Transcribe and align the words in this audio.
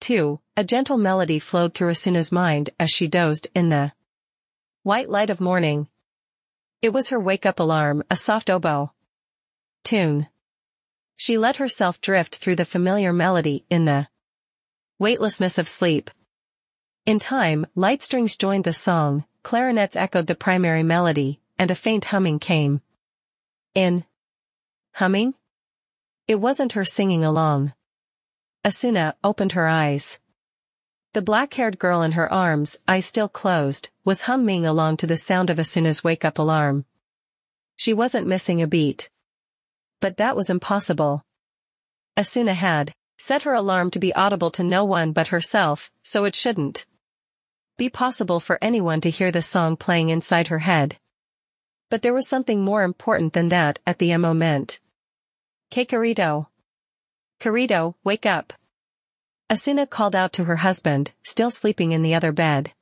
2, 0.00 0.40
a 0.56 0.64
gentle 0.64 0.96
melody 0.96 1.38
flowed 1.38 1.74
through 1.74 1.90
Asuna's 1.90 2.32
mind 2.32 2.70
as 2.78 2.90
she 2.90 3.06
dozed 3.06 3.48
in 3.54 3.68
the 3.68 3.92
white 4.82 5.10
light 5.10 5.30
of 5.30 5.40
morning. 5.40 5.88
It 6.82 6.92
was 6.92 7.08
her 7.08 7.20
wake-up 7.20 7.60
alarm, 7.60 8.02
a 8.10 8.16
soft 8.16 8.50
oboe 8.50 8.92
tune. 9.84 10.28
She 11.16 11.36
let 11.36 11.56
herself 11.56 12.00
drift 12.00 12.36
through 12.36 12.56
the 12.56 12.64
familiar 12.64 13.12
melody 13.12 13.64
in 13.68 13.84
the 13.84 14.08
weightlessness 14.98 15.58
of 15.58 15.68
sleep. 15.68 16.10
In 17.06 17.18
time, 17.18 17.66
light 17.74 18.02
strings 18.02 18.36
joined 18.36 18.64
the 18.64 18.72
song, 18.72 19.24
clarinets 19.42 19.96
echoed 19.96 20.26
the 20.26 20.34
primary 20.34 20.82
melody, 20.82 21.40
and 21.58 21.70
a 21.70 21.74
faint 21.74 22.06
humming 22.06 22.38
came. 22.38 22.80
In 23.74 24.04
humming? 24.94 25.34
It 26.28 26.36
wasn't 26.36 26.72
her 26.72 26.84
singing 26.84 27.24
along. 27.24 27.72
Asuna 28.64 29.14
opened 29.24 29.52
her 29.52 29.66
eyes. 29.66 30.20
The 31.14 31.22
black-haired 31.22 31.78
girl 31.78 32.02
in 32.02 32.12
her 32.12 32.30
arms, 32.32 32.76
eyes 32.86 33.06
still 33.06 33.28
closed, 33.28 33.88
was 34.04 34.22
humming 34.22 34.66
along 34.66 34.98
to 34.98 35.06
the 35.06 35.16
sound 35.16 35.50
of 35.50 35.58
Asuna's 35.58 36.04
wake-up 36.04 36.38
alarm. 36.38 36.84
She 37.76 37.94
wasn't 37.94 38.26
missing 38.26 38.60
a 38.60 38.66
beat. 38.66 39.08
But 40.00 40.18
that 40.18 40.36
was 40.36 40.50
impossible. 40.50 41.24
Asuna 42.16 42.54
had 42.54 42.92
set 43.16 43.42
her 43.42 43.54
alarm 43.54 43.90
to 43.92 43.98
be 43.98 44.14
audible 44.14 44.50
to 44.50 44.62
no 44.62 44.84
one 44.84 45.12
but 45.12 45.28
herself, 45.28 45.90
so 46.02 46.24
it 46.24 46.36
shouldn't 46.36 46.86
be 47.78 47.88
possible 47.88 48.40
for 48.40 48.58
anyone 48.60 49.00
to 49.00 49.08
hear 49.08 49.30
the 49.30 49.40
song 49.40 49.74
playing 49.74 50.10
inside 50.10 50.48
her 50.48 50.60
head. 50.60 50.98
But 51.88 52.02
there 52.02 52.12
was 52.12 52.28
something 52.28 52.62
more 52.62 52.82
important 52.82 53.32
than 53.32 53.48
that 53.48 53.78
at 53.86 53.98
the 53.98 54.14
moment. 54.18 54.80
Kakarito. 55.72 56.48
Kirito, 57.40 57.94
wake 58.04 58.26
up. 58.26 58.52
Asuna 59.50 59.88
called 59.88 60.14
out 60.14 60.34
to 60.34 60.44
her 60.44 60.56
husband, 60.56 61.12
still 61.24 61.50
sleeping 61.50 61.92
in 61.92 62.02
the 62.02 62.14
other 62.14 62.32
bed. 62.32 62.72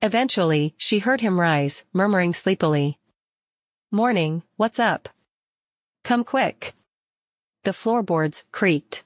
Eventually, 0.00 0.74
she 0.78 1.00
heard 1.00 1.20
him 1.20 1.38
rise, 1.38 1.84
murmuring 1.92 2.32
sleepily. 2.32 2.98
Morning, 3.92 4.42
what's 4.56 4.78
up? 4.78 5.10
Come 6.04 6.24
quick. 6.24 6.72
The 7.64 7.74
floorboards 7.74 8.46
creaked. 8.50 9.04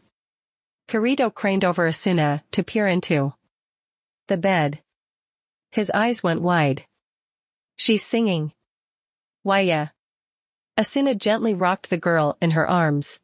Kirito 0.88 1.34
craned 1.34 1.64
over 1.64 1.88
Asuna 1.88 2.42
to 2.52 2.62
peer 2.62 2.86
into 2.86 3.34
the 4.28 4.36
bed. 4.36 4.80
His 5.72 5.91
eyes 5.91 6.22
went 6.22 6.42
wide. 6.42 6.84
She's 7.76 8.04
singing. 8.04 8.52
Yeah. 9.44 9.88
Asuna 10.78 11.18
gently 11.18 11.54
rocked 11.54 11.91
the 11.91 11.96
girl 11.96 12.36
in 12.41 12.52
her 12.52 12.68
arms. 12.68 13.20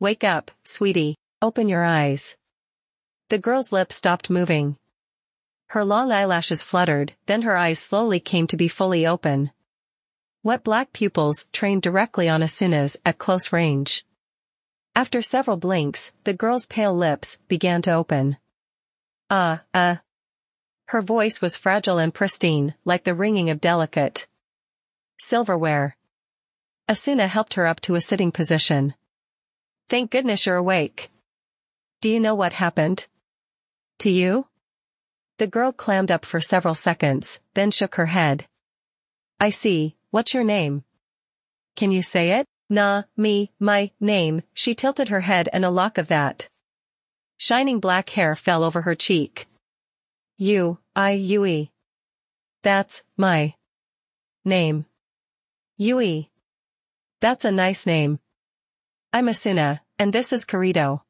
Wake 0.00 0.22
up, 0.22 0.52
sweetie, 0.64 1.16
open 1.42 1.68
your 1.68 1.82
eyes. 1.82 2.36
The 3.30 3.38
girl's 3.38 3.72
lips 3.72 3.96
stopped 3.96 4.30
moving. 4.30 4.76
Her 5.70 5.84
long 5.84 6.12
eyelashes 6.12 6.62
fluttered, 6.62 7.14
then 7.26 7.42
her 7.42 7.56
eyes 7.56 7.80
slowly 7.80 8.20
came 8.20 8.46
to 8.46 8.56
be 8.56 8.68
fully 8.68 9.04
open. 9.04 9.50
Wet 10.44 10.62
black 10.62 10.92
pupils 10.92 11.48
trained 11.52 11.82
directly 11.82 12.28
on 12.28 12.42
Asuna's 12.42 12.96
at 13.04 13.18
close 13.18 13.52
range. 13.52 14.06
After 14.94 15.20
several 15.20 15.56
blinks, 15.56 16.12
the 16.22 16.32
girl's 16.32 16.66
pale 16.66 16.94
lips 16.94 17.38
began 17.48 17.82
to 17.82 17.92
open. 17.92 18.36
Ah, 19.28 19.64
uh, 19.74 19.78
uh. 19.78 19.96
Her 20.86 21.02
voice 21.02 21.42
was 21.42 21.56
fragile 21.56 21.98
and 21.98 22.14
pristine, 22.14 22.74
like 22.84 23.02
the 23.02 23.16
ringing 23.16 23.50
of 23.50 23.60
delicate 23.60 24.28
silverware. 25.18 25.96
Asuna 26.88 27.26
helped 27.26 27.54
her 27.54 27.66
up 27.66 27.80
to 27.80 27.96
a 27.96 28.00
sitting 28.00 28.30
position. 28.30 28.94
Thank 29.88 30.10
goodness 30.10 30.44
you're 30.44 30.56
awake. 30.56 31.10
Do 32.02 32.10
you 32.10 32.20
know 32.20 32.34
what 32.34 32.52
happened? 32.52 33.06
To 34.00 34.10
you? 34.10 34.46
The 35.38 35.46
girl 35.46 35.72
clammed 35.72 36.10
up 36.10 36.26
for 36.26 36.40
several 36.40 36.74
seconds, 36.74 37.40
then 37.54 37.70
shook 37.70 37.94
her 37.94 38.06
head. 38.06 38.46
I 39.40 39.50
see, 39.50 39.96
what's 40.10 40.34
your 40.34 40.44
name? 40.44 40.84
Can 41.74 41.90
you 41.90 42.02
say 42.02 42.32
it? 42.32 42.46
Nah, 42.68 43.04
me, 43.16 43.50
my, 43.58 43.92
name, 43.98 44.42
she 44.52 44.74
tilted 44.74 45.08
her 45.08 45.20
head 45.20 45.48
and 45.54 45.64
a 45.64 45.70
lock 45.70 45.96
of 45.96 46.08
that. 46.08 46.48
Shining 47.38 47.80
black 47.80 48.10
hair 48.10 48.34
fell 48.34 48.64
over 48.64 48.82
her 48.82 48.94
cheek. 48.94 49.46
You, 50.36 50.78
I, 50.94 51.12
Yui. 51.12 51.70
That's, 52.62 53.02
my. 53.16 53.54
Name. 54.44 54.84
Yui. 55.78 56.30
That's 57.20 57.44
a 57.46 57.52
nice 57.52 57.86
name. 57.86 58.18
I'm 59.18 59.26
Asuna, 59.26 59.80
and 59.98 60.12
this 60.12 60.32
is 60.32 60.44
Kirito. 60.44 61.00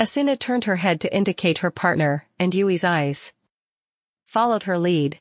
Asuna 0.00 0.38
turned 0.38 0.64
her 0.64 0.76
head 0.76 1.02
to 1.02 1.14
indicate 1.14 1.58
her 1.58 1.70
partner, 1.70 2.26
and 2.38 2.54
Yui's 2.54 2.82
eyes 2.82 3.34
followed 4.24 4.62
her 4.62 4.78
lead. 4.78 5.20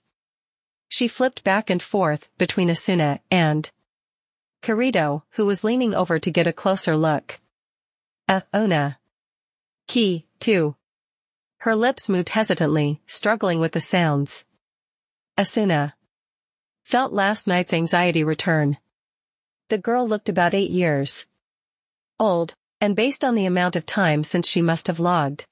She 0.87 1.09
flipped 1.09 1.43
back 1.43 1.69
and 1.69 1.83
forth 1.83 2.29
between 2.37 2.69
Asuna 2.69 3.19
and 3.29 3.69
Kirito, 4.63 5.23
who 5.31 5.45
was 5.45 5.65
leaning 5.65 5.93
over 5.93 6.17
to 6.19 6.31
get 6.31 6.47
a 6.47 6.53
closer 6.53 6.95
look. 6.95 7.41
Uh, 8.29 8.43
Ona. 8.53 8.97
Ki, 9.89 10.25
too. 10.39 10.77
Her 11.57 11.75
lips 11.75 12.07
moved 12.07 12.29
hesitantly, 12.29 13.01
struggling 13.07 13.59
with 13.59 13.73
the 13.73 13.81
sounds. 13.81 14.45
Asuna. 15.37 15.91
Felt 16.81 17.11
last 17.11 17.45
night's 17.45 17.73
anxiety 17.73 18.23
return. 18.23 18.77
The 19.67 19.77
girl 19.77 20.07
looked 20.07 20.29
about 20.29 20.53
eight 20.53 20.71
years, 20.71 21.27
old, 22.19 22.53
and 22.81 22.95
based 22.95 23.23
on 23.23 23.35
the 23.35 23.45
amount 23.45 23.75
of 23.75 23.85
time 23.85 24.23
since 24.23 24.47
she 24.47 24.61
must 24.61 24.87
have 24.87 24.99
logged 24.99 25.45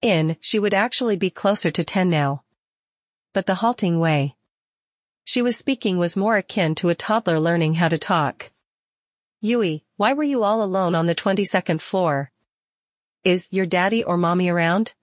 in, 0.00 0.36
she 0.40 0.58
would 0.58 0.74
actually 0.74 1.16
be 1.16 1.30
closer 1.30 1.70
to 1.70 1.84
10 1.84 2.10
now. 2.10 2.42
But 3.32 3.46
the 3.46 3.56
halting 3.56 4.00
way 4.00 4.36
she 5.24 5.40
was 5.40 5.56
speaking 5.56 5.98
was 5.98 6.16
more 6.16 6.36
akin 6.36 6.74
to 6.76 6.88
a 6.88 6.94
toddler 6.94 7.38
learning 7.38 7.74
how 7.74 7.88
to 7.88 7.98
talk. 7.98 8.50
Yui, 9.40 9.84
why 9.96 10.12
were 10.12 10.22
you 10.22 10.42
all 10.42 10.62
alone 10.62 10.94
on 10.94 11.06
the 11.06 11.14
22nd 11.14 11.80
floor? 11.80 12.30
Is 13.24 13.48
your 13.50 13.66
daddy 13.66 14.02
or 14.02 14.16
mommy 14.16 14.48
around? 14.48 14.94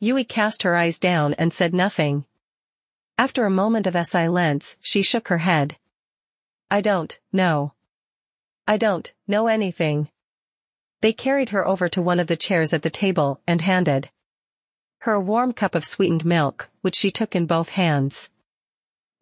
Yui 0.00 0.24
cast 0.24 0.62
her 0.62 0.74
eyes 0.74 0.98
down 0.98 1.34
and 1.34 1.52
said 1.52 1.74
nothing. 1.74 2.24
After 3.18 3.44
a 3.44 3.50
moment 3.50 3.86
of 3.86 4.06
silence, 4.06 4.76
she 4.80 5.02
shook 5.02 5.28
her 5.28 5.38
head. 5.38 5.76
I 6.70 6.80
don't 6.80 7.18
know. 7.32 7.72
I 8.68 8.76
don't 8.76 9.12
know 9.28 9.46
anything. 9.46 10.08
They 11.00 11.12
carried 11.12 11.50
her 11.50 11.66
over 11.66 11.88
to 11.90 12.02
one 12.02 12.18
of 12.18 12.26
the 12.26 12.36
chairs 12.36 12.72
at 12.72 12.82
the 12.82 12.90
table 12.90 13.40
and 13.46 13.60
handed 13.60 14.10
her 15.00 15.12
a 15.12 15.20
warm 15.20 15.52
cup 15.52 15.74
of 15.74 15.84
sweetened 15.84 16.24
milk, 16.24 16.68
which 16.80 16.96
she 16.96 17.10
took 17.10 17.36
in 17.36 17.46
both 17.46 17.70
hands. 17.70 18.28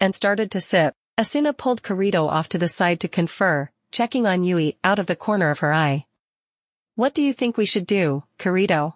And 0.01 0.15
started 0.15 0.51
to 0.53 0.61
sip. 0.61 0.95
Asuna 1.19 1.57
pulled 1.57 1.83
Kirito 1.83 2.27
off 2.27 2.49
to 2.49 2.59
the 2.59 2.69
side 2.69 3.01
to 3.01 3.09
confer, 3.09 3.71
checking 3.91 4.27
on 4.27 4.45
Yui 4.45 4.79
out 4.83 4.99
of 4.99 5.07
the 5.07 5.15
corner 5.15 5.51
of 5.51 5.59
her 5.59 5.73
eye. 5.73 6.07
What 6.95 7.13
do 7.13 7.23
you 7.23 7.33
think 7.33 7.57
we 7.57 7.67
should 7.67 7.87
do, 7.87 8.25
Kirito? 8.39 8.95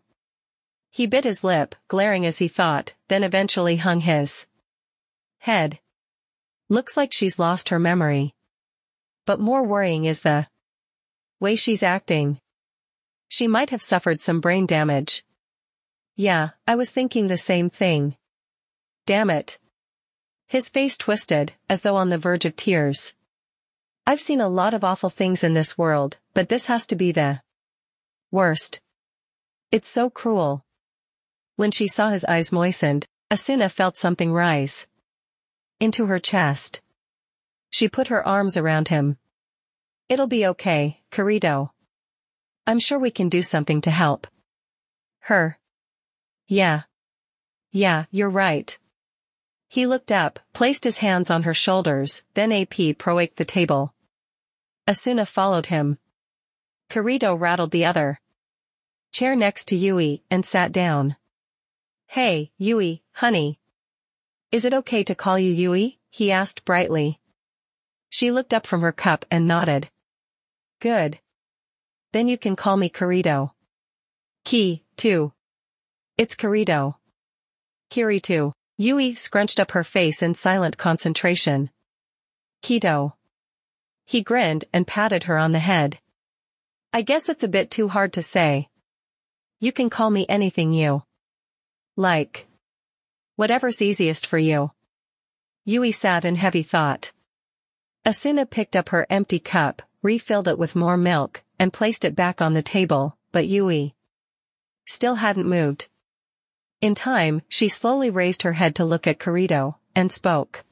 He 0.91 1.07
bit 1.07 1.25
his 1.25 1.45
lip, 1.45 1.75
glaring 1.89 2.25
as 2.25 2.39
he 2.39 2.49
thought, 2.49 2.95
then 3.09 3.23
eventually 3.23 3.77
hung 3.77 4.01
his 4.01 4.47
head. 5.39 5.79
Looks 6.69 6.97
like 6.97 7.13
she's 7.13 7.39
lost 7.39 7.69
her 7.69 7.79
memory. 7.79 8.35
But 9.29 9.41
more 9.41 9.63
worrying 9.63 10.07
is 10.07 10.21
the 10.21 10.47
way 11.39 11.55
she's 11.55 11.83
acting. 11.83 12.41
She 13.29 13.47
might 13.47 13.69
have 13.69 13.83
suffered 13.83 14.23
some 14.23 14.41
brain 14.41 14.65
damage. 14.65 15.23
Yeah, 16.17 16.53
I 16.67 16.77
was 16.77 16.91
thinking 16.91 17.27
the 17.27 17.37
same 17.37 17.69
thing. 17.69 18.17
Damn 19.05 19.29
it. 19.29 19.59
His 20.47 20.71
face 20.71 20.97
twisted, 20.97 21.53
as 21.69 21.83
though 21.83 21.97
on 21.97 22.09
the 22.09 22.17
verge 22.17 22.47
of 22.47 22.57
tears. 22.57 23.15
I've 24.07 24.19
seen 24.19 24.41
a 24.41 24.49
lot 24.49 24.73
of 24.73 24.83
awful 24.83 25.11
things 25.11 25.45
in 25.45 25.53
this 25.53 25.77
world, 25.77 26.17
but 26.33 26.49
this 26.49 26.69
has 26.69 26.87
to 26.87 26.97
be 26.97 27.13
the 27.13 27.43
worst. 28.31 28.81
It's 29.71 29.91
so 29.91 30.09
cruel. 30.09 30.65
When 31.57 31.71
she 31.71 31.87
saw 31.87 32.09
his 32.09 32.25
eyes 32.25 32.51
moistened, 32.51 33.07
Asuna 33.31 33.71
felt 33.71 33.99
something 33.99 34.33
rise 34.33 34.87
into 35.81 36.07
her 36.07 36.19
chest. 36.19 36.81
She 37.71 37.89
put 37.89 38.09
her 38.09 38.27
arms 38.27 38.57
around 38.57 38.89
him. 38.89 39.19
It'll 40.09 40.27
be 40.27 40.47
okay, 40.47 41.03
Kirito. 41.11 41.71
I'm 42.67 42.79
sure 42.79 42.99
we 42.99 43.11
can 43.11 43.29
do 43.29 43.43
something 43.43 43.81
to 43.83 43.91
help. 43.91 44.27
Her. 45.21 45.59
Yeah. 46.47 46.83
Yeah, 47.71 48.05
you're 48.11 48.31
right. 48.31 48.79
He 49.69 49.87
looked 49.87 50.11
up, 50.11 50.41
placed 50.55 50.85
his 50.85 50.99
hands 50.99 51.31
on 51.31 51.43
her 51.43 51.55
shoulders, 51.55 52.23
then 52.35 52.53
AP 52.53 52.97
proaked 52.97 53.37
the 53.37 53.45
table. 53.45 53.95
Asuna 54.87 55.27
followed 55.27 55.67
him. 55.67 55.99
Kirito 56.89 57.39
rattled 57.39 57.71
the 57.71 57.85
other 57.85 58.21
chair 59.13 59.37
next 59.37 59.67
to 59.69 59.77
Yui 59.77 60.23
and 60.31 60.45
sat 60.45 60.73
down. 60.73 61.17
Hey, 62.07 62.53
Yui, 62.57 63.03
honey. 63.13 63.59
Is 64.51 64.65
it 64.65 64.73
okay 64.73 65.05
to 65.05 65.15
call 65.15 65.39
you 65.39 65.53
Yui? 65.53 65.99
he 66.09 66.33
asked 66.33 66.65
brightly. 66.65 67.21
She 68.09 68.31
looked 68.31 68.55
up 68.55 68.67
from 68.67 68.81
her 68.81 68.93
cup 68.93 69.25
and 69.31 69.47
nodded. 69.47 69.91
Good. 70.81 71.19
Then 72.13 72.29
you 72.29 72.39
can 72.39 72.57
call 72.57 72.77
me 72.77 72.89
Kirito. 72.89 73.53
Ki, 74.45 74.85
too. 74.97 75.33
It's 76.17 76.35
Kirito. 76.35 76.95
Kiritou. 77.91 78.53
Yui 78.77 79.15
scrunched 79.15 79.59
up 79.59 79.73
her 79.73 79.85
face 79.85 80.23
in 80.23 80.35
silent 80.35 80.79
concentration. 80.79 81.71
Kito. 82.63 83.15
He 84.07 84.23
grinned 84.23 84.65
and 84.73 84.87
patted 84.87 85.25
her 85.25 85.37
on 85.37 85.53
the 85.53 85.59
head. 85.59 85.99
I 86.93 87.03
guess 87.03 87.29
it's 87.29 87.45
a 87.45 87.49
bit 87.49 87.71
too 87.71 87.89
hard 87.89 88.13
to 88.15 88.23
say. 88.23 88.69
You 89.61 89.73
can 89.73 89.91
call 89.91 90.11
me 90.11 90.25
anything 90.29 90.73
you 90.73 91.03
like. 91.97 92.47
Whatever's 93.37 93.83
easiest 93.83 94.27
for 94.27 94.39
you. 94.39 94.71
Yui 95.65 95.93
sat 95.93 96.25
in 96.25 96.37
heavy 96.37 96.63
thought. 96.63 97.13
Asuna 98.09 98.49
picked 98.49 98.75
up 98.75 98.89
her 98.89 99.07
empty 99.11 99.39
cup, 99.39 99.83
refilled 100.01 100.49
it 100.49 100.59
with 100.59 100.75
more 100.75 100.97
milk, 100.97 101.45
and 101.59 101.75
placed 101.75 102.07
it 102.07 102.17
back 102.17 102.41
on 102.41 102.55
the 102.55 102.63
table, 102.63 103.19
but 103.33 103.47
Yui 103.47 103.95
still 104.87 105.17
hadn't 105.17 105.47
moved. 105.47 105.89
In 106.81 106.95
time, 106.95 107.43
she 107.51 107.69
slowly 107.69 108.09
raised 108.09 108.45
her 108.45 108.55
head 108.55 108.75
to 108.77 108.85
look 108.87 109.07
at 109.07 109.19
Kirito, 109.19 109.75
and 109.95 110.11
spoke. 110.11 110.65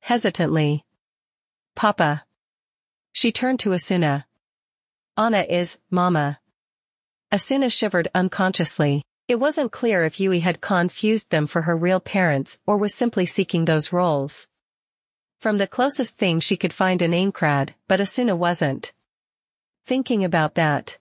Hesitantly. 0.00 0.82
Papa. 1.74 2.24
She 3.12 3.32
turned 3.32 3.60
to 3.60 3.74
Asuna. 3.74 4.24
Anna 5.14 5.42
is, 5.42 5.78
Mama. 5.90 6.40
Asuna 7.30 7.70
shivered 7.70 8.08
unconsciously. 8.14 9.02
It 9.28 9.36
wasn't 9.36 9.72
clear 9.72 10.04
if 10.04 10.18
Yui 10.18 10.40
had 10.40 10.62
confused 10.62 11.30
them 11.30 11.46
for 11.46 11.62
her 11.62 11.76
real 11.76 12.00
parents 12.00 12.58
or 12.64 12.78
was 12.78 12.94
simply 12.94 13.26
seeking 13.26 13.66
those 13.66 13.92
roles. 13.92 14.48
From 15.38 15.58
the 15.58 15.66
closest 15.66 16.16
thing 16.18 16.40
she 16.40 16.56
could 16.56 16.72
find 16.72 17.02
an 17.02 17.12
Aincrad, 17.12 17.74
but 17.88 18.00
Asuna 18.00 18.36
wasn't. 18.36 18.92
Thinking 19.84 20.24
about 20.24 20.54
that. 20.54 20.98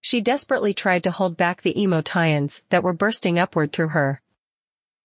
She 0.00 0.20
desperately 0.20 0.72
tried 0.72 1.04
to 1.04 1.10
hold 1.10 1.36
back 1.36 1.60
the 1.60 1.78
emo 1.80 2.00
tie-ins 2.00 2.62
that 2.70 2.82
were 2.82 2.92
bursting 2.92 3.38
upward 3.38 3.72
through 3.72 3.88
her. 3.88 4.22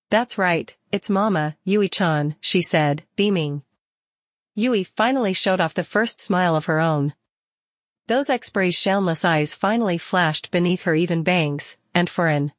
That's 0.10 0.38
right, 0.38 0.76
it's 0.92 1.10
Mama, 1.10 1.58
Yui-chan, 1.66 2.36
she 2.40 2.62
said, 2.62 3.04
beaming. 3.16 3.64
Yui 4.54 4.84
finally 4.84 5.34
showed 5.34 5.60
off 5.60 5.74
the 5.74 5.84
first 5.84 6.22
smile 6.22 6.56
of 6.56 6.66
her 6.66 6.80
own. 6.80 7.14
Those 8.08 8.30
X-Bray's 8.30 8.76
shameless 8.76 9.26
eyes 9.26 9.56
finally 9.56 9.98
flashed 9.98 10.52
beneath 10.52 10.84
her 10.84 10.94
even 10.94 11.24
bangs, 11.24 11.76
and 11.94 12.10
for 12.10 12.28
an 12.28 12.54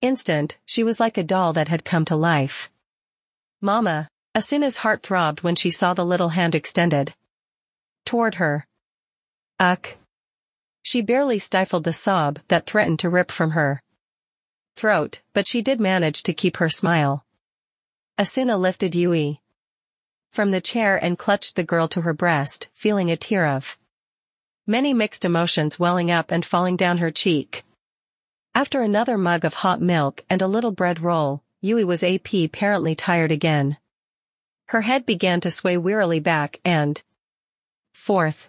instant, 0.00 0.56
she 0.64 0.84
was 0.84 1.00
like 1.00 1.18
a 1.18 1.24
doll 1.24 1.52
that 1.52 1.68
had 1.68 1.84
come 1.84 2.04
to 2.06 2.16
life. 2.16 2.70
Mama, 3.60 4.08
Asuna's 4.34 4.78
heart 4.78 5.02
throbbed 5.02 5.42
when 5.42 5.54
she 5.54 5.70
saw 5.70 5.92
the 5.92 6.06
little 6.06 6.30
hand 6.30 6.54
extended. 6.54 7.14
Toward 8.06 8.36
her. 8.36 8.66
Uck. 9.60 9.98
She 10.82 11.02
barely 11.02 11.38
stifled 11.38 11.84
the 11.84 11.92
sob 11.92 12.38
that 12.48 12.64
threatened 12.64 12.98
to 13.00 13.10
rip 13.10 13.30
from 13.30 13.50
her 13.50 13.82
throat, 14.74 15.20
but 15.34 15.46
she 15.46 15.60
did 15.60 15.80
manage 15.80 16.22
to 16.22 16.32
keep 16.32 16.56
her 16.56 16.70
smile. 16.70 17.26
Asuna 18.18 18.58
lifted 18.58 18.94
Yui 18.94 19.42
from 20.30 20.50
the 20.50 20.62
chair 20.62 20.96
and 20.96 21.18
clutched 21.18 21.56
the 21.56 21.62
girl 21.62 21.86
to 21.88 22.00
her 22.00 22.14
breast, 22.14 22.68
feeling 22.72 23.10
a 23.10 23.16
tear 23.16 23.46
of 23.46 23.78
many 24.66 24.94
mixed 24.94 25.26
emotions 25.26 25.78
welling 25.78 26.10
up 26.10 26.30
and 26.30 26.46
falling 26.46 26.76
down 26.76 26.98
her 26.98 27.10
cheek. 27.10 27.64
After 28.54 28.80
another 28.80 29.18
mug 29.18 29.44
of 29.44 29.54
hot 29.54 29.82
milk 29.82 30.24
and 30.30 30.40
a 30.40 30.46
little 30.46 30.72
bread 30.72 31.00
roll, 31.00 31.42
Yui 31.60 31.84
was 31.84 32.02
AP 32.02 32.32
apparently 32.32 32.94
tired 32.94 33.30
again. 33.30 33.76
Her 34.72 34.80
head 34.80 35.04
began 35.04 35.42
to 35.42 35.50
sway 35.50 35.76
wearily 35.76 36.18
back 36.18 36.58
and 36.64 37.02
forth. 37.92 38.48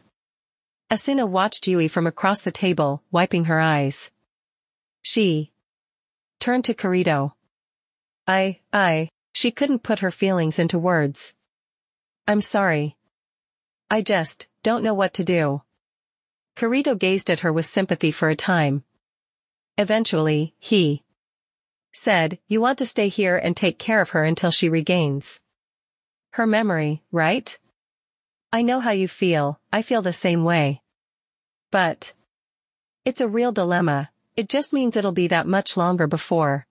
Asuna 0.89 1.27
watched 1.27 1.67
Yui 1.67 1.89
from 1.89 2.07
across 2.07 2.39
the 2.39 2.49
table, 2.49 3.03
wiping 3.11 3.43
her 3.43 3.59
eyes. 3.59 4.09
She 5.01 5.51
turned 6.39 6.63
to 6.63 6.73
Kirito. 6.73 7.33
I, 8.25 8.61
I, 8.71 9.09
she 9.33 9.51
couldn't 9.51 9.83
put 9.83 9.99
her 9.99 10.11
feelings 10.11 10.59
into 10.59 10.79
words. 10.79 11.33
I'm 12.25 12.39
sorry. 12.39 12.95
I 13.91 14.01
just, 14.01 14.47
don't 14.63 14.81
know 14.81 14.93
what 14.93 15.13
to 15.15 15.25
do. 15.25 15.63
Kirito 16.55 16.97
gazed 16.97 17.29
at 17.31 17.41
her 17.41 17.51
with 17.51 17.65
sympathy 17.65 18.11
for 18.11 18.29
a 18.29 18.35
time. 18.37 18.85
Eventually, 19.77 20.55
he 20.57 21.03
said, 21.91 22.39
you 22.47 22.61
want 22.61 22.77
to 22.77 22.85
stay 22.85 23.09
here 23.09 23.35
and 23.35 23.57
take 23.57 23.77
care 23.77 23.99
of 23.99 24.11
her 24.11 24.23
until 24.23 24.51
she 24.51 24.69
regains 24.69 25.41
her 26.33 26.47
memory, 26.47 27.01
right? 27.11 27.57
I 28.51 28.61
know 28.61 28.79
how 28.79 28.91
you 28.91 29.07
feel, 29.07 29.59
I 29.71 29.81
feel 29.81 30.01
the 30.01 30.13
same 30.13 30.43
way. 30.43 30.81
But 31.71 32.13
it's 33.05 33.21
a 33.21 33.27
real 33.27 33.51
dilemma, 33.51 34.11
it 34.35 34.49
just 34.49 34.73
means 34.73 34.95
it'll 34.95 35.11
be 35.11 35.27
that 35.27 35.47
much 35.47 35.77
longer 35.77 36.07
before 36.07 36.67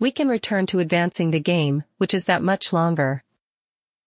we 0.00 0.10
can 0.10 0.28
return 0.28 0.66
to 0.66 0.80
advancing 0.80 1.30
the 1.30 1.40
game, 1.40 1.84
which 1.98 2.12
is 2.12 2.24
that 2.24 2.42
much 2.42 2.72
longer 2.72 3.22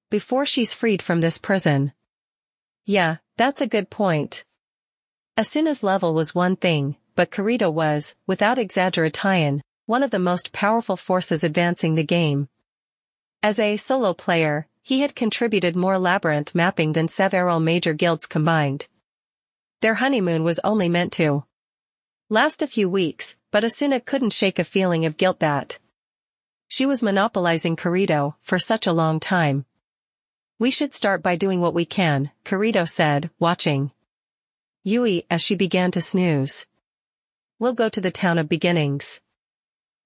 before 0.10 0.46
she's 0.46 0.74
freed 0.74 1.02
from 1.02 1.22
this 1.22 1.38
prison. 1.38 1.92
Yeah, 2.86 3.18
that's 3.36 3.62
a 3.62 3.68
good 3.68 3.90
point. 3.90 4.46
Asuna's 5.38 5.84
level 5.84 6.14
was 6.14 6.36
one 6.36 6.56
thing, 6.56 6.96
but 7.16 7.32
Kirito 7.32 7.72
was, 7.72 8.16
without 8.26 8.58
exaggeration, 8.58 9.62
one 9.86 10.04
of 10.04 10.12
the 10.12 10.20
most 10.20 10.54
powerful 10.54 10.98
forces 10.98 11.44
advancing 11.44 11.96
the 11.96 12.04
game. 12.04 12.48
As 13.48 13.60
a 13.60 13.78
solo 13.78 14.14
player, 14.14 14.68
he 14.84 15.00
had 15.00 15.16
contributed 15.16 15.74
more 15.74 15.98
labyrinth 15.98 16.54
mapping 16.54 16.92
than 16.92 17.08
several 17.08 17.62
major 17.62 17.94
guilds 17.94 18.26
combined. 18.26 18.90
Their 19.80 19.94
honeymoon 20.04 20.44
was 20.44 20.60
only 20.66 20.90
meant 20.90 21.14
to 21.14 21.46
last 22.30 22.62
a 22.62 22.68
few 22.68 22.90
weeks, 22.90 23.38
but 23.50 23.64
Asuna 23.64 24.04
couldn't 24.04 24.34
shake 24.34 24.60
a 24.60 24.66
feeling 24.66 25.06
of 25.06 25.16
guilt 25.16 25.40
that 25.40 25.80
she 26.68 26.86
was 26.86 27.02
monopolizing 27.02 27.78
Kirito 27.78 28.36
for 28.42 28.60
such 28.60 28.86
a 28.86 28.92
long 28.92 29.18
time. 29.18 29.64
We 30.60 30.70
should 30.70 30.94
start 30.94 31.24
by 31.24 31.38
doing 31.38 31.62
what 31.62 31.74
we 31.74 31.86
can, 31.86 32.32
Kirito 32.44 32.86
said, 32.86 33.30
watching. 33.40 33.92
Yui 34.84 35.26
as 35.32 35.42
she 35.42 35.56
began 35.56 35.92
to 35.92 36.02
snooze. 36.02 36.68
We'll 37.60 37.72
go 37.82 37.88
to 37.88 38.02
the 38.02 38.12
town 38.12 38.40
of 38.40 38.50
beginnings. 38.50 39.22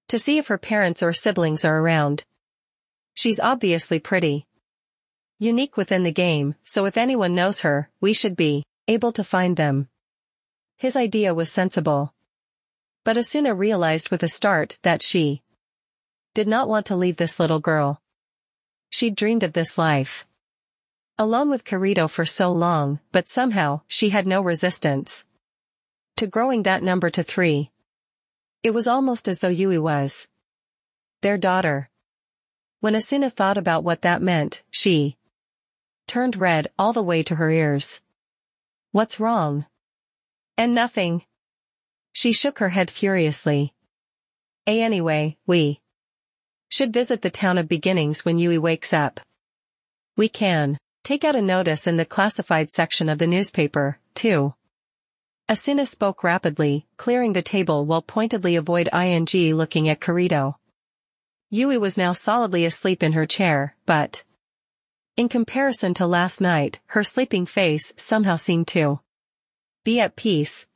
To 0.06 0.18
see 0.20 0.38
if 0.38 0.46
her 0.46 0.58
parents 0.58 1.02
or 1.02 1.12
siblings 1.12 1.64
are 1.64 1.80
around. 1.80 2.22
She's 3.14 3.40
obviously 3.40 3.98
pretty. 3.98 4.46
Unique 5.38 5.76
within 5.76 6.02
the 6.02 6.12
game, 6.12 6.54
so 6.62 6.84
if 6.86 6.96
anyone 6.96 7.34
knows 7.34 7.60
her, 7.60 7.90
we 8.00 8.12
should 8.12 8.36
be 8.36 8.64
able 8.88 9.12
to 9.12 9.24
find 9.24 9.56
them. 9.56 9.88
His 10.76 10.96
idea 10.96 11.34
was 11.34 11.50
sensible. 11.50 12.14
But 13.04 13.16
Asuna 13.16 13.56
realized 13.56 14.10
with 14.10 14.22
a 14.22 14.28
start 14.28 14.78
that 14.82 15.02
she 15.02 15.42
did 16.34 16.48
not 16.48 16.68
want 16.68 16.86
to 16.86 16.96
leave 16.96 17.16
this 17.16 17.38
little 17.38 17.60
girl. 17.60 18.00
She'd 18.88 19.16
dreamed 19.16 19.42
of 19.42 19.52
this 19.52 19.76
life. 19.76 20.26
Alone 21.18 21.50
with 21.50 21.64
Kirito 21.64 22.08
for 22.08 22.24
so 22.24 22.50
long, 22.50 23.00
but 23.12 23.28
somehow, 23.28 23.82
she 23.86 24.10
had 24.10 24.26
no 24.26 24.40
resistance. 24.40 25.24
To 26.16 26.26
growing 26.26 26.62
that 26.62 26.82
number 26.82 27.10
to 27.10 27.22
three. 27.22 27.70
It 28.62 28.70
was 28.70 28.86
almost 28.86 29.28
as 29.28 29.40
though 29.40 29.48
Yui 29.48 29.78
was 29.78 30.28
their 31.20 31.38
daughter. 31.38 31.90
When 32.82 32.94
Asuna 32.94 33.30
thought 33.32 33.58
about 33.58 33.84
what 33.84 34.02
that 34.02 34.20
meant, 34.20 34.64
she 34.68 35.16
turned 36.08 36.34
red 36.34 36.66
all 36.76 36.92
the 36.92 37.00
way 37.00 37.22
to 37.22 37.36
her 37.36 37.48
ears. 37.48 38.02
What's 38.90 39.20
wrong? 39.20 39.66
And 40.58 40.74
nothing. 40.74 41.22
She 42.12 42.32
shook 42.32 42.58
her 42.58 42.70
head 42.70 42.90
furiously. 42.90 43.72
A 44.66 44.82
anyway, 44.82 45.36
we 45.46 45.80
should 46.70 46.92
visit 46.92 47.22
the 47.22 47.30
town 47.30 47.56
of 47.56 47.68
beginnings 47.68 48.24
when 48.24 48.38
Yui 48.38 48.58
wakes 48.58 48.92
up. 48.92 49.20
We 50.16 50.28
can. 50.28 50.76
Take 51.04 51.22
out 51.22 51.36
a 51.36 51.40
notice 51.40 51.86
in 51.86 51.98
the 51.98 52.04
classified 52.04 52.72
section 52.72 53.08
of 53.08 53.18
the 53.18 53.28
newspaper, 53.28 54.00
too. 54.14 54.54
Asuna 55.48 55.86
spoke 55.86 56.24
rapidly, 56.24 56.88
clearing 56.96 57.32
the 57.32 57.42
table 57.42 57.86
while 57.86 58.02
pointedly 58.02 58.56
avoid 58.56 58.88
ing 58.92 59.54
looking 59.54 59.88
at 59.88 60.00
Kirito. 60.00 60.56
Yui 61.54 61.76
was 61.76 61.98
now 61.98 62.14
solidly 62.14 62.64
asleep 62.64 63.02
in 63.02 63.12
her 63.12 63.26
chair, 63.26 63.76
but... 63.84 64.24
In 65.18 65.28
comparison 65.28 65.92
to 65.92 66.06
last 66.06 66.40
night, 66.40 66.80
her 66.86 67.04
sleeping 67.04 67.44
face 67.44 67.92
somehow 67.94 68.36
seemed 68.36 68.68
to 68.68 69.00
be 69.84 70.00
at 70.00 70.16
peace. 70.16 70.66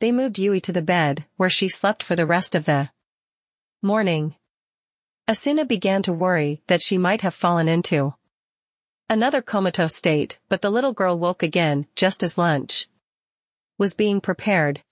They 0.00 0.10
moved 0.10 0.38
Yui 0.38 0.60
to 0.62 0.72
the 0.72 0.80
bed, 0.80 1.26
where 1.36 1.50
she 1.50 1.68
slept 1.68 2.02
for 2.02 2.16
the 2.16 2.24
rest 2.24 2.54
of 2.54 2.64
the 2.64 2.88
morning. 3.82 4.34
Asuna 5.28 5.68
began 5.68 6.02
to 6.04 6.12
worry 6.14 6.62
that 6.68 6.80
she 6.80 6.96
might 6.96 7.20
have 7.20 7.34
fallen 7.34 7.68
into 7.68 8.14
Another 9.10 9.42
comatose 9.42 9.94
state, 9.94 10.38
but 10.48 10.62
the 10.62 10.70
little 10.70 10.94
girl 10.94 11.18
woke 11.18 11.42
again, 11.42 11.86
just 11.96 12.22
as 12.22 12.38
lunch 12.38 12.88
was 13.76 13.92
being 13.92 14.22
prepared. 14.22 14.82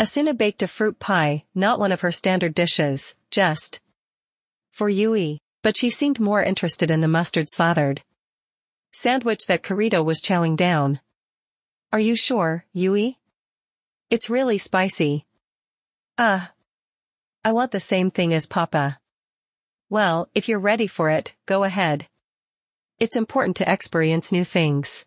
Asuna 0.00 0.34
baked 0.34 0.62
a 0.62 0.66
fruit 0.66 0.98
pie, 0.98 1.44
not 1.54 1.78
one 1.78 1.92
of 1.92 2.00
her 2.00 2.10
standard 2.10 2.54
dishes, 2.54 3.14
just 3.30 3.80
for 4.76 4.90
Yui, 4.90 5.40
but 5.62 5.74
she 5.74 5.88
seemed 5.88 6.20
more 6.20 6.42
interested 6.42 6.90
in 6.90 7.00
the 7.00 7.08
mustard 7.08 7.46
slathered 7.48 8.02
sandwich 8.92 9.46
that 9.46 9.62
Kirito 9.62 10.04
was 10.04 10.20
chowing 10.20 10.54
down. 10.54 11.00
Are 11.94 11.98
you 11.98 12.14
sure, 12.14 12.66
Yui? 12.74 13.18
It's 14.10 14.28
really 14.28 14.58
spicy. 14.58 15.24
Uh, 16.18 16.48
I 17.42 17.52
want 17.52 17.70
the 17.70 17.80
same 17.80 18.10
thing 18.10 18.34
as 18.34 18.44
Papa. 18.44 18.98
Well, 19.88 20.28
if 20.34 20.46
you're 20.46 20.58
ready 20.58 20.86
for 20.86 21.08
it, 21.08 21.34
go 21.46 21.64
ahead. 21.64 22.06
It's 23.00 23.16
important 23.16 23.56
to 23.56 23.72
experience 23.72 24.30
new 24.30 24.44
things. 24.44 25.06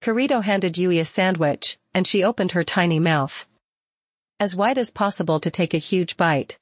Kirito 0.00 0.42
handed 0.42 0.78
Yui 0.78 0.98
a 0.98 1.04
sandwich, 1.04 1.78
and 1.92 2.06
she 2.06 2.24
opened 2.24 2.52
her 2.52 2.64
tiny 2.64 2.98
mouth. 2.98 3.46
As 4.38 4.56
wide 4.56 4.78
as 4.78 4.90
possible 4.90 5.38
to 5.40 5.50
take 5.50 5.74
a 5.74 5.88
huge 5.90 6.16
bite. 6.16 6.58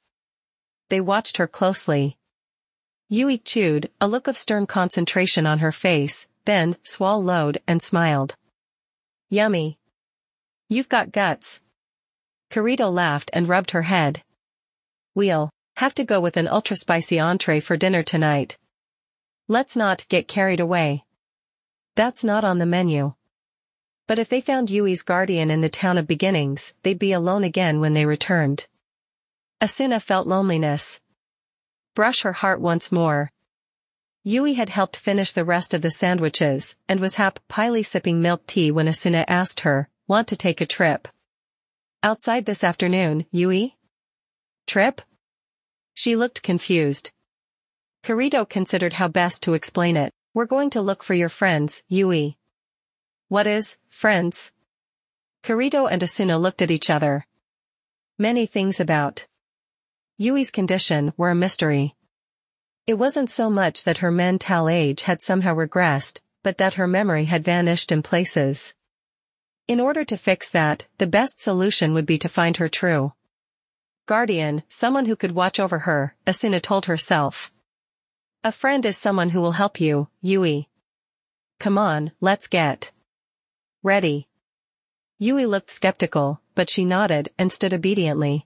They 0.89 0.99
watched 0.99 1.37
her 1.37 1.47
closely. 1.47 2.17
Yui 3.09 3.37
chewed, 3.37 3.89
a 4.01 4.07
look 4.07 4.27
of 4.27 4.37
stern 4.37 4.67
concentration 4.67 5.45
on 5.45 5.59
her 5.59 5.71
face, 5.71 6.27
then 6.45 6.77
swallowed 6.83 7.59
and 7.67 7.81
smiled. 7.81 8.35
Yummy. 9.29 9.77
You've 10.67 10.89
got 10.89 11.11
guts. 11.11 11.61
Kirito 12.51 12.91
laughed 12.91 13.29
and 13.33 13.47
rubbed 13.47 13.71
her 13.71 13.83
head. 13.83 14.23
We'll 15.15 15.49
have 15.77 15.95
to 15.95 16.03
go 16.03 16.19
with 16.19 16.37
an 16.37 16.47
ultra-spicy 16.47 17.23
entree 17.23 17.59
for 17.59 17.77
dinner 17.77 18.03
tonight. 18.03 18.57
Let's 19.47 19.75
not 19.75 20.07
get 20.09 20.27
carried 20.27 20.59
away. 20.59 21.03
That's 21.95 22.23
not 22.23 22.43
on 22.43 22.59
the 22.59 22.65
menu. 22.65 23.13
But 24.07 24.19
if 24.19 24.29
they 24.29 24.41
found 24.41 24.69
Yui's 24.69 25.03
guardian 25.03 25.51
in 25.51 25.61
the 25.61 25.69
town 25.69 25.97
of 25.97 26.07
beginnings, 26.07 26.73
they'd 26.83 26.97
be 26.97 27.11
alone 27.11 27.43
again 27.43 27.79
when 27.79 27.93
they 27.93 28.05
returned. 28.05 28.67
Asuna 29.61 30.01
felt 30.01 30.25
loneliness. 30.25 31.01
Brush 31.93 32.21
her 32.21 32.31
heart 32.31 32.61
once 32.61 32.93
more. 32.93 33.29
Yui 34.23 34.53
had 34.53 34.69
helped 34.69 34.95
finish 34.95 35.33
the 35.33 35.43
rest 35.43 35.73
of 35.73 35.81
the 35.81 35.91
sandwiches, 35.91 36.77
and 36.87 37.01
was 37.01 37.15
happily 37.15 37.83
sipping 37.83 38.21
milk 38.21 38.45
tea 38.47 38.71
when 38.71 38.85
Asuna 38.87 39.25
asked 39.27 39.61
her, 39.61 39.89
want 40.07 40.29
to 40.29 40.37
take 40.37 40.61
a 40.61 40.65
trip? 40.65 41.09
Outside 42.01 42.45
this 42.45 42.63
afternoon, 42.63 43.25
Yui? 43.31 43.75
Trip? 44.65 45.01
She 45.93 46.15
looked 46.15 46.41
confused. 46.41 47.11
Kirito 48.01 48.47
considered 48.47 48.93
how 48.93 49.09
best 49.09 49.43
to 49.43 49.55
explain 49.55 49.97
it. 49.97 50.13
We're 50.33 50.45
going 50.45 50.69
to 50.69 50.81
look 50.81 51.03
for 51.03 51.15
your 51.15 51.27
friends, 51.27 51.83
Yui. 51.89 52.37
What 53.27 53.45
is, 53.45 53.77
friends? 53.89 54.53
Kirito 55.43 55.85
and 55.91 56.01
Asuna 56.01 56.39
looked 56.39 56.61
at 56.61 56.71
each 56.71 56.89
other. 56.89 57.25
Many 58.17 58.45
things 58.45 58.79
about 58.79 59.27
Yui's 60.21 60.51
condition 60.51 61.13
were 61.15 61.29
a 61.29 61.35
mystery. 61.35 61.95
It 62.85 62.95
wasn't 62.95 63.31
so 63.31 63.49
much 63.49 63.85
that 63.85 63.99
her 63.99 64.11
mental 64.11 64.67
age 64.67 65.03
had 65.03 65.21
somehow 65.21 65.55
regressed, 65.55 66.19
but 66.43 66.57
that 66.57 66.73
her 66.73 66.87
memory 66.87 67.23
had 67.23 67.41
vanished 67.45 67.89
in 67.89 68.03
places. 68.03 68.75
In 69.69 69.79
order 69.79 70.03
to 70.03 70.17
fix 70.17 70.51
that, 70.51 70.87
the 70.97 71.07
best 71.07 71.39
solution 71.39 71.93
would 71.93 72.05
be 72.05 72.17
to 72.17 72.27
find 72.27 72.57
her 72.57 72.67
true 72.67 73.13
guardian, 74.07 74.63
someone 74.67 75.05
who 75.05 75.15
could 75.15 75.31
watch 75.31 75.57
over 75.57 75.79
her, 75.79 76.17
Asuna 76.27 76.61
told 76.61 76.87
herself. 76.87 77.53
A 78.43 78.51
friend 78.51 78.85
is 78.85 78.97
someone 78.97 79.29
who 79.29 79.39
will 79.39 79.53
help 79.53 79.79
you, 79.79 80.09
Yui. 80.21 80.67
Come 81.61 81.77
on, 81.77 82.11
let's 82.19 82.47
get. 82.47 82.91
Ready. 83.83 84.27
Yui 85.17 85.45
looked 85.45 85.71
skeptical, 85.71 86.41
but 86.55 86.69
she 86.69 86.83
nodded 86.83 87.29
and 87.37 87.53
stood 87.53 87.73
obediently. 87.73 88.45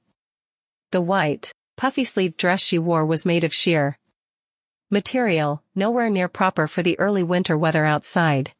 The 0.92 1.01
white, 1.01 1.51
puffy-sleeved 1.83 2.37
dress 2.37 2.61
she 2.61 2.79
wore 2.79 3.05
was 3.05 3.25
made 3.25 3.43
of 3.43 3.53
sheer 3.53 3.99
material, 4.89 5.61
nowhere 5.75 6.09
near 6.09 6.29
proper 6.29 6.65
for 6.65 6.81
the 6.81 6.97
early 6.97 7.21
winter 7.21 7.57
weather 7.57 7.83
outside. 7.83 8.53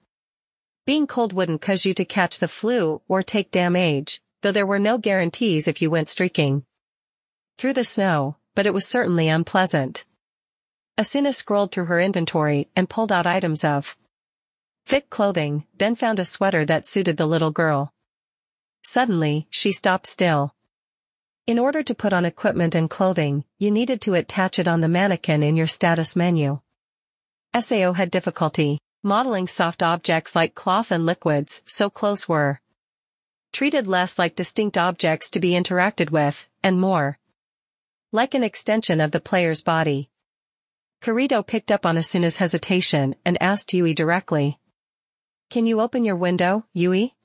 Being 0.86 1.08
cold 1.08 1.32
wouldn't 1.32 1.62
cause 1.62 1.86
you 1.86 1.94
to 1.94 2.04
catch 2.04 2.40
the 2.40 2.50
flu 2.50 3.02
or 3.08 3.24
take 3.24 3.50
damage, 3.50 4.22
though 4.42 4.52
there 4.52 4.66
were 4.66 4.78
no 4.78 4.98
guarantees 4.98 5.70
if 5.70 5.82
you 5.82 5.90
went 5.90 6.10
streaking 6.10 6.66
through 7.58 7.72
the 7.72 7.86
snow, 7.86 8.36
but 8.56 8.66
it 8.66 8.74
was 8.74 8.86
certainly 8.86 9.30
unpleasant. 9.30 10.04
Asuna 10.98 11.34
scrolled 11.34 11.72
through 11.72 11.86
her 11.86 12.02
inventory 12.02 12.68
and 12.76 12.90
pulled 12.90 13.14
out 13.14 13.26
items 13.26 13.64
of 13.64 13.96
thick 14.86 15.10
clothing, 15.10 15.66
then 15.78 15.96
found 15.96 16.20
a 16.20 16.26
sweater 16.26 16.66
that 16.66 16.86
suited 16.86 17.16
the 17.16 17.26
little 17.26 17.52
girl. 17.52 17.94
Suddenly, 18.84 19.48
she 19.50 19.72
stopped 19.72 20.08
still. 20.08 20.54
In 21.46 21.60
order 21.60 21.84
to 21.84 21.94
put 21.94 22.14
on 22.14 22.24
equipment 22.24 22.74
and 22.74 22.90
clothing, 22.90 23.44
you 23.60 23.70
needed 23.70 24.00
to 24.02 24.14
attach 24.14 24.60
it 24.60 24.68
on 24.68 24.80
the 24.80 24.88
mannequin 24.88 25.44
in 25.44 25.58
your 25.58 25.68
status 25.68 26.16
menu. 26.16 26.62
SAO 27.60 27.92
had 27.92 28.10
difficulty 28.10 28.80
modeling 29.04 29.48
soft 29.48 29.84
objects 29.84 30.38
like 30.38 30.56
cloth 30.56 30.90
and 30.90 31.06
liquids, 31.06 31.62
so 31.66 31.90
close 31.90 32.30
were 32.30 32.62
treated 33.52 33.88
less 33.88 34.18
like 34.18 34.38
distinct 34.38 34.78
objects 34.78 35.30
to 35.32 35.42
be 35.42 35.52
interacted 35.52 36.12
with, 36.12 36.48
and 36.64 36.80
more 36.80 37.20
like 38.14 38.34
an 38.34 38.44
extension 38.44 39.02
of 39.02 39.12
the 39.12 39.20
player's 39.20 39.62
body. 39.62 40.10
Kirito 41.02 41.46
picked 41.46 41.74
up 41.74 41.86
on 41.86 41.98
Asuna's 41.98 42.38
hesitation 42.38 43.16
and 43.26 43.42
asked 43.44 43.74
Yui 43.74 43.94
directly. 43.94 44.60
Can 45.50 45.68
you 45.68 45.82
open 45.82 46.06
your 46.06 46.16
window, 46.16 46.66
Yui? 46.74 47.16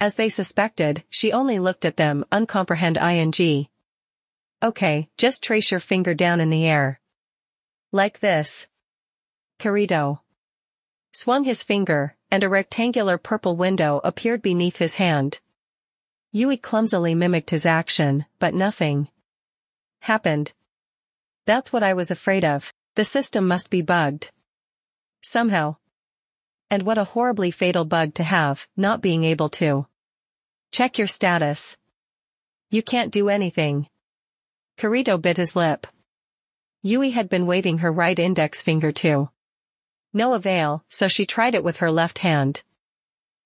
As 0.00 0.16
they 0.16 0.28
suspected, 0.28 1.04
she 1.08 1.32
only 1.32 1.58
looked 1.58 1.84
at 1.84 1.96
them 1.96 2.24
uncomprehend 2.30 2.98
ing. 3.40 3.68
Okay, 4.62 5.08
just 5.16 5.42
trace 5.42 5.70
your 5.70 5.80
finger 5.80 6.14
down 6.14 6.40
in 6.40 6.50
the 6.50 6.66
air. 6.66 7.00
Like 7.92 8.20
this. 8.20 8.68
Kirito 9.58 10.20
swung 11.12 11.44
his 11.44 11.62
finger, 11.62 12.14
and 12.30 12.44
a 12.44 12.48
rectangular 12.48 13.16
purple 13.16 13.56
window 13.56 14.00
appeared 14.04 14.42
beneath 14.42 14.76
his 14.76 14.96
hand. 14.96 15.40
Yui 16.30 16.58
clumsily 16.58 17.14
mimicked 17.14 17.48
his 17.48 17.64
action, 17.64 18.26
but 18.38 18.52
nothing 18.52 19.08
happened. 20.00 20.52
That's 21.46 21.72
what 21.72 21.82
I 21.82 21.94
was 21.94 22.10
afraid 22.10 22.44
of. 22.44 22.70
The 22.96 23.04
system 23.04 23.48
must 23.48 23.70
be 23.70 23.80
bugged. 23.80 24.30
Somehow. 25.22 25.76
And 26.70 26.82
what 26.82 26.98
a 26.98 27.04
horribly 27.04 27.50
fatal 27.50 27.84
bug 27.84 28.14
to 28.14 28.24
have, 28.24 28.66
not 28.76 29.00
being 29.00 29.24
able 29.24 29.48
to. 29.50 29.86
Check 30.72 30.98
your 30.98 31.06
status. 31.06 31.76
You 32.70 32.82
can't 32.82 33.12
do 33.12 33.28
anything. 33.28 33.88
Kirito 34.76 35.20
bit 35.20 35.36
his 35.36 35.54
lip. 35.54 35.86
Yui 36.82 37.10
had 37.10 37.28
been 37.28 37.46
waving 37.46 37.78
her 37.78 37.90
right 37.90 38.18
index 38.18 38.62
finger 38.62 38.92
too. 38.92 39.30
No 40.12 40.34
avail, 40.34 40.84
so 40.88 41.08
she 41.08 41.26
tried 41.26 41.54
it 41.54 41.64
with 41.64 41.78
her 41.78 41.90
left 41.90 42.18
hand. 42.18 42.62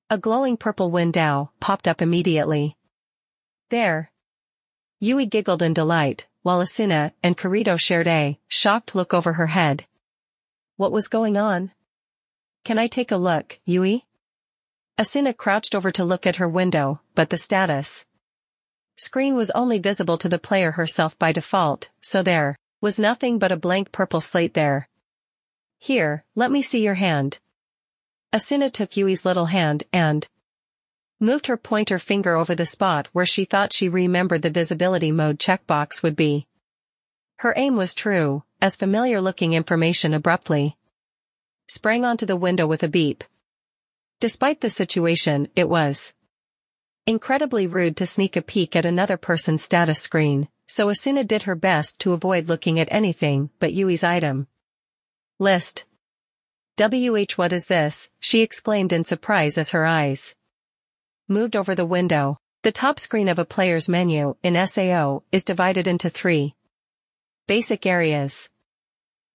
A 0.08 0.18
glowing 0.18 0.56
purple 0.56 0.90
window 0.90 1.52
popped 1.60 1.86
up 1.86 2.02
immediately. 2.02 2.76
There. 3.68 4.10
Yui 4.98 5.26
giggled 5.26 5.62
in 5.62 5.74
delight, 5.74 6.26
while 6.42 6.60
Asuna 6.60 7.12
and 7.22 7.36
Kirito 7.36 7.78
shared 7.78 8.08
a 8.08 8.38
shocked 8.48 8.94
look 8.94 9.14
over 9.14 9.34
her 9.34 9.48
head. 9.48 9.86
What 10.76 10.92
was 10.92 11.08
going 11.08 11.36
on? 11.36 11.72
Can 12.64 12.79
I 12.79 12.87
take 12.87 13.11
a 13.11 13.17
look, 13.17 13.59
Yui? 13.64 14.07
Asuna 14.99 15.35
crouched 15.35 15.75
over 15.75 15.90
to 15.90 16.05
look 16.05 16.26
at 16.26 16.37
her 16.37 16.49
window, 16.49 17.00
but 17.14 17.31
the 17.31 17.38
status 17.38 18.07
screen 18.97 19.35
was 19.35 19.50
only 19.52 19.79
visible 19.79 20.19
to 20.19 20.29
the 20.29 20.38
player 20.38 20.73
herself 20.73 21.19
by 21.19 21.33
default, 21.33 21.88
so 22.02 22.23
there 22.23 22.55
was 22.83 22.99
nothing 22.99 23.38
but 23.38 23.50
a 23.50 23.57
blank 23.57 23.93
purple 23.93 24.21
slate 24.21 24.52
there. 24.52 24.88
Here, 25.79 26.25
let 26.35 26.50
me 26.50 26.61
see 26.61 26.85
your 26.85 26.95
hand. 26.95 27.38
Asuna 28.31 28.71
took 28.71 28.99
Yui's 28.99 29.25
little 29.25 29.47
hand 29.47 29.85
and 29.90 30.29
moved 31.19 31.47
her 31.47 31.57
pointer 31.57 31.99
finger 31.99 32.37
over 32.37 32.55
the 32.55 32.67
spot 32.67 33.09
where 33.12 33.25
she 33.25 33.47
thought 33.47 33.73
she 33.73 33.88
remembered 33.88 34.43
the 34.43 34.50
visibility 34.50 35.11
mode 35.11 35.38
checkbox 35.38 36.02
would 36.02 36.14
be. 36.14 36.47
Her 37.38 37.55
aim 37.57 37.76
was 37.76 37.95
true, 37.95 38.45
as 38.61 38.76
familiar-looking 38.76 39.55
information 39.55 40.12
abruptly 40.12 40.76
sprang 41.70 42.04
onto 42.04 42.26
the 42.26 42.34
window 42.34 42.66
with 42.66 42.82
a 42.82 42.88
beep. 42.88 43.22
Despite 44.18 44.60
the 44.60 44.68
situation, 44.68 45.46
it 45.54 45.68
was 45.68 46.14
incredibly 47.06 47.68
rude 47.68 47.96
to 47.98 48.06
sneak 48.06 48.34
a 48.34 48.42
peek 48.42 48.74
at 48.74 48.84
another 48.84 49.16
person's 49.16 49.62
status 49.62 50.00
screen, 50.00 50.48
so 50.66 50.88
Asuna 50.88 51.24
did 51.24 51.44
her 51.44 51.54
best 51.54 52.00
to 52.00 52.12
avoid 52.12 52.48
looking 52.48 52.80
at 52.80 52.88
anything 52.90 53.50
but 53.60 53.72
Yui's 53.72 54.02
item. 54.02 54.48
List. 55.38 55.84
WH 56.76 57.32
what 57.36 57.52
is 57.52 57.66
this, 57.66 58.10
she 58.18 58.40
exclaimed 58.40 58.92
in 58.92 59.04
surprise 59.04 59.56
as 59.56 59.70
her 59.70 59.86
eyes 59.86 60.34
moved 61.28 61.54
over 61.54 61.76
the 61.76 61.86
window. 61.86 62.38
The 62.62 62.72
top 62.72 62.98
screen 62.98 63.28
of 63.28 63.38
a 63.38 63.44
player's 63.44 63.88
menu 63.88 64.34
in 64.42 64.66
SAO 64.66 65.22
is 65.30 65.44
divided 65.44 65.86
into 65.86 66.10
three 66.10 66.56
basic 67.46 67.86
areas. 67.86 68.50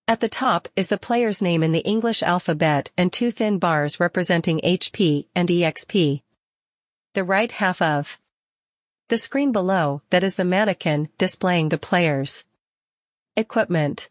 At 0.07 0.19
the 0.19 0.29
top 0.29 0.67
is 0.75 0.89
the 0.89 1.00
player's 1.00 1.41
name 1.41 1.63
in 1.63 1.71
the 1.71 1.79
English 1.79 2.21
alphabet 2.21 2.91
and 2.95 3.12
two 3.12 3.31
thin 3.31 3.57
bars 3.57 4.00
representing 4.00 4.59
HP 4.59 5.25
and 5.33 5.50
EXP. 5.50 6.21
The 7.15 7.24
right 7.24 7.51
half 7.51 7.81
of 7.81 8.19
the 9.07 9.17
screen 9.17 9.51
below 9.51 10.03
that 10.12 10.24
is 10.24 10.35
the 10.35 10.45
mannequin 10.45 11.09
displaying 11.17 11.69
the 11.69 11.79
player's 11.79 12.45
equipment. 13.35 14.09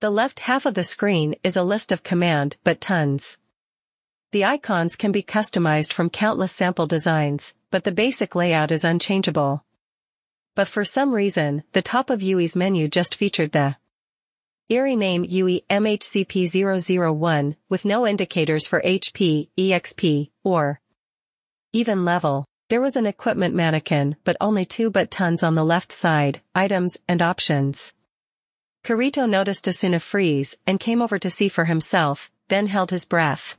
The 0.00 0.10
left 0.10 0.40
half 0.40 0.66
of 0.66 0.74
the 0.74 0.82
screen 0.82 1.36
is 1.44 1.56
a 1.56 1.62
list 1.62 1.92
of 1.92 2.02
command 2.02 2.56
but 2.64 2.80
tons. 2.80 3.38
The 4.32 4.44
icons 4.44 4.96
can 4.96 5.12
be 5.12 5.22
customized 5.22 5.92
from 5.92 6.10
countless 6.10 6.50
sample 6.50 6.88
designs, 6.88 7.54
but 7.70 7.84
the 7.84 7.92
basic 7.92 8.34
layout 8.34 8.72
is 8.72 8.82
unchangeable. 8.82 9.64
but 10.56 10.66
for 10.66 10.84
some 10.84 11.14
reason, 11.14 11.62
the 11.72 11.82
top 11.82 12.10
of 12.10 12.22
Yui's 12.22 12.56
menu 12.56 12.88
just 12.88 13.14
featured 13.14 13.52
the 13.52 13.76
eerie 14.68 14.96
name 14.96 15.24
Yui 15.24 15.64
MHCP001 15.70 17.56
with 17.68 17.84
no 17.84 18.04
indicators 18.06 18.66
for 18.66 18.80
HP, 18.82 19.48
EXP, 19.56 20.30
or 20.42 20.80
even 21.72 22.04
level. 22.04 22.44
There 22.68 22.80
was 22.80 22.96
an 22.96 23.06
equipment 23.06 23.54
mannequin 23.54 24.16
but 24.24 24.36
only 24.40 24.64
two 24.64 24.90
buttons 24.90 25.44
on 25.44 25.54
the 25.54 25.64
left 25.64 25.92
side, 25.92 26.40
items 26.52 26.98
and 27.06 27.22
options. 27.22 27.92
Kirito 28.82 29.28
noticed 29.28 29.66
Asuna 29.66 30.00
freeze 30.00 30.58
and 30.66 30.80
came 30.80 31.00
over 31.00 31.18
to 31.18 31.30
see 31.30 31.48
for 31.48 31.66
himself, 31.66 32.30
then 32.48 32.66
held 32.66 32.90
his 32.90 33.04
breath. 33.04 33.56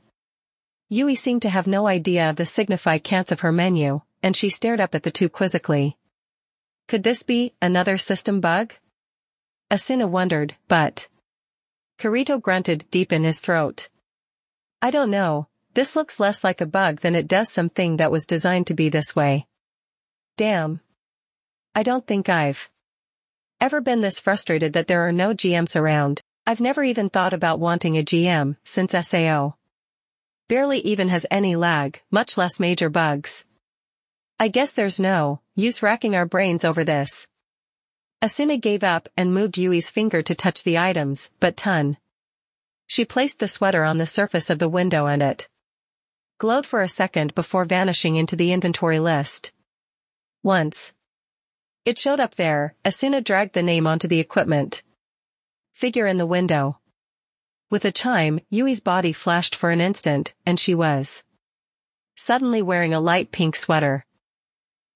Yui 0.90 1.14
seemed 1.14 1.42
to 1.42 1.50
have 1.50 1.66
no 1.66 1.86
idea 1.86 2.28
of 2.28 2.36
the 2.36 2.44
significance 2.44 3.32
of 3.32 3.40
her 3.40 3.52
menu, 3.52 4.02
and 4.22 4.36
she 4.36 4.50
stared 4.50 4.80
up 4.80 4.94
at 4.94 5.04
the 5.04 5.10
two 5.10 5.28
quizzically. 5.30 5.96
Could 6.86 7.02
this 7.02 7.22
be 7.22 7.54
another 7.62 7.96
system 7.96 8.40
bug? 8.40 8.74
Asuna 9.70 10.08
wondered, 10.08 10.56
but... 10.68 11.08
Kirito 11.98 12.40
grunted 12.40 12.86
deep 12.90 13.12
in 13.12 13.24
his 13.24 13.40
throat. 13.40 13.88
I 14.80 14.90
don't 14.90 15.10
know, 15.10 15.48
this 15.74 15.94
looks 15.94 16.18
less 16.18 16.42
like 16.42 16.60
a 16.60 16.66
bug 16.66 17.00
than 17.00 17.14
it 17.14 17.28
does 17.28 17.52
something 17.52 17.98
that 17.98 18.10
was 18.10 18.26
designed 18.26 18.66
to 18.68 18.74
be 18.74 18.88
this 18.88 19.14
way. 19.14 19.46
Damn. 20.36 20.80
I 21.74 21.82
don't 21.82 22.06
think 22.06 22.28
I've 22.28 22.70
ever 23.60 23.80
been 23.80 24.00
this 24.00 24.20
frustrated 24.20 24.72
that 24.72 24.86
there 24.86 25.06
are 25.06 25.12
no 25.12 25.34
GMs 25.34 25.78
around. 25.78 26.20
I've 26.46 26.60
never 26.60 26.82
even 26.82 27.10
thought 27.10 27.32
about 27.32 27.60
wanting 27.60 27.98
a 27.98 28.02
GM 28.02 28.56
since 28.64 28.92
SAO. 28.92 29.56
Barely 30.48 30.78
even 30.78 31.08
has 31.08 31.26
any 31.30 31.56
lag, 31.56 32.00
much 32.10 32.38
less 32.38 32.58
major 32.58 32.88
bugs. 32.88 33.44
I 34.40 34.48
guess 34.48 34.72
there's 34.72 34.98
no 34.98 35.40
use 35.54 35.82
racking 35.82 36.16
our 36.16 36.26
brains 36.26 36.64
over 36.64 36.84
this. 36.84 37.28
Asuna 38.20 38.60
gave 38.60 38.82
up 38.82 39.08
and 39.16 39.32
moved 39.32 39.58
Yui's 39.58 39.90
finger 39.90 40.22
to 40.22 40.34
touch 40.34 40.64
the 40.64 40.76
items, 40.76 41.30
but 41.38 41.56
ton. 41.56 41.96
She 42.88 43.04
placed 43.04 43.38
the 43.38 43.46
sweater 43.46 43.84
on 43.84 43.98
the 43.98 44.06
surface 44.06 44.50
of 44.50 44.58
the 44.58 44.68
window 44.68 45.06
and 45.06 45.22
it 45.22 45.48
glowed 46.38 46.66
for 46.66 46.82
a 46.82 46.88
second 46.88 47.34
before 47.34 47.64
vanishing 47.64 48.16
into 48.16 48.36
the 48.36 48.52
inventory 48.52 48.98
list. 48.98 49.52
Once. 50.42 50.94
It 51.84 51.98
showed 51.98 52.20
up 52.20 52.36
there, 52.36 52.74
Asuna 52.84 53.22
dragged 53.22 53.54
the 53.54 53.62
name 53.62 53.86
onto 53.86 54.06
the 54.06 54.20
equipment. 54.20 54.82
Figure 55.72 56.06
in 56.06 56.18
the 56.18 56.26
window. 56.26 56.78
With 57.70 57.84
a 57.84 57.92
chime, 57.92 58.40
Yui's 58.50 58.80
body 58.80 59.12
flashed 59.12 59.54
for 59.54 59.70
an 59.70 59.80
instant, 59.80 60.32
and 60.46 60.58
she 60.58 60.74
was 60.74 61.24
suddenly 62.16 62.62
wearing 62.62 62.94
a 62.94 63.00
light 63.00 63.30
pink 63.30 63.54
sweater. 63.54 64.04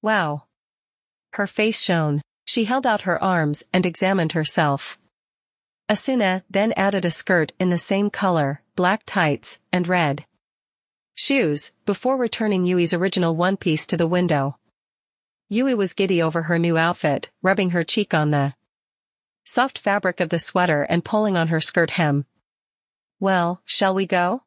Wow. 0.00 0.44
Her 1.34 1.46
face 1.46 1.80
shone. 1.80 2.22
She 2.44 2.64
held 2.64 2.86
out 2.86 3.02
her 3.02 3.22
arms 3.22 3.64
and 3.72 3.86
examined 3.86 4.32
herself. 4.32 4.98
Asuna 5.88 6.42
then 6.48 6.72
added 6.76 7.04
a 7.04 7.10
skirt 7.10 7.52
in 7.58 7.70
the 7.70 7.78
same 7.78 8.10
color, 8.10 8.62
black 8.76 9.02
tights, 9.04 9.60
and 9.72 9.86
red 9.86 10.26
shoes, 11.14 11.72
before 11.84 12.16
returning 12.16 12.64
Yui's 12.64 12.94
original 12.94 13.36
one 13.36 13.56
piece 13.56 13.86
to 13.86 13.96
the 13.96 14.06
window. 14.06 14.58
Yui 15.48 15.74
was 15.74 15.92
giddy 15.92 16.22
over 16.22 16.42
her 16.42 16.58
new 16.58 16.78
outfit, 16.78 17.30
rubbing 17.42 17.70
her 17.70 17.84
cheek 17.84 18.14
on 18.14 18.30
the 18.30 18.54
soft 19.44 19.78
fabric 19.78 20.20
of 20.20 20.30
the 20.30 20.38
sweater 20.38 20.82
and 20.82 21.04
pulling 21.04 21.36
on 21.36 21.48
her 21.48 21.60
skirt 21.60 21.90
hem. 21.90 22.24
Well, 23.20 23.60
shall 23.64 23.94
we 23.94 24.06
go? 24.06 24.44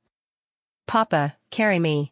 Papa, 0.88 1.38
carry 1.52 1.80
me. 1.80 2.12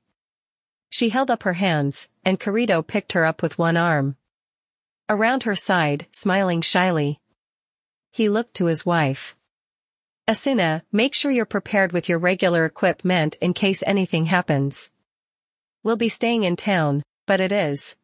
She 0.90 1.10
held 1.10 1.32
up 1.32 1.44
her 1.44 1.54
hands, 1.54 2.08
and 2.24 2.40
Kirito 2.40 2.86
picked 2.86 3.14
her 3.14 3.26
up 3.26 3.42
with 3.42 3.58
one 3.58 3.78
arm. 3.78 4.16
Around 5.10 5.44
her 5.44 5.56
side, 5.56 6.08
smiling 6.12 6.62
shyly. 6.62 7.20
He 8.12 8.30
looked 8.30 8.54
to 8.56 8.66
his 8.66 8.86
wife. 8.86 9.36
Asuna, 10.28 10.84
make 10.92 11.14
sure 11.14 11.32
you're 11.32 11.46
prepared 11.46 11.92
with 11.92 12.08
your 12.08 12.20
regular 12.20 12.64
equipment 12.64 13.36
in 13.42 13.54
case 13.54 13.84
anything 13.86 14.28
happens. 14.28 14.92
We'll 15.84 15.98
be 15.98 16.10
staying 16.10 16.44
in 16.44 16.56
town, 16.56 17.04
but 17.28 17.42
it 17.42 17.52
is 17.52 17.98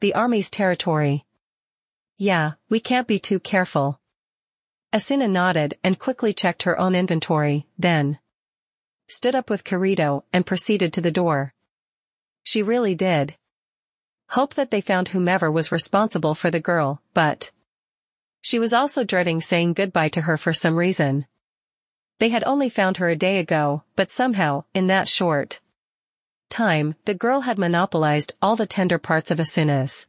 the 0.00 0.14
army's 0.14 0.50
territory. 0.50 1.24
Yeah, 2.18 2.52
we 2.68 2.78
can't 2.78 3.08
be 3.08 3.18
too 3.18 3.40
careful. 3.40 3.98
Asuna 4.92 5.28
nodded 5.28 5.78
and 5.82 5.98
quickly 5.98 6.32
checked 6.32 6.62
her 6.62 6.78
own 6.78 6.94
inventory, 6.94 7.66
then 7.76 8.18
stood 9.08 9.34
up 9.34 9.50
with 9.50 9.64
Kirito 9.64 10.22
and 10.32 10.46
proceeded 10.46 10.92
to 10.92 11.00
the 11.00 11.10
door. 11.10 11.54
She 12.44 12.62
really 12.62 12.94
did. 12.94 13.36
Hope 14.28 14.54
that 14.54 14.70
they 14.70 14.80
found 14.80 15.08
whomever 15.08 15.50
was 15.50 15.72
responsible 15.72 16.34
for 16.34 16.50
the 16.50 16.60
girl, 16.60 17.00
but 17.12 17.52
she 18.40 18.58
was 18.58 18.72
also 18.72 19.04
dreading 19.04 19.40
saying 19.40 19.72
goodbye 19.72 20.10
to 20.10 20.22
her 20.22 20.36
for 20.36 20.52
some 20.52 20.76
reason. 20.76 21.26
They 22.18 22.28
had 22.28 22.44
only 22.44 22.68
found 22.68 22.98
her 22.98 23.08
a 23.08 23.16
day 23.16 23.38
ago, 23.38 23.84
but 23.96 24.10
somehow, 24.10 24.64
in 24.74 24.86
that 24.88 25.08
short 25.08 25.60
time, 26.48 26.94
the 27.04 27.14
girl 27.14 27.40
had 27.40 27.58
monopolized 27.58 28.34
all 28.40 28.54
the 28.54 28.66
tender 28.66 28.98
parts 28.98 29.30
of 29.30 29.38
Asuna's 29.38 30.08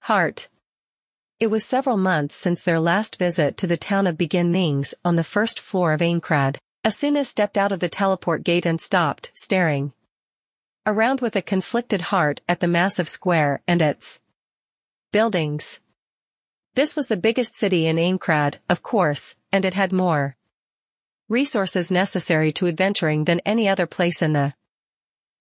heart. 0.00 0.48
It 1.38 1.48
was 1.48 1.64
several 1.64 1.96
months 1.96 2.34
since 2.34 2.62
their 2.62 2.80
last 2.80 3.16
visit 3.16 3.56
to 3.58 3.66
the 3.66 3.76
town 3.76 4.06
of 4.06 4.18
Begin 4.18 4.52
Nings 4.52 4.94
on 5.04 5.16
the 5.16 5.24
first 5.24 5.60
floor 5.60 5.92
of 5.92 6.00
Aincrad. 6.00 6.58
Asuna 6.84 7.24
stepped 7.24 7.58
out 7.58 7.72
of 7.72 7.80
the 7.80 7.88
teleport 7.88 8.44
gate 8.44 8.64
and 8.64 8.80
stopped, 8.80 9.32
staring 9.34 9.92
around 10.86 11.20
with 11.20 11.34
a 11.34 11.42
conflicted 11.42 12.00
heart 12.00 12.40
at 12.48 12.60
the 12.60 12.68
massive 12.68 13.08
square 13.08 13.60
and 13.66 13.82
its 13.82 14.20
buildings. 15.12 15.80
This 16.74 16.94
was 16.94 17.08
the 17.08 17.16
biggest 17.16 17.56
city 17.56 17.86
in 17.86 17.96
Aincrad, 17.96 18.56
of 18.70 18.82
course, 18.82 19.34
and 19.50 19.64
it 19.64 19.74
had 19.74 19.92
more 19.92 20.36
resources 21.28 21.90
necessary 21.90 22.52
to 22.52 22.68
adventuring 22.68 23.24
than 23.24 23.40
any 23.40 23.68
other 23.68 23.86
place 23.86 24.22
in 24.22 24.32
the 24.32 24.54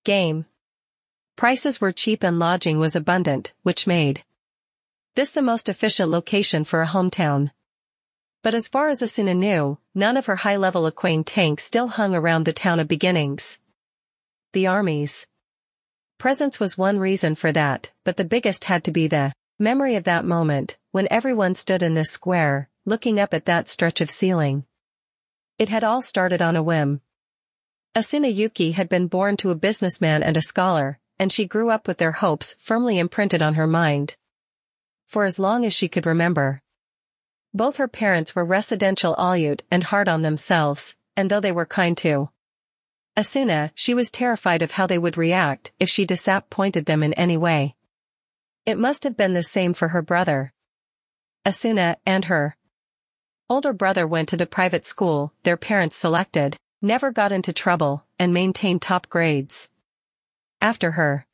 game. 0.03 0.45
Prices 1.35 1.79
were 1.79 1.91
cheap 1.91 2.23
and 2.23 2.39
lodging 2.39 2.79
was 2.79 2.95
abundant, 2.95 3.53
which 3.63 3.85
made 3.85 4.23
this 5.15 5.31
the 5.31 5.41
most 5.41 5.69
efficient 5.69 6.09
location 6.09 6.63
for 6.63 6.81
a 6.81 6.87
hometown. 6.87 7.51
But 8.41 8.55
as 8.55 8.67
far 8.67 8.89
as 8.89 9.01
Asuna 9.01 9.35
knew, 9.35 9.77
none 9.93 10.17
of 10.17 10.25
her 10.25 10.37
high-level 10.37 10.89
Aquane 10.91 11.23
tanks 11.25 11.63
still 11.63 11.87
hung 11.87 12.15
around 12.15 12.45
the 12.45 12.53
town 12.53 12.79
of 12.79 12.87
beginnings. 12.87 13.59
The 14.53 14.67
army's 14.67 15.27
presence 16.17 16.59
was 16.59 16.77
one 16.77 16.99
reason 16.99 17.35
for 17.35 17.51
that, 17.51 17.91
but 18.03 18.17
the 18.17 18.25
biggest 18.25 18.65
had 18.65 18.83
to 18.83 18.91
be 18.91 19.07
the 19.07 19.33
Memory 19.57 19.95
of 19.95 20.03
that 20.03 20.25
moment, 20.25 20.77
when 20.91 21.07
everyone 21.09 21.55
stood 21.55 21.81
in 21.81 21.93
this 21.93 22.11
square, 22.11 22.69
looking 22.83 23.21
up 23.21 23.33
at 23.33 23.45
that 23.45 23.69
stretch 23.69 24.01
of 24.01 24.09
ceiling. 24.09 24.65
It 25.57 25.69
had 25.69 25.81
all 25.81 26.01
started 26.01 26.41
on 26.41 26.57
a 26.57 26.63
whim. 26.63 26.99
Asuna 27.95 28.27
Yuki 28.27 28.73
had 28.73 28.89
been 28.89 29.07
born 29.07 29.37
to 29.37 29.51
a 29.51 29.55
businessman 29.55 30.23
and 30.23 30.35
a 30.35 30.41
scholar, 30.41 30.99
and 31.17 31.31
she 31.31 31.45
grew 31.45 31.69
up 31.69 31.87
with 31.87 31.99
their 31.99 32.11
hopes 32.11 32.57
firmly 32.59 32.99
imprinted 32.99 33.41
on 33.41 33.53
her 33.53 33.65
mind. 33.65 34.17
For 35.07 35.23
as 35.23 35.39
long 35.39 35.63
as 35.63 35.73
she 35.73 35.87
could 35.87 36.05
remember. 36.05 36.61
Both 37.53 37.77
her 37.77 37.87
parents 37.87 38.35
were 38.35 38.43
residential 38.43 39.15
Aleut 39.15 39.61
and 39.71 39.85
hard 39.85 40.09
on 40.09 40.21
themselves, 40.21 40.97
and 41.15 41.29
though 41.29 41.39
they 41.39 41.53
were 41.53 41.65
kind 41.65 41.97
to 41.99 42.29
Asuna, 43.17 43.71
she 43.75 43.93
was 43.93 44.11
terrified 44.11 44.61
of 44.61 44.71
how 44.71 44.87
they 44.87 44.97
would 44.97 45.15
react 45.15 45.71
if 45.79 45.87
she 45.89 46.05
disappointed 46.05 46.85
them 46.85 47.01
in 47.01 47.13
any 47.13 47.37
way. 47.37 47.75
It 48.65 48.77
must 48.77 49.05
have 49.05 49.15
been 49.15 49.33
the 49.33 49.43
same 49.43 49.73
for 49.73 49.89
her 49.89 50.01
brother. 50.01 50.51
Asuna 51.45 51.95
and 52.05 52.25
her 52.25 52.57
older 53.49 53.71
brother 53.71 54.05
went 54.05 54.27
to 54.29 54.37
the 54.37 54.45
private 54.45 54.85
school 54.85 55.31
their 55.43 55.55
parents 55.55 55.95
selected, 55.95 56.57
never 56.81 57.11
got 57.11 57.31
into 57.31 57.53
trouble, 57.53 58.03
and 58.19 58.33
maintained 58.33 58.81
top 58.81 59.07
grades. 59.07 59.69
After 60.59 60.91
her 60.91 61.25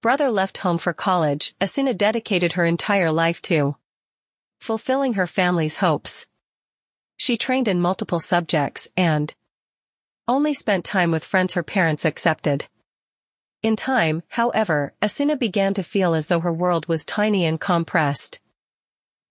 brother 0.00 0.30
left 0.30 0.58
home 0.58 0.78
for 0.78 0.92
college, 0.92 1.54
Asuna 1.60 1.96
dedicated 1.96 2.54
her 2.54 2.64
entire 2.64 3.12
life 3.12 3.40
to 3.42 3.76
fulfilling 4.58 5.14
her 5.14 5.26
family's 5.26 5.76
hopes. 5.76 6.26
She 7.16 7.36
trained 7.36 7.68
in 7.68 7.80
multiple 7.80 8.20
subjects 8.20 8.90
and 8.96 9.32
only 10.28 10.54
spent 10.54 10.84
time 10.84 11.10
with 11.10 11.24
friends 11.24 11.54
her 11.54 11.62
parents 11.62 12.04
accepted. 12.04 12.68
In 13.62 13.74
time, 13.74 14.22
however, 14.28 14.92
Asuna 15.02 15.36
began 15.36 15.74
to 15.74 15.82
feel 15.82 16.14
as 16.14 16.28
though 16.28 16.40
her 16.40 16.52
world 16.52 16.86
was 16.86 17.04
tiny 17.04 17.44
and 17.44 17.58
compressed. 17.58 18.38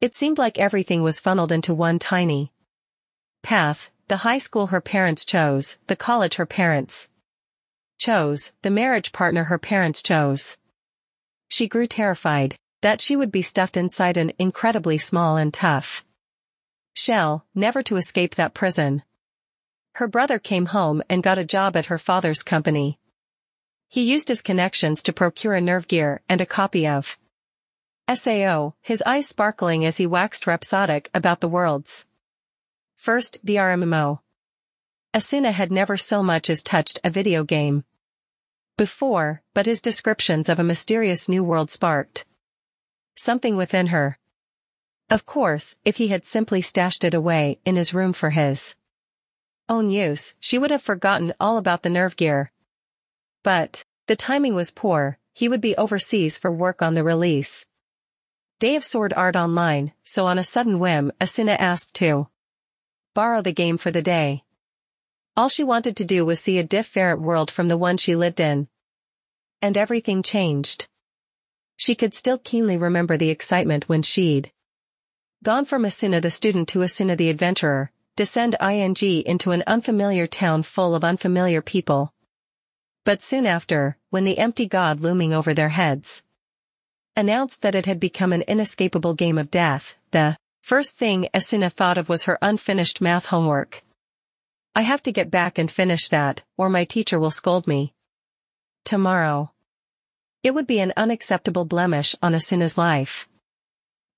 It 0.02 0.14
seemed 0.14 0.38
like 0.38 0.60
everything 0.60 1.04
was 1.04 1.20
funneled 1.20 1.52
into 1.52 1.74
one 1.74 2.00
tiny 2.00 2.52
path, 3.44 3.92
the 4.10 4.18
high 4.18 4.38
school 4.38 4.68
her 4.68 4.82
parents 4.82 5.24
chose, 5.24 5.78
the 5.88 5.96
college 5.96 6.36
her 6.36 6.46
parents 6.46 7.10
chose, 7.98 8.52
the 8.62 8.70
marriage 8.70 9.12
partner 9.12 9.46
her 9.46 9.58
parents 9.58 10.04
chose. 10.04 10.58
She 11.48 11.68
grew 11.68 11.86
terrified 11.86 12.58
that 12.82 13.02
she 13.02 13.16
would 13.16 13.32
be 13.32 13.42
stuffed 13.42 13.78
inside 13.78 14.18
an 14.18 14.34
incredibly 14.38 14.98
small 14.98 15.38
and 15.38 15.54
tough 15.54 16.06
shell, 16.94 17.46
never 17.56 17.82
to 17.84 17.96
escape 17.96 18.36
that 18.36 18.54
prison. 18.54 19.04
Her 19.98 20.08
brother 20.08 20.38
came 20.38 20.68
home 20.68 21.02
and 21.10 21.24
got 21.24 21.40
a 21.40 21.44
job 21.44 21.76
at 21.76 21.88
her 21.88 21.98
father's 21.98 22.44
company. 22.44 23.00
He 23.88 24.04
used 24.04 24.28
his 24.28 24.44
connections 24.44 25.02
to 25.02 25.12
procure 25.12 25.56
a 25.56 25.62
nerve 25.62 25.88
gear 25.88 26.22
and 26.30 26.40
a 26.40 26.46
copy 26.46 26.86
of 26.86 27.18
SAO, 28.08 28.76
his 28.80 29.02
eyes 29.08 29.28
sparkling 29.28 29.84
as 29.84 29.98
he 29.98 30.06
waxed 30.06 30.46
rhapsodic 30.46 31.10
about 31.16 31.42
the 31.42 31.48
worlds. 31.48 32.06
First, 32.96 33.44
VRMMO. 33.44 34.20
Asuna 35.16 35.52
had 35.52 35.72
never 35.72 35.98
so 35.98 36.22
much 36.22 36.48
as 36.48 36.62
touched 36.62 37.00
a 37.04 37.10
video 37.10 37.44
game. 37.44 37.84
Before, 38.78 39.42
but 39.56 39.66
his 39.66 39.82
descriptions 39.82 40.48
of 40.48 40.60
a 40.60 40.64
mysterious 40.64 41.28
new 41.28 41.44
world 41.44 41.72
sparked 41.72 42.24
something 43.16 43.58
within 43.58 43.88
her. 43.88 44.20
Of 45.10 45.26
course, 45.26 45.80
if 45.84 45.98
he 45.98 46.10
had 46.10 46.24
simply 46.24 46.62
stashed 46.62 47.04
it 47.04 47.16
away 47.16 47.58
in 47.66 47.76
his 47.76 47.96
room 47.96 48.14
for 48.14 48.30
his 48.30 48.76
own 49.70 49.90
use, 49.90 50.36
she 50.40 50.58
would 50.58 50.72
have 50.72 50.82
forgotten 50.82 51.34
all 51.40 51.58
about 51.58 51.84
the 51.84 51.90
nerve 51.90 52.16
gear. 52.16 52.52
But, 53.44 53.84
the 54.08 54.16
timing 54.16 54.56
was 54.56 54.72
poor, 54.72 55.20
he 55.34 55.48
would 55.48 55.62
be 55.62 55.76
overseas 55.76 56.38
for 56.38 56.52
work 56.52 56.82
on 56.82 56.94
the 56.94 57.04
release. 57.04 57.66
Day 58.60 58.76
of 58.76 58.84
Sword 58.84 59.14
Art 59.14 59.36
Online, 59.36 59.94
so 60.04 60.26
on 60.26 60.40
a 60.40 60.44
sudden 60.44 60.80
whim, 60.80 61.12
Asuna 61.22 61.56
asked 61.60 61.94
to 61.96 62.28
borrow 63.14 63.42
the 63.42 63.54
game 63.54 63.78
for 63.78 63.92
the 63.92 64.02
day. 64.02 64.44
All 65.36 65.50
she 65.50 65.64
wanted 65.64 65.96
to 65.98 66.06
do 66.06 66.26
was 66.26 66.40
see 66.40 66.58
a 66.58 66.64
different 66.64 67.22
world 67.22 67.52
from 67.52 67.68
the 67.68 67.78
one 67.78 67.98
she 67.98 68.16
lived 68.16 68.40
in. 68.40 68.68
And 69.62 69.78
everything 69.78 70.24
changed. 70.24 70.88
She 71.76 71.94
could 71.94 72.16
still 72.16 72.40
keenly 72.40 72.78
remember 72.78 73.18
the 73.18 73.30
excitement 73.30 73.88
when 73.88 74.02
she'd 74.02 74.52
gone 75.44 75.66
from 75.66 75.84
Asuna 75.84 76.20
the 76.20 76.32
student 76.32 76.68
to 76.70 76.80
Asuna 76.80 77.16
the 77.16 77.30
adventurer, 77.30 77.92
descend 78.18 78.56
ing 78.60 78.96
into 79.28 79.52
an 79.52 79.64
unfamiliar 79.68 80.26
town 80.26 80.64
full 80.64 80.96
of 80.96 81.04
unfamiliar 81.04 81.62
people. 81.62 82.12
But 83.06 83.22
soon 83.22 83.46
after, 83.46 83.96
when 84.10 84.24
the 84.24 84.40
empty 84.40 84.66
god 84.66 85.02
looming 85.02 85.34
over 85.34 85.54
their 85.54 85.70
heads 85.70 86.24
announced 87.16 87.62
that 87.62 87.76
it 87.76 87.86
had 87.86 88.00
become 88.00 88.34
an 88.34 88.42
inescapable 88.48 89.14
game 89.14 89.38
of 89.38 89.52
death, 89.52 89.96
the 90.12 90.36
first 90.62 90.98
thing 90.98 91.28
Asuna 91.32 91.72
thought 91.72 92.00
of 92.00 92.10
was 92.10 92.24
her 92.24 92.40
unfinished 92.42 93.02
math 93.02 93.28
homework. 93.28 93.84
I 94.76 94.82
have 94.82 95.04
to 95.04 95.12
get 95.12 95.30
back 95.30 95.60
and 95.60 95.70
finish 95.70 96.10
that, 96.10 96.42
or 96.58 96.70
my 96.70 96.86
teacher 96.86 97.20
will 97.20 97.32
scold 97.32 97.68
me. 97.68 97.94
Tomorrow. 98.84 99.52
It 100.42 100.56
would 100.56 100.68
be 100.68 100.80
an 100.80 100.94
unacceptable 100.98 101.66
blemish 101.66 102.16
on 102.22 102.34
Asuna's 102.34 102.80
life. 102.80 103.30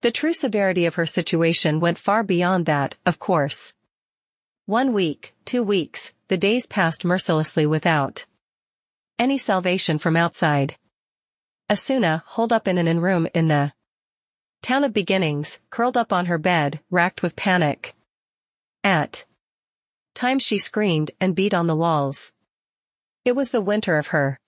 The 0.02 0.12
true 0.12 0.34
severity 0.34 0.86
of 0.86 0.96
her 0.96 1.06
situation 1.06 1.82
went 1.82 1.98
far 1.98 2.24
beyond 2.24 2.66
that, 2.66 2.96
of 3.06 3.20
course. 3.20 3.74
One 4.70 4.94
week, 4.94 5.34
two 5.46 5.64
weeks, 5.64 6.14
the 6.28 6.38
days 6.38 6.68
passed 6.68 7.04
mercilessly 7.04 7.66
without 7.66 8.28
any 9.18 9.40
salvation 9.40 9.98
from 9.98 10.16
outside. 10.16 10.78
Asuna, 11.68 12.22
holed 12.28 12.54
up 12.54 12.68
in 12.68 12.78
an 12.78 13.00
room 13.00 13.28
in 13.34 13.48
the 13.48 13.74
town 14.62 14.84
of 14.84 14.94
beginnings, 14.94 15.60
curled 15.72 15.98
up 15.98 16.14
on 16.14 16.28
her 16.28 16.38
bed, 16.38 16.82
racked 16.92 17.24
with 17.24 17.36
panic. 17.36 17.96
At 18.84 19.26
times 20.14 20.44
she 20.44 20.60
screamed 20.60 21.10
and 21.20 21.36
beat 21.36 21.56
on 21.56 21.66
the 21.66 21.76
walls. 21.76 22.34
It 23.26 23.36
was 23.36 23.50
the 23.50 23.62
winter 23.62 23.98
of 23.98 24.14
her 24.14 24.40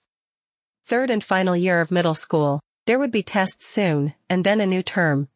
third 0.85 1.09
and 1.09 1.23
final 1.23 1.57
year 1.57 1.81
of 1.81 1.89
middle 1.89 2.13
school. 2.13 2.61
There 2.85 2.99
would 2.99 3.11
be 3.11 3.23
tests 3.23 3.65
soon, 3.65 4.13
and 4.29 4.43
then 4.43 4.61
a 4.61 4.67
new 4.67 4.83
term. 4.83 5.29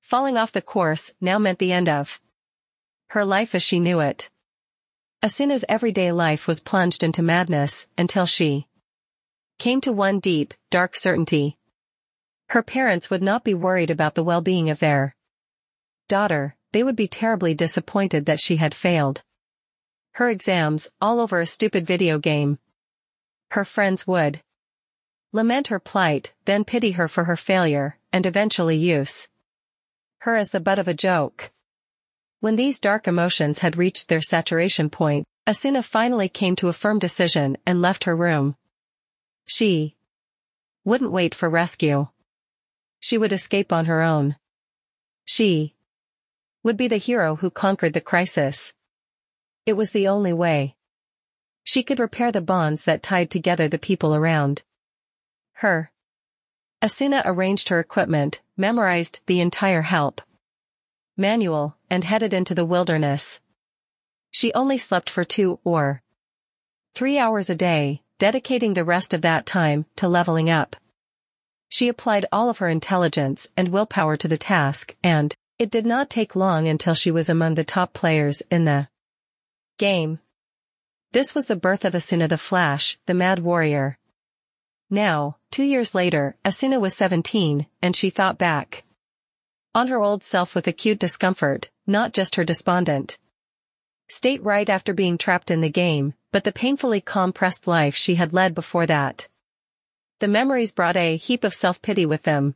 Falling 0.00 0.36
off 0.36 0.50
the 0.50 0.60
course 0.60 1.14
now 1.20 1.38
meant 1.38 1.60
the 1.60 1.70
end 1.70 1.88
of 1.88 2.20
her 3.12 3.26
life 3.26 3.54
as 3.54 3.62
she 3.62 3.78
knew 3.78 4.00
it. 4.00 4.30
Asuna's 5.22 5.66
everyday 5.68 6.10
life 6.10 6.48
was 6.48 6.60
plunged 6.60 7.04
into 7.04 7.22
madness 7.22 7.86
until 7.98 8.24
she 8.24 8.66
came 9.58 9.82
to 9.82 9.92
one 9.92 10.18
deep, 10.18 10.54
dark 10.70 10.96
certainty. 10.96 11.58
Her 12.48 12.62
parents 12.62 13.10
would 13.10 13.22
not 13.22 13.44
be 13.44 13.52
worried 13.52 13.90
about 13.90 14.14
the 14.14 14.24
well-being 14.24 14.70
of 14.70 14.78
their 14.78 15.14
daughter, 16.08 16.56
they 16.72 16.82
would 16.82 16.96
be 16.96 17.06
terribly 17.06 17.52
disappointed 17.52 18.24
that 18.24 18.40
she 18.40 18.56
had 18.56 18.74
failed. 18.74 19.22
Her 20.12 20.30
exams, 20.30 20.90
all 20.98 21.20
over 21.20 21.38
a 21.38 21.46
stupid 21.46 21.86
video 21.86 22.18
game. 22.18 22.58
Her 23.50 23.66
friends 23.66 24.06
would 24.06 24.40
lament 25.32 25.66
her 25.66 25.78
plight, 25.78 26.32
then 26.46 26.64
pity 26.64 26.92
her 26.92 27.08
for 27.08 27.24
her 27.24 27.36
failure, 27.36 27.98
and 28.10 28.24
eventually 28.24 28.76
use 28.76 29.28
her 30.20 30.34
as 30.34 30.48
the 30.48 30.60
butt 30.60 30.78
of 30.78 30.88
a 30.88 30.94
joke. 30.94 31.50
When 32.42 32.56
these 32.56 32.80
dark 32.80 33.06
emotions 33.06 33.60
had 33.60 33.76
reached 33.76 34.08
their 34.08 34.20
saturation 34.20 34.90
point, 34.90 35.28
Asuna 35.46 35.84
finally 35.84 36.28
came 36.28 36.56
to 36.56 36.66
a 36.66 36.72
firm 36.72 36.98
decision 36.98 37.56
and 37.64 37.80
left 37.80 38.02
her 38.02 38.16
room. 38.16 38.56
She 39.44 39.94
wouldn't 40.84 41.12
wait 41.12 41.36
for 41.36 41.48
rescue. 41.48 42.08
She 42.98 43.16
would 43.16 43.30
escape 43.30 43.72
on 43.72 43.84
her 43.84 44.02
own. 44.02 44.34
She 45.24 45.76
would 46.64 46.76
be 46.76 46.88
the 46.88 46.96
hero 46.96 47.36
who 47.36 47.48
conquered 47.48 47.92
the 47.92 48.00
crisis. 48.00 48.74
It 49.64 49.74
was 49.74 49.92
the 49.92 50.08
only 50.08 50.32
way. 50.32 50.74
She 51.62 51.84
could 51.84 52.00
repair 52.00 52.32
the 52.32 52.40
bonds 52.40 52.84
that 52.86 53.04
tied 53.04 53.30
together 53.30 53.68
the 53.68 53.78
people 53.78 54.16
around 54.16 54.62
her. 55.58 55.92
Asuna 56.82 57.22
arranged 57.24 57.68
her 57.68 57.78
equipment, 57.78 58.42
memorized 58.56 59.20
the 59.26 59.40
entire 59.40 59.82
help 59.82 60.22
manual, 61.16 61.76
and 61.90 62.04
headed 62.04 62.32
into 62.32 62.54
the 62.54 62.64
wilderness. 62.64 63.40
She 64.30 64.52
only 64.54 64.78
slept 64.78 65.10
for 65.10 65.24
two 65.24 65.60
or 65.64 66.02
three 66.94 67.18
hours 67.18 67.50
a 67.50 67.54
day, 67.54 68.02
dedicating 68.18 68.74
the 68.74 68.84
rest 68.84 69.12
of 69.12 69.22
that 69.22 69.46
time 69.46 69.86
to 69.96 70.08
leveling 70.08 70.48
up. 70.48 70.76
She 71.68 71.88
applied 71.88 72.26
all 72.32 72.48
of 72.48 72.58
her 72.58 72.68
intelligence 72.68 73.50
and 73.56 73.68
willpower 73.68 74.16
to 74.18 74.28
the 74.28 74.36
task, 74.36 74.94
and 75.02 75.34
it 75.58 75.70
did 75.70 75.86
not 75.86 76.10
take 76.10 76.36
long 76.36 76.68
until 76.68 76.94
she 76.94 77.10
was 77.10 77.28
among 77.28 77.54
the 77.54 77.64
top 77.64 77.92
players 77.92 78.42
in 78.50 78.64
the 78.64 78.88
game. 79.78 80.18
This 81.12 81.34
was 81.34 81.46
the 81.46 81.56
birth 81.56 81.84
of 81.84 81.94
Asuna 81.94 82.28
the 82.28 82.38
Flash, 82.38 82.98
the 83.06 83.14
Mad 83.14 83.38
Warrior. 83.38 83.98
Now, 84.88 85.36
two 85.50 85.62
years 85.62 85.94
later, 85.94 86.36
Asuna 86.44 86.80
was 86.80 86.94
17, 86.94 87.66
and 87.82 87.96
she 87.96 88.10
thought 88.10 88.38
back 88.38 88.84
on 89.74 89.88
her 89.88 90.00
old 90.00 90.22
self 90.22 90.54
with 90.54 90.66
acute 90.66 90.98
discomfort, 90.98 91.70
not 91.86 92.12
just 92.12 92.36
her 92.36 92.44
despondent 92.44 93.18
state 94.12 94.42
right 94.42 94.68
after 94.68 94.92
being 94.92 95.16
trapped 95.16 95.50
in 95.50 95.62
the 95.62 95.70
game, 95.70 96.12
but 96.32 96.44
the 96.44 96.52
painfully 96.52 97.00
compressed 97.00 97.66
life 97.66 97.94
she 97.94 98.16
had 98.16 98.32
led 98.32 98.54
before 98.54 98.86
that. 98.86 99.26
The 100.18 100.28
memories 100.28 100.72
brought 100.72 100.96
a 100.96 101.16
heap 101.16 101.44
of 101.44 101.54
self-pity 101.54 102.04
with 102.04 102.22
them. 102.22 102.54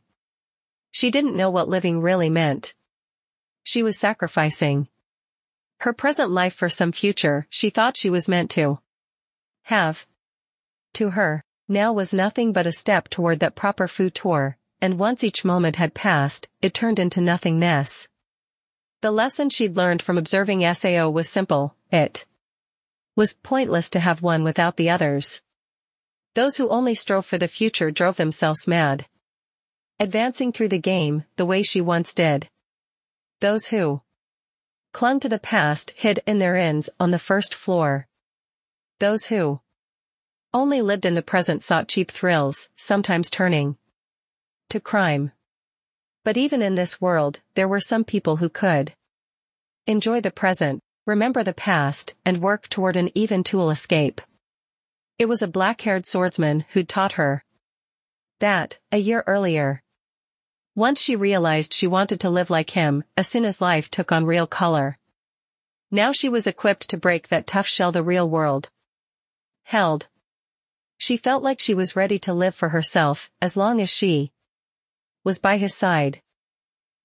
She 0.91 1.09
didn't 1.09 1.35
know 1.35 1.49
what 1.49 1.67
living 1.67 1.99
really 1.99 2.29
meant. 2.29 2.75
She 3.63 3.81
was 3.83 3.97
sacrificing 3.97 4.87
her 5.81 5.93
present 5.93 6.31
life 6.31 6.53
for 6.53 6.69
some 6.69 6.91
future 6.91 7.45
she 7.49 7.69
thought 7.69 7.97
she 7.97 8.09
was 8.09 8.27
meant 8.27 8.51
to 8.51 8.79
have. 9.63 10.05
To 10.93 11.11
her, 11.11 11.43
now 11.67 11.91
was 11.91 12.13
nothing 12.13 12.53
but 12.53 12.67
a 12.67 12.71
step 12.71 13.09
toward 13.09 13.39
that 13.39 13.55
proper 13.55 13.87
futur, 13.87 14.57
and 14.81 14.99
once 14.99 15.23
each 15.23 15.45
moment 15.45 15.77
had 15.77 15.93
passed, 15.93 16.47
it 16.61 16.73
turned 16.73 16.99
into 16.99 17.21
nothingness. 17.21 18.07
The 19.01 19.11
lesson 19.11 19.49
she'd 19.49 19.75
learned 19.75 20.01
from 20.01 20.17
observing 20.17 20.61
SAO 20.73 21.09
was 21.09 21.29
simple, 21.29 21.75
it 21.91 22.25
was 23.15 23.33
pointless 23.33 23.89
to 23.89 23.99
have 23.99 24.21
one 24.21 24.43
without 24.43 24.77
the 24.77 24.89
others. 24.89 25.41
Those 26.35 26.57
who 26.57 26.69
only 26.69 26.93
strove 26.93 27.25
for 27.25 27.39
the 27.39 27.47
future 27.47 27.89
drove 27.89 28.17
themselves 28.17 28.67
mad. 28.67 29.07
Advancing 29.99 30.51
through 30.51 30.67
the 30.67 30.77
game, 30.77 31.23
the 31.35 31.45
way 31.45 31.63
she 31.63 31.81
once 31.81 32.13
did. 32.13 32.47
Those 33.41 33.67
who 33.67 34.01
clung 34.93 35.19
to 35.19 35.29
the 35.29 35.39
past 35.39 35.93
hid 35.95 36.19
in 36.27 36.37
their 36.37 36.55
inns 36.55 36.89
on 36.99 37.09
the 37.09 37.17
first 37.17 37.55
floor. 37.55 38.07
Those 38.99 39.25
who 39.25 39.61
only 40.53 40.83
lived 40.83 41.05
in 41.05 41.15
the 41.15 41.23
present 41.23 41.63
sought 41.63 41.87
cheap 41.87 42.11
thrills, 42.11 42.69
sometimes 42.75 43.31
turning 43.31 43.77
to 44.69 44.79
crime. 44.79 45.31
But 46.23 46.37
even 46.37 46.61
in 46.61 46.75
this 46.75 46.99
world, 46.99 47.41
there 47.55 47.67
were 47.67 47.79
some 47.79 48.03
people 48.03 48.37
who 48.37 48.49
could 48.49 48.93
enjoy 49.85 50.21
the 50.21 50.31
present, 50.31 50.81
remember 51.05 51.43
the 51.43 51.53
past, 51.53 52.15
and 52.25 52.41
work 52.41 52.67
toward 52.67 52.95
an 52.95 53.09
even 53.15 53.43
tool 53.43 53.69
escape. 53.69 54.21
It 55.17 55.27
was 55.27 55.41
a 55.41 55.47
black-haired 55.47 56.05
swordsman 56.05 56.65
who'd 56.71 56.89
taught 56.89 57.13
her 57.13 57.43
that, 58.39 58.77
a 58.91 58.97
year 58.97 59.23
earlier. 59.25 59.81
Once 60.75 61.01
she 61.01 61.15
realized 61.15 61.73
she 61.73 61.87
wanted 61.87 62.19
to 62.19 62.29
live 62.29 62.49
like 62.49 62.71
him, 62.71 63.03
as 63.15 63.27
soon 63.27 63.45
as 63.45 63.61
life 63.61 63.89
took 63.89 64.11
on 64.11 64.25
real 64.25 64.45
color. 64.45 64.97
Now 65.89 66.11
she 66.11 66.29
was 66.29 66.45
equipped 66.45 66.89
to 66.89 66.97
break 66.97 67.29
that 67.29 67.47
tough 67.47 67.65
shell 67.65 67.91
the 67.91 68.03
real 68.03 68.29
world 68.29 68.69
held. 69.63 70.07
She 70.97 71.17
felt 71.17 71.43
like 71.43 71.59
she 71.59 71.73
was 71.73 71.95
ready 71.95 72.17
to 72.19 72.33
live 72.33 72.55
for 72.55 72.69
herself, 72.69 73.29
as 73.41 73.57
long 73.57 73.81
as 73.81 73.89
she 73.89 74.31
was 75.27 75.39
by 75.39 75.57
his 75.57 75.73
side. 75.73 76.21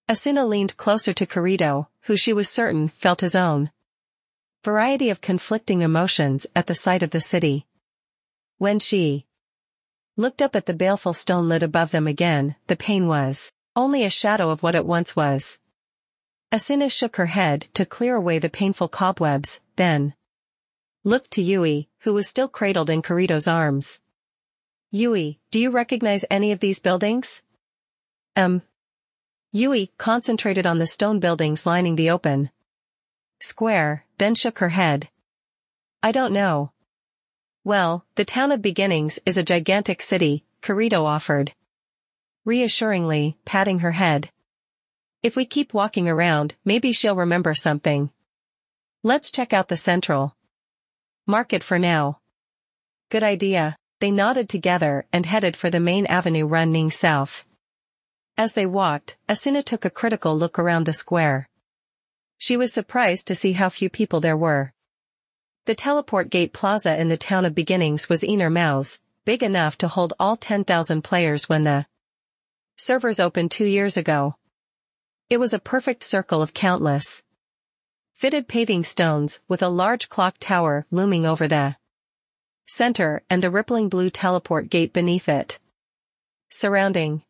Asuna 0.08 0.48
leaned 0.48 0.76
closer 0.76 1.12
to 1.12 1.26
Kirito, 1.26 1.88
who 2.02 2.16
she 2.16 2.32
was 2.32 2.48
certain 2.48 2.86
felt 2.86 3.20
his 3.20 3.34
own 3.34 3.72
variety 4.62 5.10
of 5.10 5.20
conflicting 5.20 5.82
emotions 5.82 6.46
at 6.54 6.68
the 6.68 6.80
sight 6.84 7.02
of 7.02 7.10
the 7.10 7.20
city. 7.20 7.66
When 8.58 8.78
she 8.78 9.26
Looked 10.16 10.40
up 10.40 10.54
at 10.54 10.66
the 10.66 10.80
baleful 10.84 11.14
stone 11.14 11.48
lid 11.48 11.64
above 11.64 11.90
them 11.90 12.06
again, 12.06 12.54
the 12.68 12.76
pain 12.76 13.08
was 13.08 13.50
only 13.74 14.04
a 14.04 14.10
shadow 14.10 14.50
of 14.50 14.62
what 14.62 14.76
it 14.76 14.86
once 14.86 15.16
was. 15.16 15.58
Asuna 16.52 16.92
shook 16.92 17.16
her 17.16 17.26
head 17.26 17.66
to 17.74 17.84
clear 17.84 18.14
away 18.14 18.38
the 18.38 18.48
painful 18.60 18.86
cobwebs, 18.86 19.60
then 19.74 20.14
looked 21.02 21.32
to 21.32 21.42
Yui, 21.42 21.88
who 22.02 22.14
was 22.14 22.28
still 22.28 22.46
cradled 22.46 22.88
in 22.88 23.02
Kirito's 23.02 23.48
arms. 23.48 23.98
Yui, 24.92 25.40
do 25.50 25.58
you 25.58 25.72
recognize 25.72 26.24
any 26.30 26.52
of 26.52 26.60
these 26.60 26.78
buildings? 26.78 27.42
Um. 28.36 28.62
Yui 29.52 29.92
concentrated 29.98 30.66
on 30.66 30.78
the 30.78 30.86
stone 30.86 31.20
buildings 31.20 31.66
lining 31.66 31.96
the 31.96 32.08
open 32.08 32.50
square, 33.38 34.06
then 34.18 34.34
shook 34.34 34.60
her 34.60 34.70
head. 34.70 35.10
I 36.02 36.12
don't 36.12 36.32
know. 36.32 36.72
Well, 37.64 38.06
the 38.14 38.24
town 38.24 38.50
of 38.52 38.62
beginnings 38.62 39.18
is 39.26 39.36
a 39.36 39.42
gigantic 39.42 40.00
city, 40.00 40.44
Kirito 40.62 41.04
offered. 41.04 41.52
Reassuringly, 42.44 43.36
patting 43.44 43.80
her 43.80 43.92
head. 43.92 44.30
If 45.22 45.36
we 45.36 45.44
keep 45.44 45.74
walking 45.74 46.08
around, 46.08 46.54
maybe 46.64 46.92
she'll 46.92 47.14
remember 47.14 47.54
something. 47.54 48.10
Let's 49.02 49.30
check 49.30 49.52
out 49.52 49.68
the 49.68 49.76
central. 49.76 50.36
Market 51.26 51.62
for 51.62 51.78
now. 51.78 52.20
Good 53.10 53.22
idea. 53.22 53.76
They 54.00 54.10
nodded 54.10 54.48
together 54.48 55.04
and 55.12 55.26
headed 55.26 55.56
for 55.56 55.70
the 55.70 55.78
main 55.78 56.06
avenue 56.06 56.46
running 56.46 56.90
south. 56.90 57.44
As 58.36 58.54
they 58.54 58.66
walked, 58.66 59.16
Asuna 59.28 59.62
took 59.64 59.84
a 59.84 59.90
critical 59.90 60.36
look 60.36 60.58
around 60.58 60.86
the 60.86 60.92
square. 60.92 61.48
She 62.38 62.56
was 62.56 62.72
surprised 62.72 63.26
to 63.28 63.34
see 63.34 63.52
how 63.52 63.68
few 63.68 63.90
people 63.90 64.20
there 64.20 64.36
were. 64.36 64.72
The 65.66 65.74
teleport 65.74 66.30
gate 66.30 66.52
plaza 66.52 66.98
in 67.00 67.08
the 67.08 67.16
town 67.16 67.44
of 67.44 67.54
beginnings 67.54 68.08
was 68.08 68.24
Mouse, 68.24 69.00
big 69.24 69.42
enough 69.42 69.78
to 69.78 69.88
hold 69.88 70.14
all 70.18 70.36
10,000 70.36 71.02
players 71.02 71.48
when 71.48 71.64
the 71.64 71.86
servers 72.76 73.20
opened 73.20 73.50
two 73.50 73.66
years 73.66 73.96
ago. 73.96 74.36
It 75.30 75.38
was 75.38 75.52
a 75.52 75.58
perfect 75.58 76.02
circle 76.02 76.42
of 76.42 76.54
countless 76.54 77.22
fitted 78.14 78.46
paving 78.46 78.84
stones 78.84 79.40
with 79.48 79.62
a 79.62 79.68
large 79.68 80.08
clock 80.08 80.36
tower 80.38 80.86
looming 80.90 81.26
over 81.26 81.48
the 81.48 81.76
center 82.66 83.22
and 83.28 83.44
a 83.44 83.50
rippling 83.50 83.88
blue 83.88 84.10
teleport 84.10 84.70
gate 84.70 84.92
beneath 84.92 85.28
it. 85.28 85.58
Surrounding 86.48 87.22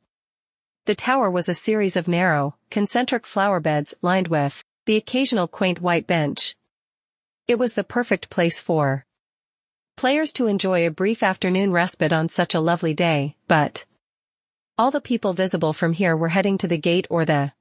the 0.84 0.94
tower 0.96 1.30
was 1.30 1.48
a 1.48 1.54
series 1.54 1.96
of 1.96 2.08
narrow, 2.08 2.56
concentric 2.70 3.24
flower 3.24 3.60
beds 3.60 3.94
lined 4.02 4.26
with 4.26 4.64
the 4.84 4.96
occasional 4.96 5.46
quaint 5.46 5.80
white 5.80 6.08
bench. 6.08 6.56
It 7.46 7.58
was 7.58 7.74
the 7.74 7.84
perfect 7.84 8.30
place 8.30 8.60
for 8.60 9.06
players 9.96 10.32
to 10.32 10.48
enjoy 10.48 10.84
a 10.84 10.90
brief 10.90 11.22
afternoon 11.22 11.70
respite 11.70 12.12
on 12.12 12.28
such 12.28 12.54
a 12.54 12.60
lovely 12.60 12.94
day, 12.94 13.36
but 13.46 13.84
all 14.76 14.90
the 14.90 15.00
people 15.00 15.34
visible 15.34 15.72
from 15.72 15.92
here 15.92 16.16
were 16.16 16.30
heading 16.30 16.58
to 16.58 16.66
the 16.66 16.78
gate 16.78 17.06
or 17.08 17.24
the 17.24 17.52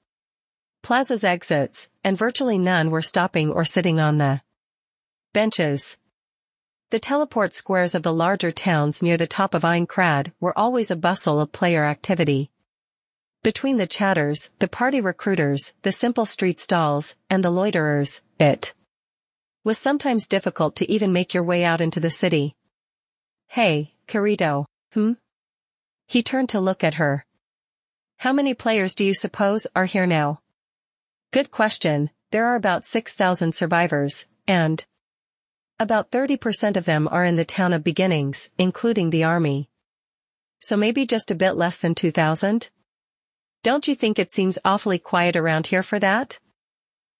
plaza's 0.81 1.23
exits, 1.23 1.89
and 2.03 2.17
virtually 2.17 2.57
none 2.57 2.89
were 2.89 3.03
stopping 3.03 3.51
or 3.51 3.63
sitting 3.63 3.99
on 3.99 4.17
the 4.17 4.41
benches. 5.31 5.97
The 6.89 6.99
teleport 6.99 7.53
squares 7.53 7.93
of 7.93 8.01
the 8.01 8.13
larger 8.13 8.51
towns 8.51 9.03
near 9.03 9.15
the 9.15 9.27
top 9.27 9.53
of 9.53 9.61
Aincrad 9.61 10.31
were 10.39 10.57
always 10.57 10.89
a 10.89 10.95
bustle 10.95 11.39
of 11.39 11.51
player 11.51 11.85
activity. 11.85 12.49
Between 13.43 13.77
the 13.77 13.87
chatters, 13.87 14.51
the 14.59 14.67
party 14.67 15.01
recruiters, 15.01 15.73
the 15.81 15.91
simple 15.91 16.27
street 16.27 16.59
stalls, 16.59 17.15
and 17.27 17.43
the 17.43 17.49
loiterers, 17.49 18.21
it 18.39 18.75
was 19.63 19.79
sometimes 19.79 20.27
difficult 20.27 20.75
to 20.75 20.91
even 20.91 21.11
make 21.11 21.33
your 21.33 21.41
way 21.41 21.63
out 21.63 21.81
into 21.81 21.99
the 21.99 22.11
city. 22.11 22.55
Hey, 23.47 23.95
Kirito, 24.07 24.65
hmm? 24.93 25.13
He 26.07 26.21
turned 26.21 26.49
to 26.49 26.59
look 26.59 26.83
at 26.83 26.95
her. 26.95 27.25
How 28.17 28.31
many 28.31 28.53
players 28.53 28.93
do 28.93 29.03
you 29.03 29.15
suppose 29.15 29.65
are 29.75 29.85
here 29.85 30.05
now? 30.05 30.41
Good 31.31 31.49
question, 31.49 32.11
there 32.29 32.45
are 32.45 32.55
about 32.55 32.85
6,000 32.85 33.55
survivors, 33.55 34.27
and 34.47 34.85
about 35.79 36.11
30% 36.11 36.77
of 36.77 36.85
them 36.85 37.07
are 37.07 37.25
in 37.25 37.37
the 37.37 37.45
town 37.45 37.73
of 37.73 37.83
beginnings, 37.83 38.51
including 38.59 39.09
the 39.09 39.23
army. 39.23 39.67
So 40.59 40.77
maybe 40.77 41.07
just 41.07 41.31
a 41.31 41.35
bit 41.35 41.53
less 41.53 41.79
than 41.79 41.95
2,000? 41.95 42.69
Don't 43.63 43.87
you 43.87 43.93
think 43.93 44.17
it 44.17 44.31
seems 44.31 44.57
awfully 44.65 44.97
quiet 44.97 45.35
around 45.35 45.67
here 45.67 45.83
for 45.83 45.99
that? 45.99 46.39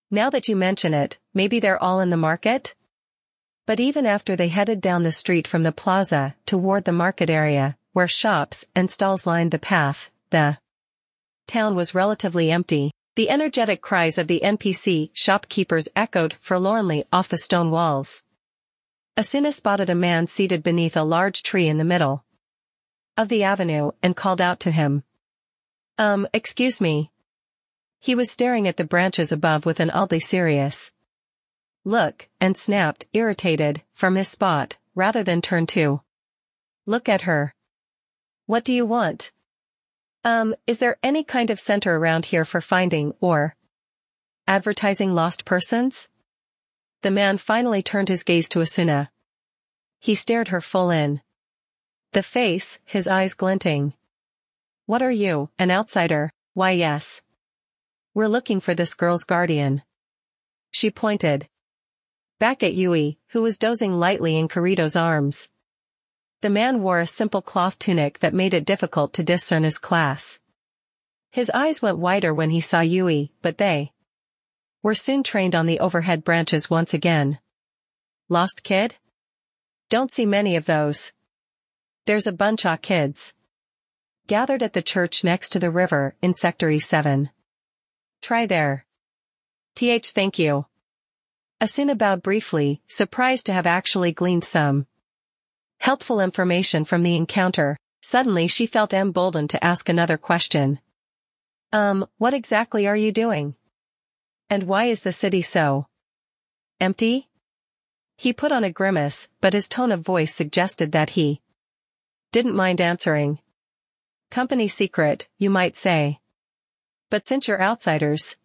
Now 0.10 0.32
that 0.32 0.48
you 0.48 0.56
mention 0.56 0.92
it, 0.92 1.20
maybe 1.36 1.60
they're 1.60 1.82
all 1.82 2.00
in 2.00 2.10
the 2.10 2.18
market? 2.18 2.74
But 3.68 3.80
even 3.80 4.08
after 4.08 4.36
they 4.36 4.48
headed 4.48 4.82
down 4.82 5.04
the 5.04 5.12
street 5.12 5.48
from 5.48 5.62
the 5.62 5.72
plaza 5.72 6.36
toward 6.48 6.86
the 6.86 6.92
market 6.92 7.30
area, 7.30 7.78
where 7.94 8.08
shops 8.08 8.66
and 8.76 8.90
stalls 8.90 9.28
lined 9.28 9.52
the 9.52 9.60
path, 9.60 10.10
the 10.32 10.58
town 11.46 11.76
was 11.76 11.94
relatively 11.94 12.50
empty. 12.50 12.90
The 13.16 13.30
energetic 13.30 13.84
cries 13.84 14.18
of 14.18 14.28
the 14.28 14.42
NPC 14.44 15.12
shopkeepers 15.14 15.90
echoed 15.96 16.34
forlornly 16.40 17.04
off 17.14 17.30
the 17.30 17.38
stone 17.38 17.70
walls. 17.70 18.24
Asuna 19.16 19.54
spotted 19.54 19.92
a 19.92 19.96
man 19.96 20.26
seated 20.26 20.64
beneath 20.64 20.98
a 20.98 21.04
large 21.04 21.44
tree 21.44 21.68
in 21.68 21.78
the 21.78 21.86
middle 21.86 22.24
of 23.16 23.28
the 23.30 23.44
avenue 23.44 23.92
and 24.02 24.16
called 24.16 24.42
out 24.42 24.60
to 24.62 24.72
him. 24.72 25.04
Um, 25.98 26.28
excuse 26.34 26.82
me. 26.82 27.12
He 28.00 28.16
was 28.16 28.32
staring 28.32 28.68
at 28.68 28.78
the 28.78 28.84
branches 28.84 29.32
above 29.32 29.66
with 29.66 29.80
an 29.80 29.92
oddly 29.92 30.20
serious 30.20 30.92
look, 31.84 32.30
and 32.40 32.56
snapped, 32.56 33.06
irritated, 33.14 33.82
from 33.94 34.16
his 34.16 34.28
spot, 34.28 34.78
rather 34.96 35.24
than 35.24 35.42
turn 35.42 35.66
to 35.66 36.02
look 36.86 37.10
at 37.10 37.22
her. 37.22 37.54
What 38.46 38.64
do 38.64 38.74
you 38.74 38.86
want? 38.86 39.32
Um, 40.24 40.56
is 40.68 40.78
there 40.78 40.98
any 41.02 41.24
kind 41.24 41.50
of 41.50 41.60
center 41.60 41.98
around 41.98 42.28
here 42.28 42.46
for 42.46 42.62
finding 42.62 43.14
or 43.20 43.56
advertising 44.48 45.16
lost 45.16 45.46
persons? 45.46 46.08
The 47.02 47.12
man 47.12 47.38
finally 47.38 47.82
turned 47.82 48.10
his 48.10 48.24
gaze 48.24 48.48
to 48.50 48.60
Asuna. 48.60 49.10
He 50.00 50.14
stared 50.14 50.50
her 50.50 50.62
full 50.62 50.92
in. 50.92 51.22
The 52.12 52.22
face, 52.22 52.80
his 52.86 53.08
eyes 53.08 53.34
glinting, 53.34 53.94
what 54.92 55.02
are 55.02 55.10
you, 55.10 55.50
an 55.58 55.72
outsider? 55.72 56.34
Why 56.54 56.72
yes. 56.72 57.22
We're 58.14 58.28
looking 58.28 58.60
for 58.60 58.74
this 58.76 58.94
girl's 58.94 59.24
guardian. 59.24 59.84
She 60.70 60.92
pointed. 60.92 61.48
Back 62.40 62.62
at 62.62 62.74
Yui, 62.74 63.18
who 63.30 63.42
was 63.42 63.58
dozing 63.58 63.98
lightly 63.98 64.38
in 64.38 64.50
Kirito's 64.50 64.98
arms. 64.98 65.48
The 66.42 66.50
man 66.50 66.82
wore 66.82 67.00
a 67.00 67.08
simple 67.08 67.42
cloth 67.42 67.80
tunic 67.80 68.20
that 68.20 68.34
made 68.34 68.54
it 68.54 68.66
difficult 68.66 69.14
to 69.14 69.24
discern 69.24 69.64
his 69.64 69.78
class. 69.78 70.42
His 71.32 71.50
eyes 71.52 71.82
went 71.82 71.98
wider 71.98 72.34
when 72.34 72.50
he 72.50 72.60
saw 72.60 72.82
Yui, 72.82 73.32
but 73.42 73.60
they 73.60 73.94
were 74.84 74.94
soon 74.94 75.24
trained 75.24 75.56
on 75.56 75.68
the 75.68 75.80
overhead 75.80 76.26
branches 76.26 76.70
once 76.70 76.94
again. 76.94 77.40
Lost 78.28 78.66
kid? 78.66 78.96
Don't 79.90 80.12
see 80.12 80.26
many 80.26 80.58
of 80.58 80.66
those. 80.66 81.14
There's 82.08 82.28
a 82.28 82.34
bunch 82.34 82.66
of 82.66 82.82
kids 82.82 83.34
gathered 84.28 84.64
at 84.64 84.74
the 84.74 84.82
church 84.82 85.24
next 85.24 85.50
to 85.50 85.60
the 85.60 85.72
river 85.72 86.16
in 86.22 86.34
Sector 86.34 86.68
E7. 86.68 87.30
Try 88.22 88.46
there. 88.46 88.86
Th 89.76 90.12
thank 90.12 90.38
you. 90.38 90.66
Asuna 91.62 91.98
bowed 91.98 92.24
briefly, 92.24 92.82
surprised 92.88 93.46
to 93.46 93.54
have 93.54 93.68
actually 93.68 94.12
gleaned 94.12 94.44
some 94.44 94.88
helpful 95.80 96.20
information 96.20 96.86
from 96.86 97.04
the 97.04 97.16
encounter. 97.16 97.78
Suddenly 98.02 98.48
she 98.48 98.66
felt 98.66 98.94
emboldened 98.94 99.50
to 99.52 99.64
ask 99.64 99.88
another 99.88 100.18
question. 100.18 100.80
Um, 101.72 102.08
what 102.18 102.34
exactly 102.34 102.88
are 102.88 102.96
you 102.96 103.12
doing? 103.12 103.56
And 104.50 104.64
why 104.64 104.86
is 104.86 105.02
the 105.02 105.12
city 105.12 105.42
so 105.42 105.86
empty? 106.80 107.30
He 108.18 108.34
put 108.34 108.52
on 108.52 108.64
a 108.64 108.72
grimace, 108.72 109.30
but 109.40 109.54
his 109.54 109.70
tone 109.70 109.92
of 109.92 110.02
voice 110.02 110.34
suggested 110.34 110.92
that 110.92 111.12
he 111.12 111.42
didn't 112.32 112.56
mind 112.56 112.82
answering. 112.82 113.40
Company 114.32 114.70
secret, 114.70 115.28
you 115.38 115.50
might 115.50 115.76
say. 115.76 116.22
But 117.10 117.26
since 117.26 117.50
you're 117.50 117.62
outsiders, 117.62 118.38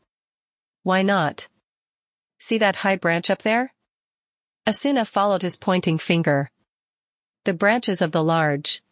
why 0.83 1.03
not? 1.03 1.46
See 2.38 2.59
that 2.59 2.83
high 2.83 2.96
branch 2.96 3.31
up 3.31 3.42
there? 3.42 3.72
Asuna 4.66 5.07
followed 5.07 5.42
his 5.42 5.57
pointing 5.57 5.96
finger. 5.96 6.51
The 7.44 7.55
branches 7.55 8.03
of 8.03 8.11
the 8.11 8.25
large 8.25 8.83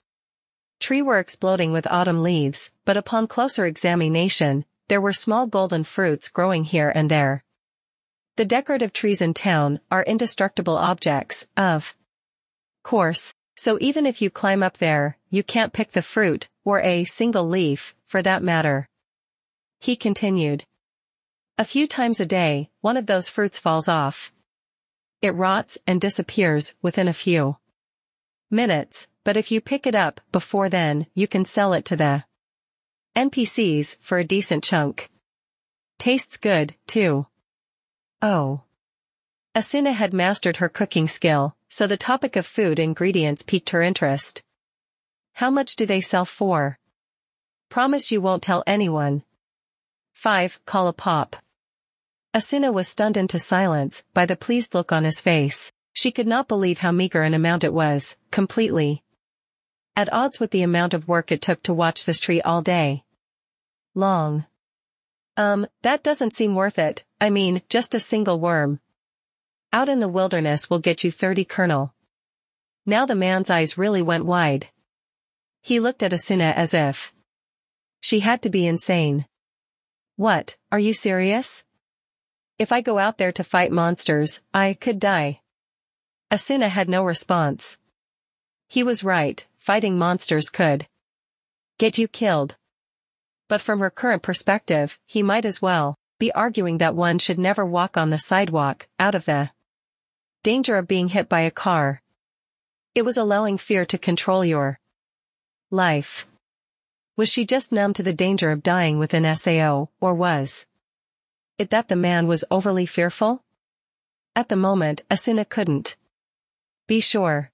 tree 0.78 1.02
were 1.02 1.18
exploding 1.18 1.72
with 1.72 1.90
autumn 1.90 2.22
leaves, 2.22 2.70
but 2.84 2.96
upon 2.96 3.26
closer 3.26 3.66
examination, 3.66 4.64
there 4.86 5.00
were 5.00 5.12
small 5.12 5.48
golden 5.48 5.82
fruits 5.82 6.28
growing 6.28 6.62
here 6.62 6.92
and 6.94 7.10
there. 7.10 7.42
The 8.36 8.44
decorative 8.44 8.92
trees 8.92 9.20
in 9.20 9.34
town 9.34 9.80
are 9.90 10.04
indestructible 10.04 10.76
objects, 10.76 11.48
of 11.56 11.96
course, 12.84 13.34
so 13.54 13.78
even 13.80 14.06
if 14.06 14.20
you 14.20 14.30
climb 14.30 14.62
up 14.62 14.78
there, 14.78 15.18
you 15.30 15.42
can't 15.42 15.72
pick 15.72 15.92
the 15.92 16.02
fruit, 16.02 16.48
or 16.64 16.80
a 16.80 17.04
single 17.04 17.46
leaf, 17.48 17.94
for 18.04 18.22
that 18.22 18.42
matter. 18.42 18.88
He 19.80 19.96
continued. 19.96 20.64
A 21.56 21.64
few 21.64 21.86
times 21.86 22.18
a 22.18 22.26
day, 22.26 22.70
one 22.80 22.96
of 22.96 23.06
those 23.06 23.28
fruits 23.28 23.58
falls 23.58 23.88
off. 23.88 24.32
It 25.22 25.34
rots 25.34 25.78
and 25.86 26.00
disappears 26.00 26.74
within 26.82 27.08
a 27.08 27.12
few 27.12 27.58
minutes, 28.50 29.08
but 29.24 29.36
if 29.36 29.50
you 29.50 29.60
pick 29.60 29.86
it 29.86 29.94
up 29.94 30.20
before 30.32 30.68
then, 30.68 31.06
you 31.14 31.26
can 31.26 31.44
sell 31.44 31.72
it 31.72 31.84
to 31.86 31.96
the 31.96 32.24
NPCs 33.16 33.98
for 34.00 34.18
a 34.18 34.24
decent 34.24 34.64
chunk. 34.64 35.10
Tastes 35.98 36.36
good, 36.36 36.74
too. 36.86 37.26
Oh. 38.20 38.62
Asuna 39.54 39.92
had 39.92 40.12
mastered 40.12 40.56
her 40.56 40.68
cooking 40.68 41.06
skill, 41.06 41.54
so 41.68 41.86
the 41.86 41.96
topic 41.96 42.34
of 42.34 42.44
food 42.44 42.80
ingredients 42.80 43.42
piqued 43.42 43.70
her 43.70 43.82
interest. 43.82 44.42
How 45.34 45.48
much 45.48 45.76
do 45.76 45.86
they 45.86 46.00
sell 46.00 46.24
for? 46.24 46.78
Promise 47.68 48.10
you 48.10 48.20
won't 48.20 48.42
tell 48.42 48.64
anyone. 48.66 49.22
5. 50.12 50.60
Col 50.66 50.88
a 50.88 50.92
pop. 50.92 51.36
Asuna 52.34 52.72
was 52.72 52.88
stunned 52.88 53.16
into 53.16 53.38
silence 53.38 54.02
by 54.12 54.26
the 54.26 54.34
pleased 54.34 54.74
look 54.74 54.90
on 54.90 55.04
his 55.04 55.20
face. 55.20 55.72
She 55.92 56.10
could 56.10 56.26
not 56.26 56.48
believe 56.48 56.78
how 56.78 56.90
meager 56.90 57.22
an 57.22 57.34
amount 57.34 57.62
it 57.62 57.72
was, 57.72 58.16
completely. 58.32 59.04
At 59.94 60.12
odds 60.12 60.40
with 60.40 60.50
the 60.50 60.62
amount 60.62 60.94
of 60.94 61.06
work 61.06 61.30
it 61.30 61.40
took 61.40 61.62
to 61.62 61.72
watch 61.72 62.04
this 62.04 62.18
tree 62.18 62.40
all 62.40 62.60
day. 62.60 63.04
Long. 63.94 64.46
Um, 65.36 65.68
that 65.82 66.02
doesn't 66.02 66.34
seem 66.34 66.56
worth 66.56 66.78
it, 66.80 67.04
I 67.20 67.30
mean, 67.30 67.62
just 67.68 67.94
a 67.94 68.00
single 68.00 68.40
worm. 68.40 68.80
Out 69.74 69.88
in 69.88 69.98
the 69.98 70.08
wilderness 70.08 70.70
will 70.70 70.78
get 70.78 71.02
you 71.02 71.10
30 71.10 71.44
kernel. 71.46 71.92
Now 72.86 73.06
the 73.06 73.16
man's 73.16 73.50
eyes 73.50 73.76
really 73.76 74.02
went 74.02 74.24
wide. 74.24 74.68
He 75.62 75.80
looked 75.80 76.04
at 76.04 76.12
Asuna 76.12 76.54
as 76.54 76.72
if 76.72 77.12
she 78.00 78.20
had 78.20 78.40
to 78.42 78.50
be 78.50 78.68
insane. 78.68 79.26
What, 80.14 80.56
are 80.70 80.78
you 80.78 80.94
serious? 80.94 81.64
If 82.56 82.70
I 82.70 82.82
go 82.82 82.98
out 82.98 83.18
there 83.18 83.32
to 83.32 83.42
fight 83.42 83.72
monsters, 83.72 84.42
I 84.54 84.74
could 84.74 85.00
die. 85.00 85.40
Asuna 86.30 86.68
had 86.68 86.88
no 86.88 87.02
response. 87.02 87.76
He 88.68 88.84
was 88.84 89.02
right, 89.02 89.44
fighting 89.58 89.98
monsters 89.98 90.50
could 90.50 90.86
get 91.78 91.98
you 91.98 92.06
killed. 92.06 92.54
But 93.48 93.60
from 93.60 93.80
her 93.80 93.90
current 93.90 94.22
perspective, 94.22 95.00
he 95.04 95.24
might 95.24 95.44
as 95.44 95.60
well 95.60 95.96
be 96.20 96.30
arguing 96.30 96.78
that 96.78 96.94
one 96.94 97.18
should 97.18 97.40
never 97.40 97.66
walk 97.66 97.96
on 97.96 98.10
the 98.10 98.18
sidewalk, 98.18 98.86
out 99.00 99.16
of 99.16 99.24
the 99.24 99.50
danger 100.44 100.76
of 100.76 100.86
being 100.86 101.08
hit 101.08 101.26
by 101.28 101.40
a 101.40 101.50
car. 101.50 102.02
It 102.94 103.02
was 103.02 103.16
allowing 103.16 103.56
fear 103.56 103.84
to 103.86 103.98
control 103.98 104.44
your 104.44 104.78
life. 105.70 106.28
Was 107.16 107.30
she 107.30 107.46
just 107.46 107.72
numb 107.72 107.94
to 107.94 108.02
the 108.02 108.12
danger 108.12 108.50
of 108.50 108.62
dying 108.62 108.98
with 108.98 109.14
an 109.14 109.24
SAO, 109.34 109.88
or 110.00 110.14
was 110.14 110.66
it 111.56 111.70
that 111.70 111.88
the 111.88 111.96
man 111.96 112.28
was 112.28 112.44
overly 112.50 112.84
fearful? 112.84 113.42
At 114.36 114.50
the 114.50 114.56
moment, 114.56 115.02
Asuna 115.10 115.48
couldn't 115.48 115.96
be 116.86 117.00
sure. 117.00 117.50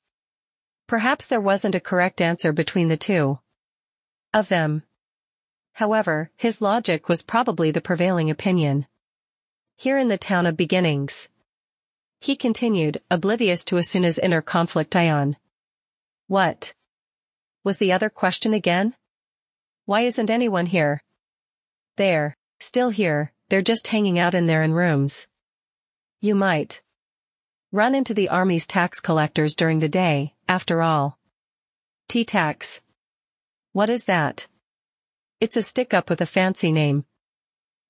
Perhaps 0.88 1.28
there 1.28 1.40
wasn't 1.40 1.76
a 1.76 1.80
correct 1.80 2.20
answer 2.20 2.52
between 2.52 2.88
the 2.88 2.96
two 2.96 3.38
of 4.34 4.48
them. 4.48 4.82
However, 5.74 6.32
his 6.36 6.60
logic 6.60 7.08
was 7.08 7.22
probably 7.22 7.70
the 7.70 7.80
prevailing 7.80 8.30
opinion. 8.30 8.88
Here 9.76 9.96
in 9.96 10.08
the 10.08 10.18
town 10.18 10.46
of 10.46 10.56
beginnings. 10.56 11.28
He 12.20 12.36
continued, 12.36 13.00
oblivious 13.10 13.64
to 13.64 13.76
Asuna's 13.76 14.18
inner 14.18 14.42
conflict 14.42 14.94
Ion. 14.94 15.36
What? 16.26 16.74
Was 17.64 17.78
the 17.78 17.92
other 17.92 18.10
question 18.10 18.52
again? 18.52 18.94
Why 19.86 20.02
isn't 20.02 20.30
anyone 20.30 20.66
here? 20.66 21.02
They're 21.96 22.36
still 22.60 22.90
here, 22.90 23.32
they're 23.48 23.62
just 23.62 23.88
hanging 23.88 24.18
out 24.18 24.34
in 24.34 24.44
there 24.46 24.62
in 24.62 24.74
rooms. 24.74 25.28
You 26.20 26.34
might 26.34 26.82
run 27.72 27.94
into 27.94 28.12
the 28.12 28.28
army's 28.28 28.66
tax 28.66 29.00
collectors 29.00 29.54
during 29.54 29.78
the 29.78 29.88
day, 29.88 30.34
after 30.46 30.82
all. 30.82 31.18
T-tax. 32.08 32.82
What 33.72 33.88
is 33.88 34.04
that? 34.04 34.46
It's 35.40 35.56
a 35.56 35.62
stick-up 35.62 36.10
with 36.10 36.20
a 36.20 36.26
fancy 36.26 36.70
name. 36.70 37.06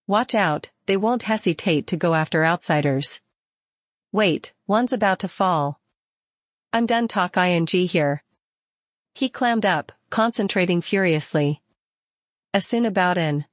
Watch 0.07 0.37
out, 0.37 0.71
they 0.87 0.97
won't 0.97 1.23
hesitate 1.23 1.89
to 1.89 1.97
go 1.97 2.15
after 2.15 2.45
outsiders. 2.45 3.21
Wait, 4.13 4.53
one's 4.67 4.93
about 4.93 5.19
to 5.21 5.29
fall. 5.29 5.81
I'm 6.73 6.87
done 6.87 7.09
talk 7.09 7.37
ing 7.37 7.67
here. 7.67 8.23
He 9.15 9.29
clammed 9.29 9.67
up, 9.67 9.93
concentrating 10.11 10.81
furiously. 10.81 11.63
Asuna 12.55 12.89
about 12.89 13.19
in. 13.19 13.45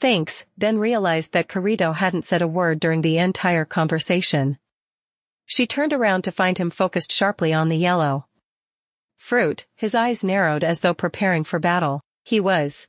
Thanks, 0.00 0.46
then 0.56 0.78
realized 0.78 1.32
that 1.32 1.48
Kirito 1.48 1.94
hadn't 1.94 2.24
said 2.24 2.42
a 2.42 2.48
word 2.48 2.80
during 2.80 3.02
the 3.02 3.18
entire 3.18 3.64
conversation. 3.64 4.58
She 5.46 5.66
turned 5.66 5.92
around 5.92 6.22
to 6.22 6.32
find 6.32 6.58
him 6.58 6.70
focused 6.70 7.12
sharply 7.12 7.52
on 7.52 7.68
the 7.68 7.76
yellow 7.76 8.26
fruit, 9.18 9.66
his 9.76 9.94
eyes 9.94 10.24
narrowed 10.24 10.64
as 10.64 10.80
though 10.80 10.94
preparing 10.94 11.44
for 11.44 11.58
battle. 11.58 12.00
He 12.24 12.40
was 12.40 12.88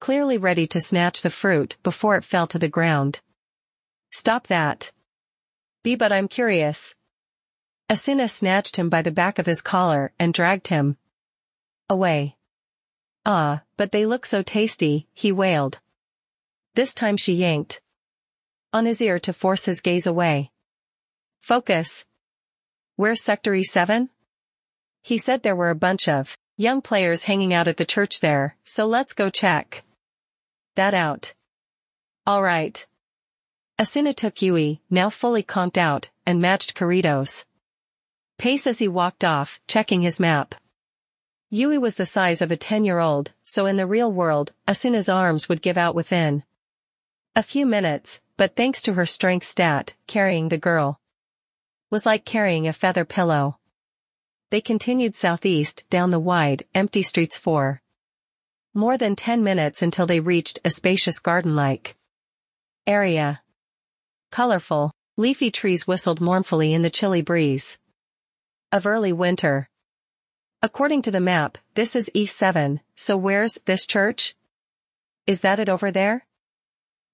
clearly 0.00 0.38
ready 0.38 0.66
to 0.68 0.80
snatch 0.80 1.20
the 1.22 1.30
fruit 1.30 1.76
before 1.82 2.16
it 2.16 2.24
fell 2.24 2.46
to 2.46 2.58
the 2.58 2.68
ground. 2.68 3.20
Stop 4.12 4.46
that. 4.46 4.92
Be 5.82 5.96
but 5.96 6.12
I'm 6.12 6.28
curious. 6.28 6.94
Asuna 7.90 8.30
snatched 8.30 8.76
him 8.76 8.88
by 8.88 9.02
the 9.02 9.10
back 9.10 9.38
of 9.38 9.46
his 9.46 9.60
collar 9.60 10.12
and 10.18 10.32
dragged 10.32 10.68
him 10.68 10.96
away. 11.88 12.36
Ah, 13.26 13.62
but 13.76 13.92
they 13.92 14.06
look 14.06 14.24
so 14.24 14.42
tasty, 14.42 15.06
he 15.12 15.30
wailed. 15.30 15.80
This 16.74 16.94
time 16.94 17.16
she 17.16 17.34
yanked 17.34 17.80
on 18.72 18.86
his 18.86 19.02
ear 19.02 19.18
to 19.18 19.32
force 19.32 19.66
his 19.66 19.80
gaze 19.80 20.06
away. 20.06 20.50
Focus. 21.40 22.04
Where's 22.96 23.20
Sector 23.20 23.52
E7? 23.52 24.08
He 25.02 25.18
said 25.18 25.42
there 25.42 25.56
were 25.56 25.70
a 25.70 25.74
bunch 25.74 26.08
of 26.08 26.38
young 26.56 26.80
players 26.80 27.24
hanging 27.24 27.52
out 27.52 27.68
at 27.68 27.76
the 27.76 27.84
church 27.84 28.20
there, 28.20 28.56
so 28.64 28.86
let's 28.86 29.12
go 29.12 29.28
check 29.28 29.84
that 30.74 30.94
out. 30.94 31.34
Alright. 32.26 32.86
Asuna 33.82 34.14
took 34.14 34.40
Yui, 34.40 34.80
now 34.90 35.10
fully 35.10 35.42
conked 35.42 35.76
out, 35.76 36.08
and 36.24 36.40
matched 36.40 36.76
Kirito's 36.76 37.46
pace 38.38 38.64
as 38.64 38.78
he 38.78 38.86
walked 38.86 39.24
off, 39.24 39.60
checking 39.66 40.02
his 40.02 40.20
map. 40.20 40.54
Yui 41.50 41.78
was 41.78 41.96
the 41.96 42.06
size 42.06 42.40
of 42.40 42.52
a 42.52 42.56
10-year-old, 42.56 43.32
so 43.42 43.66
in 43.66 43.76
the 43.76 43.86
real 43.88 44.12
world, 44.12 44.52
Asuna's 44.68 45.08
arms 45.08 45.48
would 45.48 45.60
give 45.60 45.76
out 45.76 45.96
within 45.96 46.44
a 47.34 47.42
few 47.42 47.66
minutes, 47.66 48.22
but 48.36 48.54
thanks 48.54 48.82
to 48.82 48.92
her 48.92 49.04
strength 49.04 49.44
stat, 49.44 49.94
carrying 50.06 50.48
the 50.48 50.58
girl 50.58 51.00
was 51.90 52.06
like 52.06 52.24
carrying 52.24 52.68
a 52.68 52.72
feather 52.72 53.04
pillow. 53.04 53.58
They 54.50 54.60
continued 54.60 55.16
southeast 55.16 55.82
down 55.90 56.12
the 56.12 56.20
wide, 56.20 56.62
empty 56.72 57.02
streets 57.02 57.36
for 57.36 57.82
more 58.72 58.96
than 58.96 59.16
ten 59.16 59.42
minutes 59.42 59.82
until 59.82 60.06
they 60.06 60.20
reached 60.20 60.60
a 60.64 60.70
spacious 60.70 61.18
garden-like 61.18 61.96
area. 62.86 63.41
Colorful, 64.32 64.92
leafy 65.18 65.50
trees 65.50 65.86
whistled 65.86 66.18
mournfully 66.18 66.72
in 66.72 66.80
the 66.80 66.88
chilly 66.88 67.20
breeze 67.20 67.78
of 68.72 68.86
early 68.86 69.12
winter. 69.12 69.68
According 70.62 71.02
to 71.02 71.10
the 71.10 71.20
map, 71.20 71.58
this 71.74 71.94
is 71.94 72.10
E7, 72.14 72.80
so 72.96 73.14
where's 73.14 73.58
this 73.66 73.84
church? 73.86 74.34
Is 75.26 75.40
that 75.40 75.60
it 75.60 75.68
over 75.68 75.90
there? 75.90 76.24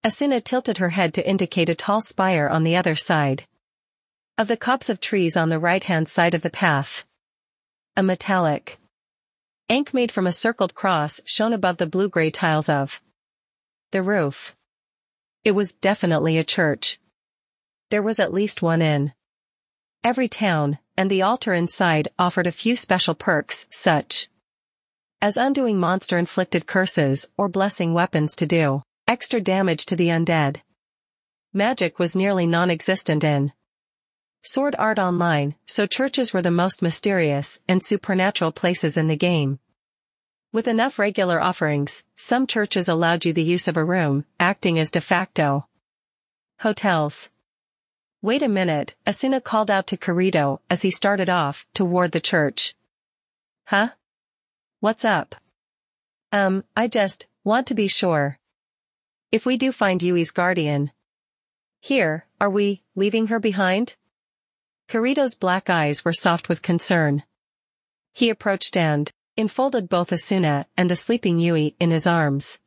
Asuna 0.06 0.40
tilted 0.44 0.78
her 0.78 0.90
head 0.90 1.12
to 1.14 1.28
indicate 1.28 1.68
a 1.68 1.74
tall 1.74 2.00
spire 2.00 2.48
on 2.48 2.62
the 2.62 2.76
other 2.76 2.94
side 2.94 3.48
of 4.38 4.46
the 4.46 4.56
copse 4.56 4.88
of 4.88 5.00
trees 5.00 5.36
on 5.36 5.48
the 5.48 5.58
right-hand 5.58 6.08
side 6.08 6.34
of 6.34 6.42
the 6.42 6.50
path. 6.50 7.04
A 7.96 8.02
metallic 8.04 8.78
ink 9.68 9.92
made 9.92 10.12
from 10.12 10.28
a 10.28 10.32
circled 10.32 10.76
cross 10.76 11.20
shone 11.24 11.52
above 11.52 11.78
the 11.78 11.86
blue-gray 11.88 12.30
tiles 12.30 12.68
of 12.68 13.02
the 13.90 14.04
roof. 14.04 14.54
It 15.42 15.56
was 15.56 15.72
definitely 15.72 16.38
a 16.38 16.44
church. 16.44 17.00
There 17.90 18.02
was 18.02 18.18
at 18.18 18.34
least 18.34 18.60
one 18.60 18.82
in 18.82 19.12
every 20.04 20.28
town, 20.28 20.78
and 20.96 21.10
the 21.10 21.22
altar 21.22 21.54
inside 21.54 22.08
offered 22.18 22.46
a 22.46 22.52
few 22.52 22.76
special 22.76 23.14
perks, 23.14 23.66
such 23.70 24.28
as 25.22 25.36
undoing 25.36 25.78
monster-inflicted 25.78 26.66
curses 26.66 27.28
or 27.36 27.48
blessing 27.48 27.94
weapons 27.94 28.36
to 28.36 28.46
do 28.46 28.82
extra 29.06 29.40
damage 29.40 29.86
to 29.86 29.96
the 29.96 30.08
undead. 30.08 30.60
Magic 31.54 31.98
was 31.98 32.14
nearly 32.14 32.46
non-existent 32.46 33.24
in 33.24 33.52
Sword 34.42 34.76
Art 34.78 34.98
Online, 34.98 35.54
so 35.66 35.86
churches 35.86 36.32
were 36.32 36.42
the 36.42 36.50
most 36.50 36.82
mysterious 36.82 37.60
and 37.66 37.82
supernatural 37.82 38.52
places 38.52 38.98
in 38.98 39.06
the 39.08 39.16
game. 39.16 39.58
With 40.52 40.68
enough 40.68 40.98
regular 40.98 41.40
offerings, 41.40 42.04
some 42.16 42.46
churches 42.46 42.86
allowed 42.86 43.24
you 43.24 43.32
the 43.32 43.42
use 43.42 43.66
of 43.66 43.78
a 43.78 43.84
room, 43.84 44.26
acting 44.38 44.78
as 44.78 44.90
de 44.90 45.00
facto 45.00 45.66
hotels. 46.60 47.30
Wait 48.20 48.42
a 48.42 48.48
minute, 48.48 48.96
Asuna 49.06 49.42
called 49.42 49.70
out 49.70 49.86
to 49.86 49.96
Kirito 49.96 50.58
as 50.68 50.82
he 50.82 50.90
started 50.90 51.28
off 51.28 51.66
toward 51.72 52.10
the 52.10 52.20
church. 52.20 52.74
Huh? 53.66 53.90
What's 54.80 55.04
up? 55.04 55.36
Um, 56.32 56.64
I 56.76 56.88
just 56.88 57.26
want 57.44 57.68
to 57.68 57.76
be 57.76 57.86
sure. 57.86 58.40
If 59.30 59.46
we 59.46 59.56
do 59.56 59.70
find 59.70 60.02
Yui's 60.02 60.32
guardian. 60.32 60.90
Here, 61.80 62.26
are 62.40 62.50
we 62.50 62.82
leaving 62.96 63.28
her 63.28 63.38
behind? 63.38 63.94
Kirito's 64.88 65.36
black 65.36 65.70
eyes 65.70 66.04
were 66.04 66.12
soft 66.12 66.48
with 66.48 66.60
concern. 66.60 67.22
He 68.14 68.30
approached 68.30 68.76
and 68.76 69.12
enfolded 69.36 69.88
both 69.88 70.10
Asuna 70.10 70.64
and 70.76 70.90
the 70.90 70.96
sleeping 70.96 71.38
Yui 71.38 71.76
in 71.78 71.92
his 71.92 72.06
arms. 72.06 72.60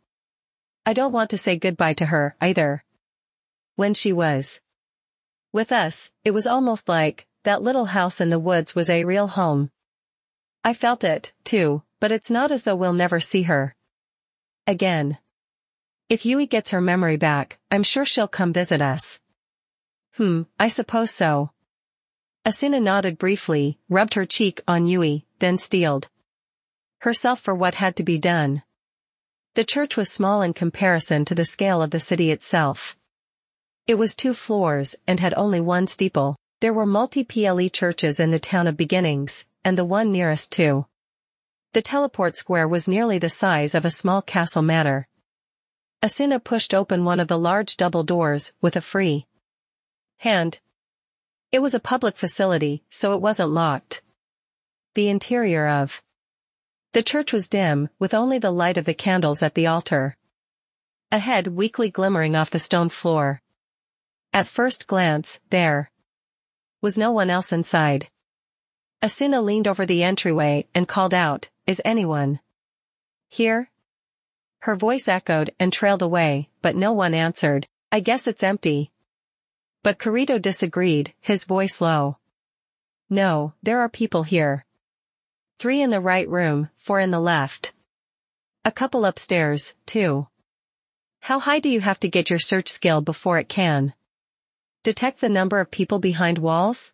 I 0.86 0.94
don't 0.94 1.12
want 1.12 1.30
to 1.32 1.38
say 1.38 1.58
goodbye 1.58 1.96
to 1.96 2.06
her, 2.06 2.38
either. 2.40 2.86
When 3.76 3.94
she 3.94 4.14
was 4.14 4.62
with 5.54 5.72
us, 5.72 6.12
it 6.24 6.32
was 6.32 6.48
almost 6.48 6.88
like, 6.88 7.28
that 7.44 7.62
little 7.62 7.86
house 7.86 8.22
in 8.22 8.30
the 8.30 8.40
woods 8.40 8.76
was 8.76 8.90
a 8.90 9.04
real 9.04 9.28
home. 9.28 9.72
I 10.64 10.74
felt 10.74 11.04
it, 11.04 11.34
too, 11.44 11.84
but 12.00 12.12
it's 12.12 12.32
not 12.32 12.52
as 12.52 12.64
though 12.64 12.76
we'll 12.76 12.94
never 12.94 13.20
see 13.20 13.44
her. 13.44 13.76
Again. 14.68 15.18
If 16.10 16.26
Yui 16.26 16.46
gets 16.46 16.72
her 16.72 16.82
memory 16.82 17.18
back, 17.18 17.60
I'm 17.72 17.84
sure 17.84 18.06
she'll 18.06 18.28
come 18.28 18.54
visit 18.54 18.82
us. 18.82 19.20
Hmm, 20.16 20.44
I 20.60 20.68
suppose 20.68 21.12
so. 21.12 21.52
Asuna 22.46 22.82
nodded 22.82 23.18
briefly, 23.18 23.80
rubbed 23.90 24.16
her 24.16 24.26
cheek 24.26 24.62
on 24.68 24.88
Yui, 24.88 25.26
then 25.40 25.58
steeled 25.58 26.10
herself 27.00 27.40
for 27.40 27.56
what 27.56 27.76
had 27.76 27.96
to 27.96 28.04
be 28.04 28.20
done. 28.20 28.62
The 29.56 29.64
church 29.64 29.98
was 29.98 30.10
small 30.10 30.42
in 30.42 30.54
comparison 30.54 31.26
to 31.26 31.36
the 31.36 31.46
scale 31.46 31.82
of 31.82 31.92
the 31.92 32.00
city 32.00 32.32
itself. 32.32 32.96
It 33.88 33.96
was 33.96 34.16
two 34.16 34.34
floors 34.34 34.96
and 35.08 35.20
had 35.20 35.34
only 35.36 35.60
one 35.60 35.88
steeple. 35.88 36.36
There 36.60 36.74
were 36.74 36.86
multi-PLE 36.86 37.70
churches 37.70 38.20
in 38.20 38.32
the 38.32 38.40
town 38.40 38.68
of 38.68 38.78
beginnings, 38.78 39.46
and 39.66 39.78
the 39.78 39.86
one 39.86 40.12
nearest 40.12 40.52
to. 40.54 40.86
The 41.74 41.82
teleport 41.82 42.36
square 42.36 42.68
was 42.68 42.88
nearly 42.88 43.18
the 43.18 43.30
size 43.30 43.74
of 43.74 43.84
a 43.84 43.92
small 43.92 44.22
castle 44.22 44.62
manor. 44.62 45.08
Asuna 46.04 46.44
pushed 46.44 46.74
open 46.74 47.06
one 47.06 47.20
of 47.20 47.28
the 47.28 47.40
large 47.40 47.78
double 47.78 48.04
doors 48.04 48.54
with 48.62 48.76
a 48.76 48.82
free 48.82 49.26
hand. 50.18 50.60
It 51.52 51.60
was 51.60 51.74
a 51.74 51.80
public 51.80 52.18
facility, 52.18 52.84
so 52.90 53.14
it 53.14 53.22
wasn't 53.22 53.52
locked. 53.52 54.02
The 54.94 55.10
interior 55.10 55.68
of 55.68 56.04
the 56.94 57.02
church 57.02 57.34
was 57.34 57.50
dim, 57.50 57.90
with 58.00 58.14
only 58.14 58.38
the 58.38 58.52
light 58.52 58.78
of 58.78 58.86
the 58.86 58.94
candles 58.94 59.42
at 59.42 59.56
the 59.56 59.66
altar. 59.66 60.18
A 61.12 61.20
head 61.20 61.48
weakly 61.48 61.90
glimmering 61.90 62.36
off 62.36 62.50
the 62.50 62.60
stone 62.60 62.90
floor. 62.90 63.42
At 64.34 64.48
first 64.48 64.88
glance, 64.88 65.42
there 65.50 65.92
was 66.82 66.98
no 66.98 67.12
one 67.12 67.30
else 67.30 67.52
inside. 67.52 68.10
Asuna 69.04 69.44
leaned 69.44 69.68
over 69.68 69.86
the 69.86 70.04
entryway 70.04 70.68
and 70.74 70.88
called 70.88 71.14
out, 71.14 71.50
Is 71.68 71.82
anyone 71.84 72.40
here? 73.28 73.70
Her 74.60 74.76
voice 74.76 75.10
echoed 75.10 75.54
and 75.60 75.74
trailed 75.74 76.02
away, 76.02 76.50
but 76.62 76.78
no 76.78 76.94
one 76.94 77.14
answered. 77.14 77.68
I 77.92 78.00
guess 78.00 78.26
it's 78.26 78.44
empty. 78.44 78.92
But 79.84 80.00
Kirito 80.00 80.42
disagreed, 80.42 81.14
his 81.20 81.44
voice 81.44 81.82
low. 81.82 82.18
No, 83.10 83.54
there 83.62 83.80
are 83.80 83.90
people 83.90 84.24
here. 84.24 84.66
Three 85.60 85.82
in 85.82 85.90
the 85.90 86.00
right 86.00 86.30
room, 86.30 86.70
four 86.78 87.02
in 87.02 87.12
the 87.12 87.20
left. 87.20 87.74
A 88.64 88.72
couple 88.72 89.06
upstairs, 89.06 89.76
too. 89.86 90.28
How 91.22 91.40
high 91.40 91.60
do 91.60 91.68
you 91.68 91.82
have 91.82 92.00
to 92.00 92.08
get 92.08 92.30
your 92.30 92.40
search 92.40 92.70
skill 92.70 93.02
before 93.02 93.38
it 93.38 93.50
can? 93.50 93.94
Detect 94.84 95.22
the 95.22 95.30
number 95.30 95.60
of 95.60 95.70
people 95.70 96.00
behind 96.00 96.40
walls? 96.40 96.94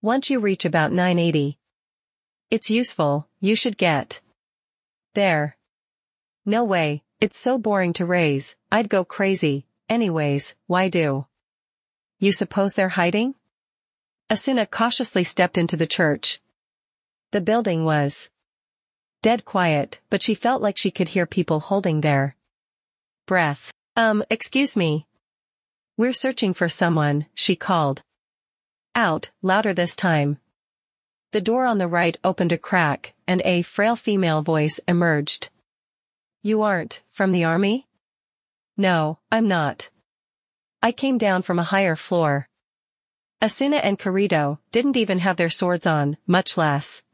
Once 0.00 0.30
you 0.30 0.40
reach 0.40 0.64
about 0.64 0.92
980. 0.92 1.58
It's 2.50 2.70
useful, 2.70 3.28
you 3.40 3.54
should 3.54 3.76
get. 3.76 4.20
There. 5.14 5.56
No 6.44 6.64
way, 6.64 7.02
it's 7.20 7.38
so 7.38 7.58
boring 7.58 7.92
to 7.94 8.06
raise, 8.06 8.56
I'd 8.72 8.88
go 8.88 9.04
crazy, 9.04 9.66
anyways, 9.88 10.56
why 10.66 10.88
do? 10.88 11.26
You 12.18 12.32
suppose 12.32 12.72
they're 12.72 12.88
hiding? 12.90 13.34
Asuna 14.30 14.70
cautiously 14.70 15.24
stepped 15.24 15.58
into 15.58 15.76
the 15.76 15.86
church, 15.86 16.40
the 17.32 17.40
building 17.42 17.84
was 17.84 18.30
dead 19.20 19.44
quiet, 19.44 20.00
but 20.08 20.22
she 20.22 20.34
felt 20.34 20.62
like 20.62 20.78
she 20.78 20.90
could 20.90 21.08
hear 21.08 21.26
people 21.26 21.60
holding 21.60 22.00
their 22.00 22.36
breath. 23.26 23.72
Um, 23.96 24.22
excuse 24.30 24.76
me. 24.76 25.06
We're 25.98 26.12
searching 26.12 26.52
for 26.52 26.68
someone, 26.68 27.24
she 27.34 27.56
called. 27.56 28.02
Out, 28.94 29.30
louder 29.40 29.72
this 29.72 29.96
time. 29.96 30.38
The 31.32 31.40
door 31.40 31.64
on 31.64 31.78
the 31.78 31.88
right 31.88 32.18
opened 32.22 32.52
a 32.52 32.58
crack, 32.58 33.14
and 33.26 33.40
a 33.46 33.62
frail 33.62 33.96
female 33.96 34.42
voice 34.42 34.78
emerged. 34.86 35.48
You 36.42 36.60
aren't, 36.60 37.02
from 37.10 37.32
the 37.32 37.44
army? 37.44 37.86
No, 38.76 39.20
I'm 39.32 39.48
not. 39.48 39.88
I 40.82 40.92
came 40.92 41.16
down 41.16 41.40
from 41.40 41.58
a 41.58 41.70
higher 41.72 41.96
floor. 41.96 42.46
Asuna 43.40 43.80
and 43.82 43.98
Kirito 43.98 44.58
didn't 44.72 44.98
even 44.98 45.20
have 45.20 45.38
their 45.38 45.48
swords 45.48 45.86
on, 45.86 46.18
much 46.26 46.58
less 46.58 47.04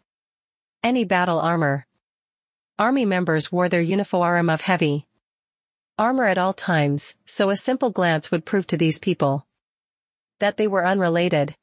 any 0.83 1.05
battle 1.05 1.39
armor. 1.39 1.87
Army 2.81 3.05
members 3.05 3.53
wore 3.53 3.69
their 3.69 3.81
uniform 3.81 4.51
of 4.51 4.63
heavy 4.63 5.07
armor 5.99 6.27
at 6.27 6.39
all 6.39 6.53
times, 6.53 7.17
so 7.25 7.51
a 7.51 7.57
simple 7.57 7.91
glance 7.91 8.31
would 8.31 8.45
prove 8.45 8.67
to 8.69 8.77
these 8.77 8.99
people 8.99 9.47
that 10.39 10.57
they 10.57 10.67
were 10.67 10.87
unrelated. 10.87 11.55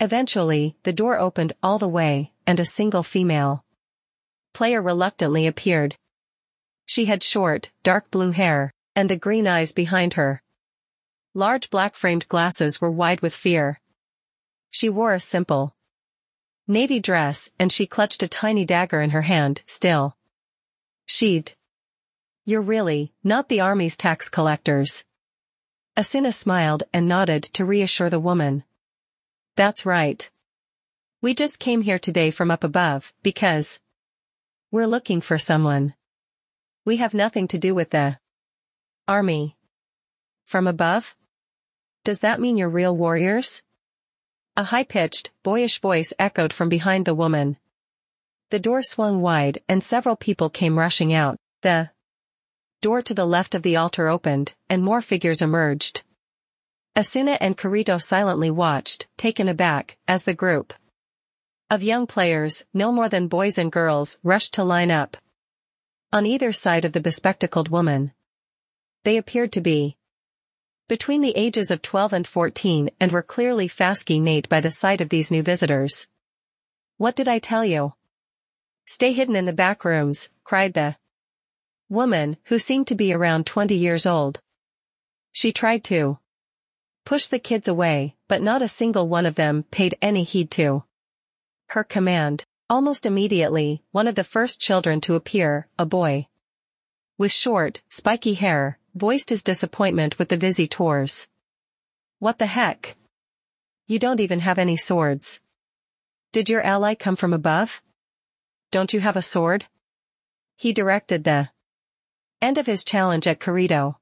Eventually, 0.00 0.76
the 0.82 0.92
door 0.92 1.18
opened 1.18 1.52
all 1.62 1.78
the 1.78 1.88
way, 1.88 2.32
and 2.46 2.58
a 2.58 2.64
single 2.64 3.02
female 3.02 3.64
player 4.52 4.80
reluctantly 4.82 5.46
appeared. 5.46 5.96
She 6.86 7.04
had 7.04 7.22
short, 7.22 7.70
dark 7.82 8.10
blue 8.10 8.30
hair, 8.30 8.72
and 8.96 9.08
the 9.08 9.16
green 9.16 9.46
eyes 9.46 9.72
behind 9.72 10.14
her. 10.14 10.42
Large 11.34 11.70
black-framed 11.70 12.28
glasses 12.28 12.80
were 12.80 12.90
wide 12.90 13.20
with 13.20 13.34
fear. 13.34 13.80
She 14.70 14.88
wore 14.88 15.12
a 15.12 15.20
simple, 15.20 15.74
navy 16.66 17.00
dress 17.00 17.50
and 17.58 17.70
she 17.70 17.86
clutched 17.86 18.22
a 18.22 18.28
tiny 18.28 18.64
dagger 18.64 19.00
in 19.00 19.10
her 19.10 19.22
hand, 19.22 19.62
still. 19.66 20.16
Sheathed. 21.06 21.54
You're 22.46 22.60
really, 22.60 23.10
not 23.22 23.48
the 23.48 23.60
army's 23.60 23.96
tax 23.96 24.28
collectors. 24.28 25.06
Asuna 25.96 26.34
smiled 26.34 26.82
and 26.92 27.08
nodded 27.08 27.42
to 27.54 27.64
reassure 27.64 28.10
the 28.10 28.20
woman. 28.20 28.64
That's 29.56 29.86
right. 29.86 30.28
We 31.22 31.32
just 31.32 31.58
came 31.58 31.80
here 31.80 31.98
today 31.98 32.30
from 32.30 32.50
up 32.50 32.62
above, 32.62 33.14
because 33.22 33.80
we're 34.70 34.86
looking 34.86 35.22
for 35.22 35.38
someone. 35.38 35.94
We 36.84 36.98
have 36.98 37.14
nothing 37.14 37.48
to 37.48 37.58
do 37.58 37.74
with 37.74 37.90
the 37.90 38.18
army. 39.08 39.56
From 40.44 40.66
above? 40.66 41.16
Does 42.04 42.18
that 42.18 42.40
mean 42.40 42.58
you're 42.58 42.68
real 42.68 42.94
warriors? 42.94 43.62
A 44.54 44.64
high-pitched, 44.64 45.30
boyish 45.42 45.80
voice 45.80 46.12
echoed 46.18 46.52
from 46.52 46.68
behind 46.68 47.06
the 47.06 47.14
woman. 47.14 47.56
The 48.50 48.60
door 48.60 48.82
swung 48.82 49.22
wide 49.22 49.62
and 49.66 49.82
several 49.82 50.14
people 50.14 50.50
came 50.50 50.78
rushing 50.78 51.14
out. 51.14 51.38
The 51.62 51.90
door 52.84 53.00
to 53.00 53.14
the 53.14 53.24
left 53.24 53.54
of 53.54 53.62
the 53.62 53.76
altar 53.76 54.08
opened, 54.08 54.52
and 54.68 54.84
more 54.84 55.00
figures 55.00 55.40
emerged. 55.40 56.02
Asuna 56.94 57.38
and 57.40 57.56
Kirito 57.56 57.98
silently 57.98 58.50
watched, 58.50 59.08
taken 59.16 59.48
aback, 59.48 59.96
as 60.06 60.24
the 60.24 60.34
group 60.34 60.74
of 61.70 61.82
young 61.82 62.06
players, 62.06 62.66
no 62.74 62.92
more 62.92 63.08
than 63.08 63.26
boys 63.26 63.56
and 63.56 63.72
girls, 63.72 64.18
rushed 64.22 64.52
to 64.52 64.62
line 64.62 64.90
up. 64.90 65.16
On 66.12 66.26
either 66.26 66.52
side 66.52 66.84
of 66.84 66.92
the 66.92 67.00
bespectacled 67.00 67.70
woman. 67.70 68.12
They 69.04 69.16
appeared 69.16 69.52
to 69.52 69.62
be 69.62 69.96
between 70.86 71.22
the 71.22 71.38
ages 71.38 71.70
of 71.70 71.80
12 71.80 72.12
and 72.12 72.28
14 72.28 72.90
and 73.00 73.10
were 73.10 73.22
clearly 73.22 73.66
fascinated 73.66 74.50
by 74.50 74.60
the 74.60 74.70
sight 74.70 75.00
of 75.00 75.08
these 75.08 75.30
new 75.30 75.42
visitors. 75.42 76.06
What 76.98 77.16
did 77.16 77.28
I 77.28 77.38
tell 77.38 77.64
you? 77.64 77.94
Stay 78.84 79.14
hidden 79.14 79.36
in 79.36 79.46
the 79.46 79.54
back 79.54 79.86
rooms, 79.86 80.28
cried 80.44 80.74
the 80.74 80.96
woman, 81.94 82.36
who 82.44 82.58
seemed 82.58 82.86
to 82.88 82.94
be 82.94 83.12
around 83.12 83.46
20 83.46 83.74
years 83.74 84.04
old. 84.04 84.40
She 85.32 85.52
tried 85.52 85.84
to 85.84 86.18
push 87.04 87.26
the 87.26 87.38
kids 87.38 87.68
away, 87.68 88.16
but 88.28 88.42
not 88.42 88.62
a 88.62 88.68
single 88.68 89.08
one 89.08 89.26
of 89.26 89.36
them 89.36 89.64
paid 89.70 89.96
any 90.02 90.24
heed 90.24 90.50
to 90.52 90.84
her 91.68 91.84
command. 91.84 92.44
Almost 92.70 93.06
immediately, 93.06 93.82
one 93.92 94.08
of 94.08 94.14
the 94.14 94.24
first 94.24 94.60
children 94.60 95.00
to 95.02 95.14
appear, 95.14 95.68
a 95.78 95.84
boy 95.84 96.28
with 97.16 97.30
short, 97.30 97.82
spiky 97.88 98.34
hair, 98.34 98.78
voiced 98.94 99.30
his 99.30 99.44
disappointment 99.44 100.18
with 100.18 100.28
the 100.28 100.36
visitors. 100.36 101.28
What 102.18 102.38
the 102.38 102.46
heck? 102.46 102.96
You 103.86 103.98
don't 103.98 104.20
even 104.20 104.40
have 104.40 104.58
any 104.58 104.76
swords. 104.76 105.40
Did 106.32 106.48
your 106.48 106.62
ally 106.62 106.94
come 106.94 107.16
from 107.16 107.32
above? 107.32 107.82
Don't 108.72 108.92
you 108.92 109.00
have 109.00 109.14
a 109.16 109.22
sword? 109.22 109.66
He 110.56 110.72
directed 110.72 111.22
the 111.24 111.50
end 112.40 112.58
of 112.58 112.66
his 112.66 112.84
challenge 112.84 113.26
at 113.26 113.40
Kirito. 113.40 113.96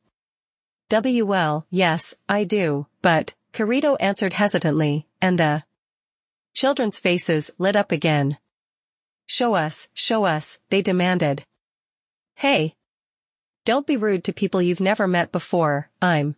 WL, 0.90 1.64
yes, 1.70 2.14
I 2.28 2.44
do, 2.44 2.86
but, 3.00 3.34
Kirito 3.52 3.96
answered 4.00 4.34
hesitantly, 4.34 5.06
and 5.20 5.38
the 5.38 5.64
children's 6.54 6.98
faces 6.98 7.50
lit 7.58 7.76
up 7.76 7.92
again. 7.92 8.38
Show 9.26 9.54
us, 9.54 9.88
show 9.94 10.24
us, 10.24 10.60
they 10.70 10.82
demanded. 10.82 11.44
Hey, 12.34 12.74
don't 13.64 13.86
be 13.86 13.96
rude 13.96 14.24
to 14.24 14.32
people 14.32 14.60
you've 14.60 14.80
never 14.80 15.06
met 15.06 15.30
before, 15.30 15.88
I'm. 16.00 16.34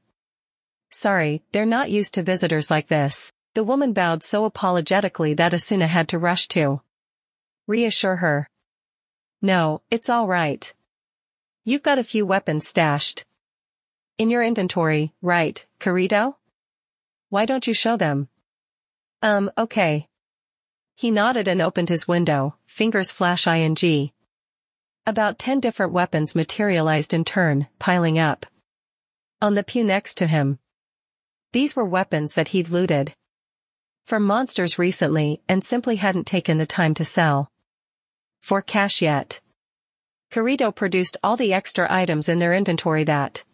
Sorry, 0.91 1.43
they're 1.53 1.65
not 1.65 1.91
used 1.91 2.15
to 2.15 2.23
visitors 2.23 2.71
like 2.71 2.89
this. 2.89 3.33
The 3.55 3.65
woman 3.65 3.93
bowed 3.93 4.23
so 4.23 4.45
apologetically 4.45 5.33
that 5.35 5.53
Asuna 5.53 5.87
had 5.87 6.09
to 6.09 6.19
rush 6.19 6.49
to. 6.49 6.83
Reassure 7.67 8.17
her. 8.17 8.49
No, 9.41 9.81
it's 9.91 10.09
all 10.09 10.27
right. 10.27 10.73
You've 11.67 11.83
got 11.83 11.99
a 11.99 12.05
few 12.05 12.27
weapons 12.27 12.69
stashed. 12.69 13.25
In 14.19 14.29
your 14.29 14.43
inventory, 14.43 15.15
right, 15.23 15.65
Kirito? 15.81 16.37
Why 17.31 17.47
don't 17.47 17.67
you 17.67 17.73
show 17.73 17.97
them? 17.97 18.29
Um, 19.23 19.51
okay. 19.57 20.07
He 20.95 21.11
nodded 21.11 21.49
and 21.49 21.63
opened 21.63 21.89
his 21.89 22.07
window, 22.07 22.57
fingers 22.67 23.11
flash 23.11 23.47
ing. 23.47 24.11
About 25.07 25.39
ten 25.39 25.59
different 25.59 25.95
weapons 25.95 26.35
materialized 26.35 27.15
in 27.15 27.25
turn, 27.25 27.67
piling 27.79 28.19
up. 28.19 28.45
On 29.41 29.55
the 29.55 29.65
pew 29.65 29.85
next 29.85 30.17
to 30.19 30.27
him. 30.27 30.59
These 31.53 31.75
were 31.75 31.87
weapons 31.87 32.35
that 32.35 32.49
he'd 32.49 32.69
looted. 32.69 33.15
From 34.05 34.25
monsters 34.25 34.79
recently 34.79 35.41
and 35.49 35.65
simply 35.65 35.97
hadn't 35.97 36.27
taken 36.27 36.59
the 36.59 36.67
time 36.67 36.93
to 36.95 37.07
sell. 37.07 37.51
For 38.43 38.61
cash 38.61 39.01
yet. 39.01 39.41
Kirito 40.31 40.75
produced 40.75 41.17
all 41.23 41.37
the 41.37 41.53
extra 41.53 41.87
items 41.91 42.29
in 42.29 42.39
their 42.39 42.55
inventory 42.55 43.05
that 43.05 43.45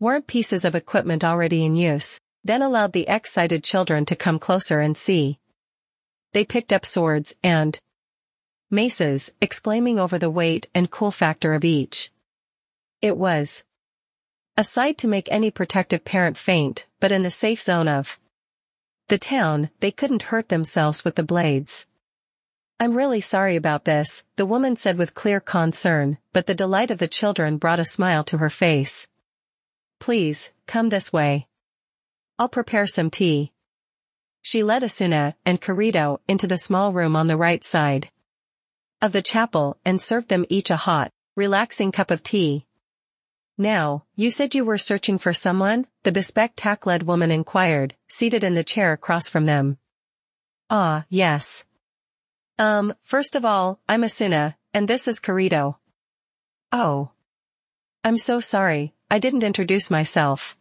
weren't 0.00 0.26
pieces 0.26 0.64
of 0.64 0.74
equipment 0.74 1.24
already 1.24 1.64
in 1.64 1.74
use, 1.74 2.20
then 2.44 2.62
allowed 2.62 2.92
the 2.92 3.08
excited 3.08 3.64
children 3.64 4.04
to 4.04 4.16
come 4.16 4.38
closer 4.38 4.80
and 4.80 4.96
see. 4.96 5.38
They 6.32 6.44
picked 6.44 6.72
up 6.72 6.86
swords 6.86 7.34
and 7.42 7.78
maces, 8.70 9.34
exclaiming 9.40 9.98
over 9.98 10.18
the 10.18 10.30
weight 10.30 10.66
and 10.74 10.90
cool 10.90 11.10
factor 11.10 11.54
of 11.54 11.64
each. 11.64 12.10
It 13.00 13.16
was 13.16 13.64
a 14.56 14.64
sight 14.64 14.98
to 14.98 15.08
make 15.08 15.28
any 15.30 15.50
protective 15.50 16.04
parent 16.04 16.36
faint, 16.36 16.86
but 17.00 17.12
in 17.12 17.22
the 17.22 17.30
safe 17.30 17.62
zone 17.62 17.88
of 17.88 18.18
the 19.08 19.18
town, 19.18 19.70
they 19.80 19.90
couldn't 19.90 20.24
hurt 20.24 20.48
themselves 20.48 21.04
with 21.04 21.14
the 21.14 21.22
blades. 21.22 21.86
I'm 22.80 22.96
really 22.96 23.20
sorry 23.20 23.56
about 23.56 23.84
this, 23.84 24.22
the 24.36 24.46
woman 24.46 24.76
said 24.76 24.98
with 24.98 25.14
clear 25.14 25.40
concern, 25.40 26.18
but 26.32 26.46
the 26.46 26.54
delight 26.54 26.92
of 26.92 26.98
the 26.98 27.08
children 27.08 27.56
brought 27.56 27.80
a 27.80 27.84
smile 27.84 28.22
to 28.24 28.38
her 28.38 28.50
face. 28.50 29.08
Please, 29.98 30.52
come 30.68 30.88
this 30.88 31.12
way. 31.12 31.48
I'll 32.38 32.48
prepare 32.48 32.86
some 32.86 33.10
tea. 33.10 33.52
She 34.42 34.62
led 34.62 34.84
Asuna 34.84 35.34
and 35.44 35.60
Kirito 35.60 36.20
into 36.28 36.46
the 36.46 36.56
small 36.56 36.92
room 36.92 37.16
on 37.16 37.26
the 37.26 37.36
right 37.36 37.64
side 37.64 38.10
of 39.02 39.10
the 39.10 39.22
chapel 39.22 39.76
and 39.84 40.00
served 40.00 40.28
them 40.28 40.46
each 40.48 40.70
a 40.70 40.76
hot, 40.76 41.10
relaxing 41.36 41.90
cup 41.90 42.12
of 42.12 42.22
tea. 42.22 42.64
Now, 43.56 44.04
you 44.14 44.30
said 44.30 44.54
you 44.54 44.64
were 44.64 44.78
searching 44.78 45.18
for 45.18 45.32
someone? 45.32 45.88
The 46.04 46.12
bespectacled 46.12 47.02
woman 47.02 47.32
inquired, 47.32 47.96
seated 48.08 48.44
in 48.44 48.54
the 48.54 48.62
chair 48.62 48.92
across 48.92 49.28
from 49.28 49.46
them. 49.46 49.78
Ah, 50.70 51.06
yes. 51.08 51.64
Um, 52.58 52.92
first 53.04 53.36
of 53.36 53.44
all, 53.44 53.78
I'm 53.88 54.02
Asuna, 54.02 54.56
and 54.74 54.88
this 54.88 55.06
is 55.06 55.20
Kirito. 55.20 55.76
Oh. 56.72 57.12
I'm 58.02 58.16
so 58.16 58.40
sorry, 58.40 58.94
I 59.10 59.20
didn't 59.20 59.44
introduce 59.44 59.90
myself. 59.90 60.56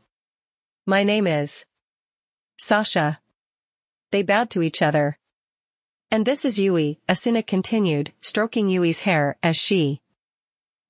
My 0.86 1.04
name 1.04 1.26
is 1.26 1.66
Sasha. 2.58 3.20
They 4.12 4.22
bowed 4.22 4.52
to 4.52 4.62
each 4.62 4.82
other. 4.82 5.18
And 6.12 6.26
this 6.26 6.46
is 6.46 6.60
Yui, 6.60 7.00
Asuna 7.10 7.46
continued, 7.46 8.14
stroking 8.22 8.70
Yui's 8.70 9.02
hair 9.02 9.38
as 9.42 9.58
she 9.58 10.02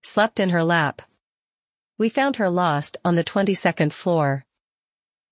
slept 0.04 0.40
in 0.40 0.50
her 0.50 0.64
lap. 0.64 1.02
We 1.98 2.10
found 2.10 2.36
her 2.36 2.50
lost 2.50 2.98
on 3.04 3.16
the 3.16 3.24
22nd 3.24 3.94
floor. 3.94 4.46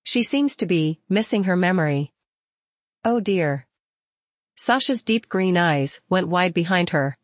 She 0.03 0.23
seems 0.23 0.55
to 0.57 0.65
be 0.65 0.99
missing 1.09 1.43
her 1.43 1.55
memory. 1.55 2.13
Oh 3.03 3.19
dear. 3.19 3.67
Sasha's 4.55 5.03
deep 5.03 5.27
green 5.27 5.57
eyes 5.57 6.01
went 6.09 6.29
wide 6.29 6.53
behind 6.53 6.91
her. 6.91 7.17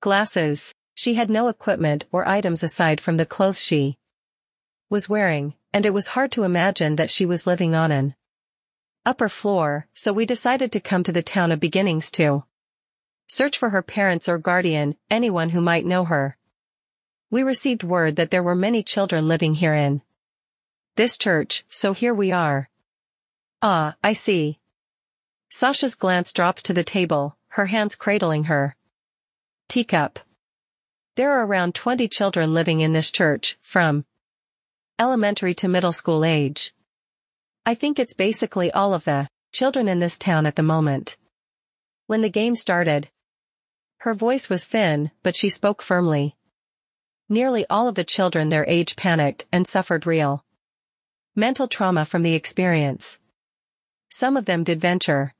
Glasses, 0.00 0.74
she 0.94 1.14
had 1.14 1.28
no 1.28 1.48
equipment 1.48 2.06
or 2.12 2.26
items 2.28 2.62
aside 2.62 3.00
from 3.00 3.16
the 3.16 3.26
clothes 3.26 3.60
she 3.60 3.98
was 4.88 5.08
wearing, 5.08 5.54
and 5.72 5.84
it 5.84 5.92
was 5.92 6.08
hard 6.08 6.30
to 6.32 6.44
imagine 6.44 6.96
that 6.96 7.10
she 7.10 7.26
was 7.26 7.46
living 7.46 7.74
on 7.74 7.90
an 7.90 8.14
upper 9.04 9.28
floor, 9.28 9.88
so 9.92 10.12
we 10.12 10.24
decided 10.24 10.70
to 10.72 10.80
come 10.80 11.02
to 11.02 11.12
the 11.12 11.22
town 11.22 11.50
of 11.50 11.58
beginnings 11.58 12.10
to 12.12 12.44
search 13.28 13.58
for 13.58 13.70
her 13.70 13.82
parents 13.82 14.28
or 14.28 14.38
guardian, 14.38 14.96
anyone 15.10 15.50
who 15.50 15.60
might 15.60 15.84
know 15.84 16.04
her. 16.04 16.36
We 17.28 17.42
received 17.42 17.82
word 17.82 18.14
that 18.16 18.30
there 18.30 18.42
were 18.42 18.54
many 18.54 18.84
children 18.84 19.26
living 19.26 19.54
here 19.54 19.74
in 19.74 20.00
this 20.94 21.18
church, 21.18 21.64
so 21.68 21.92
here 21.92 22.14
we 22.14 22.30
are. 22.30 22.70
Ah, 23.60 23.96
I 24.02 24.12
see. 24.12 24.60
Sasha's 25.48 25.94
glance 25.94 26.32
dropped 26.32 26.64
to 26.64 26.72
the 26.72 26.84
table, 26.84 27.36
her 27.48 27.66
hands 27.66 27.94
cradling 27.94 28.44
her 28.44 28.76
teacup. 29.68 30.18
There 31.14 31.32
are 31.32 31.46
around 31.46 31.74
20 31.74 32.08
children 32.08 32.52
living 32.52 32.80
in 32.80 32.92
this 32.92 33.10
church, 33.10 33.56
from 33.62 34.04
elementary 34.98 35.54
to 35.54 35.68
middle 35.68 35.92
school 35.92 36.24
age. 36.24 36.74
I 37.64 37.74
think 37.74 37.98
it's 37.98 38.12
basically 38.12 38.70
all 38.70 38.92
of 38.92 39.04
the 39.04 39.28
children 39.52 39.88
in 39.88 39.98
this 39.98 40.18
town 40.18 40.46
at 40.46 40.56
the 40.56 40.62
moment. 40.62 41.16
When 42.06 42.22
the 42.22 42.30
game 42.30 42.54
started, 42.54 43.08
her 44.00 44.14
voice 44.14 44.50
was 44.50 44.64
thin, 44.64 45.10
but 45.22 45.34
she 45.34 45.48
spoke 45.48 45.80
firmly. 45.80 46.36
Nearly 47.28 47.64
all 47.70 47.88
of 47.88 47.94
the 47.94 48.04
children 48.04 48.50
their 48.50 48.66
age 48.68 48.94
panicked 48.94 49.46
and 49.50 49.66
suffered 49.66 50.06
real 50.06 50.44
mental 51.34 51.66
trauma 51.66 52.04
from 52.04 52.22
the 52.22 52.34
experience. 52.34 53.18
Some 54.10 54.36
of 54.36 54.44
them 54.44 54.64
did 54.64 54.80
venture 54.80 55.34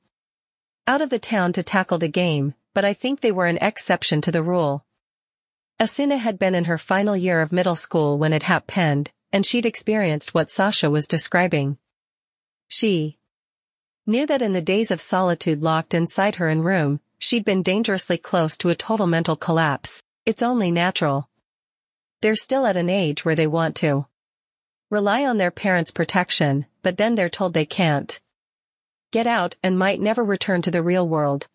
out 0.87 1.01
of 1.01 1.09
the 1.09 1.19
town 1.19 1.51
to 1.53 1.61
tackle 1.61 1.97
the 1.97 2.07
game, 2.07 2.53
but 2.73 2.85
I 2.85 2.93
think 2.93 3.19
they 3.19 3.31
were 3.31 3.45
an 3.45 3.57
exception 3.61 4.21
to 4.21 4.31
the 4.31 4.41
rule. 4.41 4.85
Asuna 5.79 6.17
had 6.17 6.39
been 6.39 6.55
in 6.55 6.63
her 6.65 6.77
final 6.77 7.15
year 7.15 7.41
of 7.41 7.51
middle 7.51 7.75
school 7.75 8.17
when 8.17 8.33
it 8.33 8.43
happened, 8.43 9.11
and 9.31 9.45
she'd 9.45 9.65
experienced 9.65 10.33
what 10.33 10.49
Sasha 10.49 10.89
was 10.89 11.07
describing. 11.07 11.77
She 12.67 13.19
knew 14.05 14.25
that 14.25 14.41
in 14.41 14.53
the 14.53 14.61
days 14.61 14.89
of 14.89 15.01
solitude 15.01 15.61
locked 15.61 15.93
inside 15.93 16.35
her 16.35 16.49
in 16.49 16.63
room, 16.63 17.01
she'd 17.19 17.43
been 17.43 17.61
dangerously 17.61 18.17
close 18.17 18.57
to 18.57 18.69
a 18.69 18.75
total 18.75 19.05
mental 19.05 19.35
collapse. 19.35 20.01
It's 20.25 20.41
only 20.41 20.71
natural. 20.71 21.29
They're 22.21 22.35
still 22.35 22.65
at 22.65 22.77
an 22.77 22.89
age 22.89 23.25
where 23.25 23.35
they 23.35 23.47
want 23.47 23.75
to 23.77 24.07
rely 24.89 25.25
on 25.25 25.37
their 25.37 25.51
parents' 25.51 25.91
protection, 25.91 26.65
but 26.81 26.97
then 26.97 27.15
they're 27.15 27.29
told 27.29 27.53
they 27.53 27.65
can't 27.65 28.19
get 29.17 29.25
out 29.25 29.55
and 29.63 29.79
might 29.79 29.99
never 29.99 30.23
return 30.23 30.61
to 30.61 30.69
the 30.69 30.83
real 30.83 31.07
world. 31.09 31.47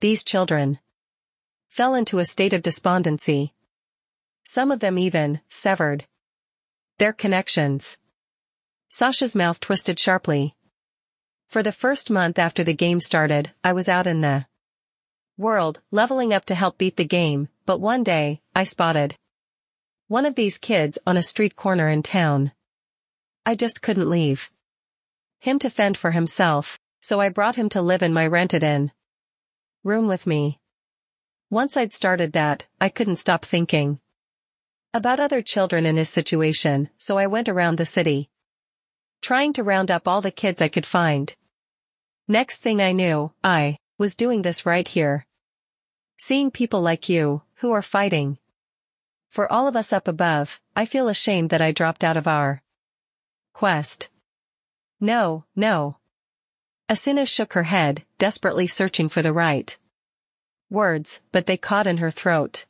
These 0.00 0.22
children 0.22 0.78
fell 1.68 1.94
into 1.94 2.18
a 2.18 2.26
state 2.26 2.52
of 2.52 2.60
despondency. 2.60 3.54
Some 4.44 4.70
of 4.70 4.80
them 4.80 4.98
even 4.98 5.40
severed 5.48 6.04
their 6.98 7.14
connections. 7.14 7.96
Sasha's 8.90 9.34
mouth 9.34 9.58
twisted 9.58 9.98
sharply. 9.98 10.54
For 11.48 11.62
the 11.62 11.72
first 11.72 12.10
month 12.10 12.38
after 12.38 12.62
the 12.62 12.74
game 12.74 13.00
started, 13.00 13.52
I 13.64 13.72
was 13.72 13.88
out 13.88 14.06
in 14.06 14.20
the 14.20 14.44
world, 15.38 15.80
leveling 15.90 16.34
up 16.34 16.44
to 16.44 16.54
help 16.54 16.76
beat 16.76 16.98
the 16.98 17.06
game, 17.06 17.48
but 17.64 17.80
one 17.80 18.04
day, 18.04 18.42
I 18.54 18.64
spotted 18.64 19.16
one 20.08 20.26
of 20.26 20.34
these 20.34 20.58
kids 20.58 20.98
on 21.06 21.16
a 21.16 21.22
street 21.22 21.56
corner 21.56 21.88
in 21.88 22.02
town. 22.02 22.52
I 23.46 23.54
just 23.54 23.80
couldn't 23.80 24.10
leave 24.10 24.50
him 25.46 25.58
to 25.60 25.70
fend 25.70 25.96
for 25.96 26.10
himself, 26.10 26.78
so 27.00 27.20
I 27.20 27.28
brought 27.28 27.56
him 27.56 27.68
to 27.70 27.80
live 27.80 28.02
in 28.02 28.12
my 28.12 28.26
rented 28.26 28.62
in 28.62 28.92
room 29.84 30.08
with 30.08 30.26
me. 30.26 30.58
Once 31.48 31.76
I'd 31.76 31.92
started 31.92 32.32
that, 32.32 32.66
I 32.80 32.88
couldn't 32.88 33.16
stop 33.16 33.44
thinking 33.44 34.00
about 34.92 35.20
other 35.20 35.42
children 35.42 35.86
in 35.86 35.96
his 35.96 36.08
situation, 36.08 36.90
so 36.96 37.18
I 37.18 37.26
went 37.26 37.48
around 37.48 37.78
the 37.78 37.86
city 37.86 38.28
trying 39.20 39.52
to 39.52 39.62
round 39.62 39.90
up 39.90 40.06
all 40.06 40.20
the 40.20 40.30
kids 40.30 40.62
I 40.62 40.68
could 40.68 40.86
find. 40.86 41.34
Next 42.28 42.62
thing 42.62 42.80
I 42.80 42.92
knew, 42.92 43.32
I 43.42 43.78
was 43.98 44.14
doing 44.14 44.42
this 44.42 44.66
right 44.66 44.86
here. 44.86 45.26
Seeing 46.18 46.50
people 46.50 46.80
like 46.80 47.08
you, 47.08 47.42
who 47.56 47.72
are 47.72 47.82
fighting. 47.82 48.38
For 49.28 49.50
all 49.50 49.68
of 49.68 49.76
us 49.76 49.92
up 49.92 50.08
above, 50.08 50.60
I 50.74 50.86
feel 50.86 51.08
ashamed 51.08 51.50
that 51.50 51.62
I 51.62 51.72
dropped 51.72 52.04
out 52.04 52.16
of 52.16 52.26
our 52.26 52.62
quest. 53.52 54.10
No, 55.00 55.44
no. 55.54 55.98
Asuna 56.88 57.26
shook 57.26 57.52
her 57.52 57.64
head, 57.64 58.04
desperately 58.18 58.66
searching 58.66 59.08
for 59.08 59.22
the 59.22 59.32
right 59.32 59.76
words, 60.70 61.20
but 61.32 61.46
they 61.46 61.56
caught 61.56 61.86
in 61.86 61.98
her 61.98 62.10
throat. 62.10 62.64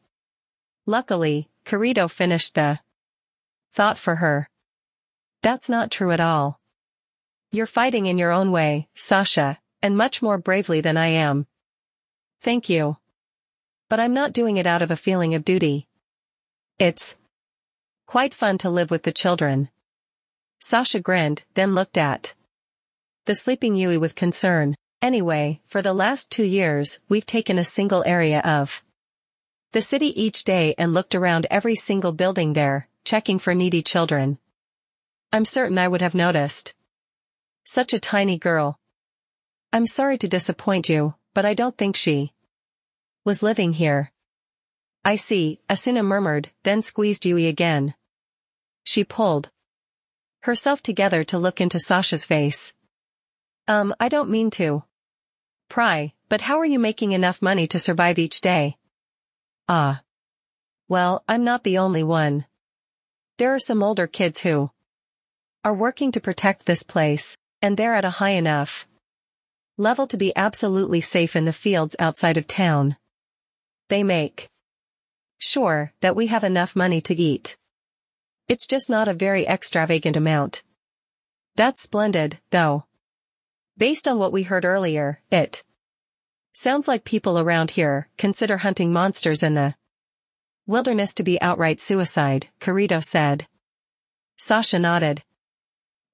Luckily, 0.87 1.49
Kirito 1.65 2.11
finished 2.11 2.55
the 2.55 2.81
thought 3.73 3.99
for 3.99 4.17
her. 4.17 4.49
That's 5.43 5.69
not 5.69 5.91
true 5.91 6.11
at 6.13 6.21
all. 6.21 6.61
You're 7.51 7.67
fighting 7.67 8.07
in 8.07 8.19
your 8.19 8.33
own 8.33 8.51
way, 8.51 8.89
Sasha, 8.95 9.59
and 9.83 9.97
much 9.97 10.23
more 10.23 10.39
bravely 10.39 10.81
than 10.81 10.97
I 10.97 11.09
am. 11.09 11.47
Thank 12.41 12.69
you. 12.69 12.97
But 13.89 14.01
I'm 14.01 14.15
not 14.15 14.33
doing 14.33 14.57
it 14.57 14.67
out 14.67 14.83
of 14.83 14.91
a 14.91 14.97
feeling 14.97 15.35
of 15.35 15.45
duty. 15.45 15.87
It's 16.79 17.17
quite 18.07 18.35
fun 18.35 18.59
to 18.59 18.71
live 18.71 18.91
with 18.91 19.05
the 19.05 19.13
children. 19.13 19.69
Sasha 20.59 21.01
grinned, 21.01 21.45
then 21.55 21.75
looked 21.75 21.99
at 21.99 22.35
the 23.27 23.35
sleeping 23.35 23.77
Yui 23.77 23.99
with 23.99 24.15
concern. 24.15 24.77
Anyway, 25.03 25.61
for 25.67 25.83
the 25.83 25.93
last 25.93 26.31
two 26.31 26.45
years, 26.45 27.01
we've 27.09 27.27
taken 27.27 27.59
a 27.59 27.65
single 27.65 28.03
area 28.07 28.41
of 28.41 28.85
the 29.73 29.83
city 29.83 30.21
each 30.21 30.45
day 30.45 30.75
and 30.79 30.95
looked 30.95 31.15
around 31.15 31.47
every 31.51 31.75
single 31.75 32.13
building 32.13 32.53
there, 32.53 32.89
checking 33.05 33.39
for 33.39 33.55
needy 33.55 33.83
children. 33.83 34.39
I'm 35.33 35.45
certain 35.45 35.77
I 35.77 35.89
would 35.89 36.01
have 36.01 36.15
noticed. 36.15 36.75
Such 37.65 37.93
a 37.93 37.99
tiny 37.99 38.39
girl. 38.39 38.79
I'm 39.73 39.87
sorry 39.87 40.17
to 40.19 40.29
disappoint 40.29 40.89
you, 40.89 41.15
but 41.35 41.45
I 41.45 41.53
don't 41.53 41.77
think 41.77 41.97
she 41.97 42.33
was 43.25 43.43
living 43.43 43.75
here. 43.75 44.13
I 45.05 45.17
see, 45.17 45.61
Asuna 45.69 46.05
murmured, 46.05 46.51
then 46.63 46.81
squeezed 46.81 47.27
Yui 47.27 47.47
again. 47.47 47.95
She 48.85 49.05
pulled 49.05 49.51
herself 50.47 50.83
together 50.83 51.23
to 51.25 51.39
look 51.39 51.61
into 51.61 51.79
Sasha's 51.79 52.25
face. 52.25 52.73
Um, 53.69 53.95
I 54.01 54.09
don't 54.09 54.31
mean 54.31 54.51
to. 54.53 54.85
Pry, 55.69 56.15
but 56.29 56.41
how 56.41 56.59
are 56.59 56.65
you 56.65 56.79
making 56.79 57.13
enough 57.13 57.43
money 57.43 57.67
to 57.69 57.79
survive 57.79 58.19
each 58.19 58.41
day? 58.41 58.77
Ah. 59.69 60.03
Well, 60.89 61.25
I'm 61.29 61.45
not 61.45 61.65
the 61.65 61.79
only 61.79 62.03
one. 62.03 62.47
There 63.39 63.53
are 63.55 63.59
some 63.59 63.83
older 63.83 64.07
kids 64.07 64.41
who 64.41 64.71
are 65.65 65.75
working 65.75 66.13
to 66.13 66.21
protect 66.21 66.65
this 66.65 66.83
place, 66.85 67.37
and 67.61 67.77
they're 67.77 67.95
at 67.95 68.05
a 68.05 68.19
high 68.23 68.37
enough 68.39 68.87
level 69.77 70.07
to 70.07 70.17
be 70.17 70.35
absolutely 70.37 71.01
safe 71.01 71.37
in 71.37 71.45
the 71.45 71.53
fields 71.53 71.97
outside 71.99 72.37
of 72.37 72.47
town. 72.47 72.97
They 73.89 74.03
make 74.03 74.49
sure 75.39 75.93
that 76.01 76.17
we 76.17 76.29
have 76.29 76.45
enough 76.45 76.75
money 76.75 77.01
to 77.03 77.15
eat. 77.15 77.57
It's 78.49 78.67
just 78.67 78.89
not 78.89 79.09
a 79.09 79.15
very 79.15 79.45
extravagant 79.47 80.17
amount. 80.17 80.63
That's 81.57 81.83
splendid, 81.83 82.39
though. 82.51 82.85
Based 83.77 84.07
on 84.07 84.19
what 84.19 84.33
we 84.33 84.45
heard 84.45 84.65
earlier, 84.65 85.21
it 85.33 85.65
sounds 86.53 86.87
like 86.87 87.05
people 87.05 87.39
around 87.39 87.73
here 87.73 88.09
consider 88.17 88.59
hunting 88.59 88.93
monsters 88.93 89.43
in 89.43 89.55
the 89.55 89.75
wilderness 90.67 91.13
to 91.15 91.25
be 91.25 91.41
outright 91.43 91.81
suicide, 91.81 92.49
Kirito 92.61 93.03
said. 93.03 93.49
Sasha 94.37 94.79
nodded. 94.79 95.25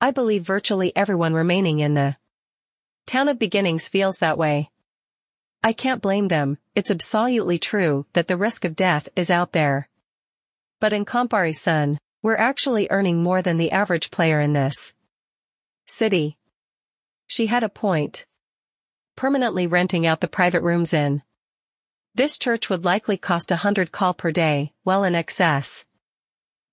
I 0.00 0.10
believe 0.10 0.42
virtually 0.42 0.94
everyone 0.96 1.34
remaining 1.34 1.80
in 1.80 1.94
the 1.94 2.16
town 3.06 3.28
of 3.28 3.38
beginnings 3.38 3.88
feels 3.88 4.16
that 4.18 4.38
way. 4.38 4.70
I 5.62 5.72
can't 5.72 6.02
blame 6.02 6.28
them, 6.28 6.58
it's 6.74 6.90
absolutely 6.90 7.58
true 7.58 8.06
that 8.14 8.26
the 8.26 8.36
risk 8.36 8.64
of 8.64 8.74
death 8.74 9.08
is 9.14 9.30
out 9.30 9.52
there. 9.52 9.88
But 10.80 10.92
in 10.92 11.04
comparison, 11.04 11.98
we're 12.22 12.36
actually 12.36 12.86
earning 12.90 13.22
more 13.22 13.42
than 13.42 13.56
the 13.56 13.72
average 13.72 14.10
player 14.10 14.40
in 14.40 14.52
this 14.52 14.94
city. 15.86 16.38
She 17.26 17.46
had 17.46 17.62
a 17.62 17.68
point. 17.68 18.26
Permanently 19.16 19.66
renting 19.66 20.06
out 20.06 20.20
the 20.20 20.28
private 20.28 20.62
rooms 20.62 20.94
in. 20.94 21.22
This 22.14 22.38
church 22.38 22.70
would 22.70 22.84
likely 22.84 23.16
cost 23.16 23.50
a 23.50 23.56
hundred 23.56 23.90
col 23.90 24.14
per 24.14 24.30
day, 24.30 24.72
well 24.84 25.04
in 25.04 25.14
excess 25.14 25.84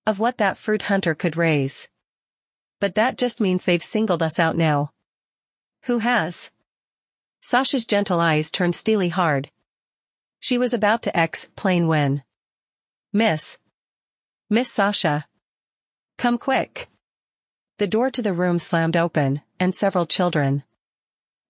of 0.06 0.18
what 0.18 0.38
that 0.38 0.58
fruit 0.58 0.82
hunter 0.82 1.14
could 1.14 1.36
raise. 1.36 1.88
But 2.80 2.94
that 2.94 3.18
just 3.18 3.40
means 3.40 3.64
they've 3.64 3.82
singled 3.82 4.22
us 4.22 4.38
out 4.38 4.56
now. 4.56 4.92
Who 5.82 5.98
has? 5.98 6.50
Sasha's 7.40 7.86
gentle 7.86 8.20
eyes 8.20 8.50
turned 8.50 8.74
steely 8.74 9.10
hard. 9.10 9.50
She 10.40 10.58
was 10.58 10.74
about 10.74 11.02
to 11.02 11.22
explain 11.22 11.86
when. 11.86 12.22
Miss. 13.12 13.58
Miss 14.48 14.70
Sasha. 14.70 15.26
Come 16.20 16.36
quick. 16.36 16.86
The 17.78 17.86
door 17.86 18.10
to 18.10 18.20
the 18.20 18.34
room 18.34 18.58
slammed 18.58 18.94
open, 18.94 19.40
and 19.58 19.74
several 19.74 20.04
children 20.04 20.64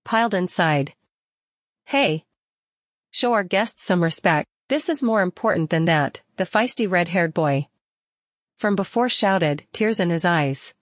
piled 0.04 0.32
inside. 0.32 0.94
Hey. 1.86 2.24
Show 3.10 3.32
our 3.32 3.42
guests 3.42 3.82
some 3.82 4.00
respect. 4.00 4.46
This 4.68 4.88
is 4.88 5.02
more 5.02 5.22
important 5.22 5.70
than 5.70 5.86
that, 5.86 6.22
the 6.36 6.44
feisty 6.44 6.88
red-haired 6.88 7.34
boy. 7.34 7.66
From 8.58 8.76
before 8.76 9.08
shouted, 9.08 9.66
tears 9.72 9.98
in 9.98 10.10
his 10.10 10.24
eyes. 10.24 10.72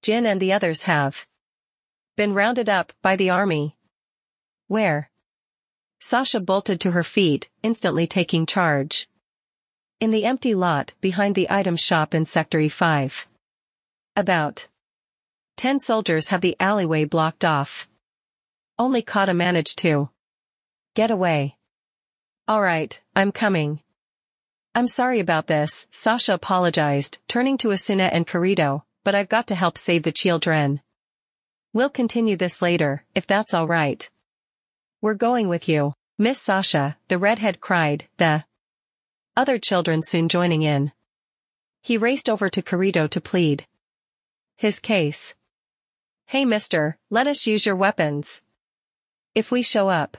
Jin 0.00 0.24
and 0.24 0.40
the 0.40 0.54
others 0.54 0.84
have 0.84 1.26
been 2.16 2.32
rounded 2.32 2.70
up 2.70 2.94
by 3.02 3.16
the 3.16 3.28
army. 3.28 3.76
Where? 4.66 5.10
Sasha 6.00 6.40
bolted 6.40 6.80
to 6.80 6.92
her 6.92 7.04
feet, 7.04 7.50
instantly 7.62 8.06
taking 8.06 8.46
charge. 8.46 9.08
In 10.04 10.10
the 10.10 10.26
empty 10.26 10.54
lot 10.54 10.92
behind 11.00 11.34
the 11.34 11.50
item 11.50 11.76
shop 11.76 12.14
in 12.14 12.26
Sector 12.26 12.58
E5. 12.58 13.26
About. 14.14 14.68
Ten 15.56 15.80
soldiers 15.80 16.28
have 16.28 16.42
the 16.42 16.54
alleyway 16.60 17.06
blocked 17.06 17.42
off. 17.42 17.88
Only 18.78 19.00
Kata 19.00 19.32
managed 19.32 19.78
to 19.78 20.10
get 20.94 21.10
away. 21.10 21.56
Alright, 22.46 23.00
I'm 23.16 23.32
coming. 23.32 23.80
I'm 24.74 24.88
sorry 24.88 25.20
about 25.20 25.46
this, 25.46 25.86
Sasha 25.90 26.34
apologized, 26.34 27.16
turning 27.26 27.56
to 27.56 27.68
Asuna 27.68 28.10
and 28.12 28.26
Kirito, 28.26 28.82
but 29.04 29.14
I've 29.14 29.30
got 29.30 29.46
to 29.46 29.54
help 29.54 29.78
save 29.78 30.02
the 30.02 30.12
children. 30.12 30.82
We'll 31.72 31.88
continue 31.88 32.36
this 32.36 32.60
later, 32.60 33.06
if 33.14 33.26
that's 33.26 33.54
alright. 33.54 34.10
We're 35.00 35.14
going 35.14 35.48
with 35.48 35.66
you, 35.66 35.94
Miss 36.18 36.38
Sasha, 36.38 36.98
the 37.08 37.16
redhead 37.16 37.62
cried, 37.62 38.04
the 38.18 38.44
other 39.36 39.58
children 39.58 40.02
soon 40.02 40.28
joining 40.28 40.62
in. 40.62 40.92
He 41.82 41.98
raced 41.98 42.30
over 42.30 42.48
to 42.48 42.62
Kirito 42.62 43.08
to 43.10 43.20
plead. 43.20 43.66
His 44.56 44.78
case. 44.78 45.34
Hey 46.26 46.44
mister, 46.44 46.96
let 47.10 47.26
us 47.26 47.46
use 47.46 47.66
your 47.66 47.76
weapons. 47.76 48.42
If 49.34 49.50
we 49.50 49.62
show 49.62 49.88
up. 49.88 50.16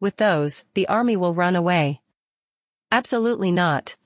With 0.00 0.16
those, 0.16 0.64
the 0.74 0.86
army 0.88 1.16
will 1.16 1.34
run 1.34 1.56
away. 1.56 2.00
Absolutely 2.90 3.50
not. 3.50 3.96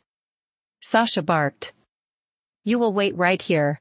Sasha 0.81 1.23
barked. 1.23 1.73
You 2.65 2.79
will 2.79 2.93
wait 2.93 3.17
right 3.17 3.41
here. 3.41 3.81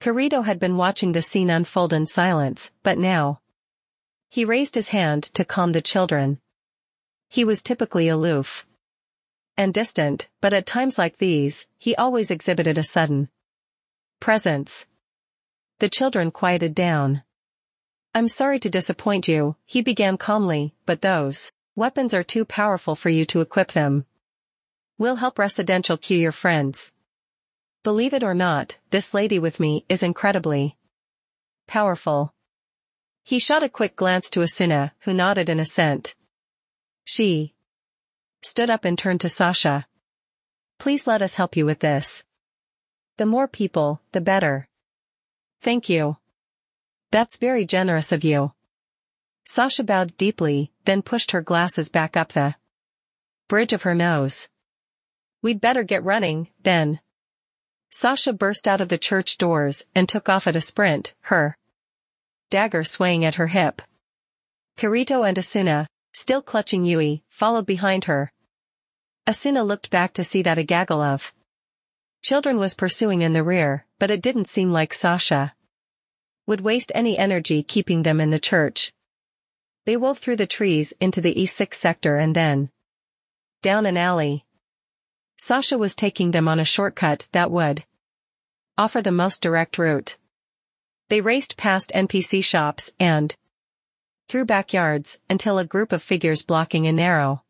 Kirito 0.00 0.44
had 0.44 0.58
been 0.58 0.76
watching 0.76 1.12
the 1.12 1.22
scene 1.22 1.50
unfold 1.50 1.92
in 1.92 2.06
silence, 2.06 2.72
but 2.82 2.98
now. 2.98 3.40
He 4.30 4.44
raised 4.44 4.74
his 4.74 4.88
hand 4.88 5.24
to 5.34 5.44
calm 5.44 5.72
the 5.72 5.82
children. 5.82 6.40
He 7.28 7.44
was 7.44 7.62
typically 7.62 8.08
aloof. 8.08 8.66
And 9.56 9.72
distant, 9.72 10.28
but 10.40 10.52
at 10.52 10.66
times 10.66 10.98
like 10.98 11.18
these, 11.18 11.66
he 11.78 11.94
always 11.94 12.30
exhibited 12.30 12.76
a 12.76 12.82
sudden 12.82 13.28
presence. 14.20 14.86
The 15.80 15.88
children 15.88 16.30
quieted 16.30 16.74
down. 16.74 17.22
I'm 18.14 18.28
sorry 18.28 18.58
to 18.60 18.70
disappoint 18.70 19.28
you, 19.28 19.56
he 19.64 19.82
began 19.82 20.16
calmly, 20.16 20.74
but 20.86 21.02
those 21.02 21.52
weapons 21.76 22.14
are 22.14 22.22
too 22.22 22.44
powerful 22.44 22.94
for 22.94 23.10
you 23.10 23.24
to 23.26 23.40
equip 23.40 23.72
them. 23.72 24.06
We'll 24.98 25.16
help 25.16 25.38
residential 25.38 25.96
queue 25.96 26.18
your 26.18 26.32
friends. 26.32 26.92
Believe 27.82 28.14
it 28.14 28.22
or 28.22 28.34
not, 28.34 28.78
this 28.90 29.12
lady 29.12 29.38
with 29.38 29.60
me 29.60 29.84
is 29.88 30.02
incredibly 30.02 30.76
powerful. 31.66 32.32
He 33.22 33.38
shot 33.38 33.62
a 33.62 33.68
quick 33.68 33.96
glance 33.96 34.30
to 34.30 34.40
Asuna, 34.40 34.92
who 35.00 35.12
nodded 35.12 35.48
in 35.48 35.60
assent. 35.60 36.14
She 37.04 37.53
stood 38.44 38.70
up 38.70 38.84
and 38.84 38.98
turned 38.98 39.20
to 39.22 39.28
Sasha. 39.28 39.86
Please 40.78 41.06
let 41.06 41.22
us 41.22 41.36
help 41.36 41.56
you 41.56 41.64
with 41.64 41.80
this. 41.80 42.24
The 43.16 43.26
more 43.26 43.48
people, 43.48 44.02
the 44.12 44.20
better. 44.20 44.68
Thank 45.62 45.88
you. 45.88 46.18
That's 47.10 47.38
very 47.38 47.64
generous 47.64 48.12
of 48.12 48.24
you. 48.24 48.52
Sasha 49.44 49.84
bowed 49.84 50.16
deeply, 50.16 50.72
then 50.84 51.00
pushed 51.00 51.30
her 51.30 51.40
glasses 51.40 51.88
back 51.88 52.16
up 52.16 52.32
the 52.32 52.56
bridge 53.48 53.72
of 53.72 53.82
her 53.82 53.94
nose. 53.94 54.48
We'd 55.40 55.60
better 55.60 55.82
get 55.82 56.04
running, 56.04 56.48
then. 56.62 57.00
Sasha 57.90 58.32
burst 58.32 58.66
out 58.66 58.80
of 58.80 58.88
the 58.88 58.98
church 58.98 59.38
doors 59.38 59.84
and 59.94 60.08
took 60.08 60.28
off 60.28 60.46
at 60.46 60.56
a 60.56 60.60
sprint, 60.60 61.14
her 61.22 61.56
dagger 62.50 62.84
swaying 62.84 63.24
at 63.24 63.36
her 63.36 63.46
hip. 63.46 63.80
Kirito 64.76 65.26
and 65.26 65.36
Asuna, 65.36 65.86
still 66.12 66.42
clutching 66.42 66.84
Yui, 66.84 67.22
followed 67.28 67.66
behind 67.66 68.04
her. 68.04 68.32
Asuna 69.26 69.66
looked 69.66 69.88
back 69.90 70.12
to 70.14 70.24
see 70.24 70.42
that 70.42 70.58
a 70.58 70.62
gaggle 70.62 71.00
of 71.00 71.32
children 72.22 72.58
was 72.58 72.74
pursuing 72.74 73.22
in 73.22 73.32
the 73.32 73.42
rear, 73.42 73.86
but 73.98 74.10
it 74.10 74.20
didn't 74.20 74.48
seem 74.48 74.70
like 74.70 74.92
Sasha 74.92 75.54
would 76.46 76.60
waste 76.60 76.92
any 76.94 77.16
energy 77.16 77.62
keeping 77.62 78.02
them 78.02 78.20
in 78.20 78.30
the 78.30 78.38
church. 78.38 78.92
They 79.86 79.96
wove 79.96 80.18
through 80.18 80.36
the 80.36 80.46
trees 80.46 80.92
into 81.00 81.20
the 81.20 81.34
E6 81.34 81.72
sector 81.74 82.16
and 82.16 82.34
then 82.34 82.70
down 83.62 83.86
an 83.86 83.96
alley. 83.96 84.44
Sasha 85.38 85.78
was 85.78 85.96
taking 85.96 86.32
them 86.32 86.46
on 86.46 86.60
a 86.60 86.64
shortcut 86.64 87.28
that 87.32 87.50
would 87.50 87.84
offer 88.76 89.00
the 89.00 89.12
most 89.12 89.40
direct 89.40 89.78
route. 89.78 90.18
They 91.08 91.20
raced 91.22 91.56
past 91.56 91.92
NPC 91.94 92.44
shops 92.44 92.92
and 93.00 93.34
through 94.28 94.46
backyards 94.46 95.18
until 95.30 95.58
a 95.58 95.64
group 95.64 95.92
of 95.92 96.02
figures 96.02 96.42
blocking 96.42 96.86
a 96.86 96.92
narrow 96.92 97.43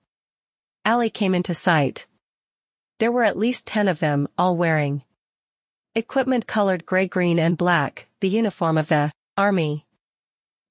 alley 0.85 1.11
came 1.11 1.35
into 1.35 1.55
sight. 1.55 2.07
There 2.99 3.11
were 3.11 3.25
at 3.25 3.39
least 3.39 3.67
ten 3.67 3.89
of 3.89 4.01
them, 4.01 4.29
all 4.37 4.57
wearing 4.57 5.03
equipment 5.97 6.47
colored 6.47 6.85
gray-green 6.85 7.39
and 7.39 7.57
black, 7.57 8.09
the 8.21 8.29
uniform 8.29 8.77
of 8.77 8.89
the 8.89 9.13
army. 9.37 9.87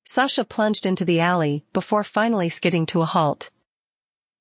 Sasha 0.05 0.43
plunged 0.43 0.85
into 0.85 1.05
the 1.05 1.21
alley 1.21 1.63
before 1.71 2.03
finally 2.03 2.49
skidding 2.49 2.85
to 2.87 3.01
a 3.01 3.05
halt. 3.05 3.49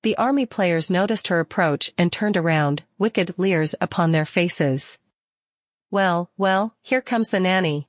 The 0.03 0.17
army 0.17 0.45
players 0.45 0.91
noticed 0.91 1.29
her 1.29 1.39
approach 1.39 1.93
and 1.97 2.11
turned 2.11 2.37
around, 2.37 2.83
wicked 2.99 3.39
leers 3.39 3.77
upon 3.81 4.11
their 4.11 4.25
faces. 4.25 4.99
Well, 5.93 6.31
well, 6.37 6.75
here 6.83 7.01
comes 7.01 7.31
the 7.31 7.39
nanny. 7.39 7.87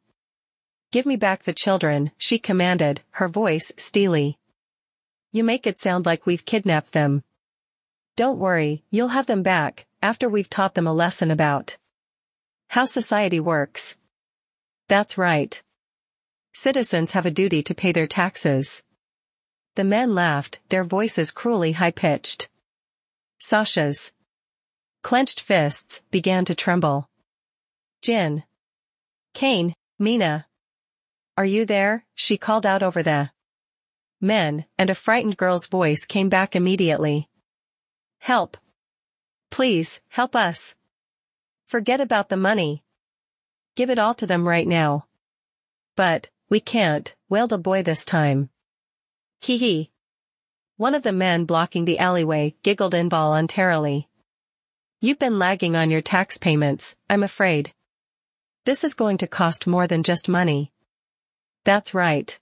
Give 0.92 1.08
me 1.08 1.16
back 1.16 1.44
the 1.44 1.54
children, 1.54 2.12
she 2.18 2.38
commanded, 2.38 3.02
her 3.12 3.28
voice 3.28 3.72
steely. 3.78 4.38
You 5.32 5.44
make 5.44 5.66
it 5.66 5.80
sound 5.80 6.06
like 6.06 6.28
we've 6.28 6.46
kidnapped 6.46 6.92
them. 6.92 7.24
Don't 8.16 8.38
worry, 8.38 8.84
you'll 8.92 9.08
have 9.08 9.26
them 9.26 9.42
back, 9.42 9.88
after 10.02 10.30
we've 10.30 10.50
taught 10.50 10.76
them 10.76 10.86
a 10.86 10.94
lesson 10.94 11.32
about 11.32 11.78
how 12.70 12.86
society 12.86 13.40
works. 13.40 13.96
That's 14.88 15.18
right. 15.18 15.62
Citizens 16.54 17.14
have 17.14 17.26
a 17.26 17.32
duty 17.32 17.64
to 17.64 17.74
pay 17.74 17.92
their 17.92 18.06
taxes. 18.06 18.84
The 19.76 19.84
men 19.84 20.14
laughed, 20.14 20.60
their 20.70 20.84
voices 20.84 21.32
cruelly 21.32 21.72
high-pitched. 21.72 22.50
Sasha's 23.40 24.14
clenched 25.02 25.42
fists 25.42 26.04
began 26.12 26.46
to 26.46 26.54
tremble. 26.56 27.10
Jin. 28.04 28.44
Kane, 29.34 29.74
Mina. 29.98 30.46
Are 31.36 31.46
you 31.46 31.66
there? 31.66 32.06
She 32.14 32.38
called 32.38 32.66
out 32.66 32.84
over 32.84 33.02
the 33.02 33.32
men, 34.22 34.66
and 34.78 34.92
a 34.92 34.96
frightened 34.96 35.38
girl's 35.38 35.68
voice 35.68 36.06
came 36.06 36.30
back 36.30 36.56
immediately. 36.56 37.28
Help. 38.24 38.56
Please, 39.52 40.00
help 40.08 40.34
us. 40.34 40.76
Forget 41.68 42.00
about 42.00 42.30
the 42.30 42.38
money. 42.38 42.82
Give 43.76 43.90
it 43.90 44.00
all 44.00 44.14
to 44.14 44.26
them 44.26 44.48
right 44.48 44.66
now. 44.66 45.08
But, 45.98 46.30
we 46.50 46.62
can't, 46.62 47.14
wailed 47.28 47.52
a 47.52 47.58
boy 47.58 47.84
this 47.84 48.06
time. 48.06 48.50
Hee 49.42 49.58
hee. 49.58 49.92
One 50.78 50.96
of 50.96 51.04
the 51.04 51.12
men 51.12 51.44
blocking 51.44 51.84
the 51.84 52.00
alleyway 52.00 52.56
giggled 52.64 52.94
involuntarily. 52.94 54.08
You've 55.02 55.20
been 55.20 55.38
lagging 55.38 55.76
on 55.76 55.92
your 55.92 56.00
tax 56.00 56.38
payments, 56.38 56.96
I'm 57.10 57.24
afraid. 57.24 57.74
This 58.64 58.86
is 58.86 58.94
going 58.94 59.18
to 59.18 59.28
cost 59.28 59.68
more 59.68 59.86
than 59.86 60.02
just 60.02 60.30
money. 60.30 60.72
That's 61.66 61.94
right. 61.94 62.40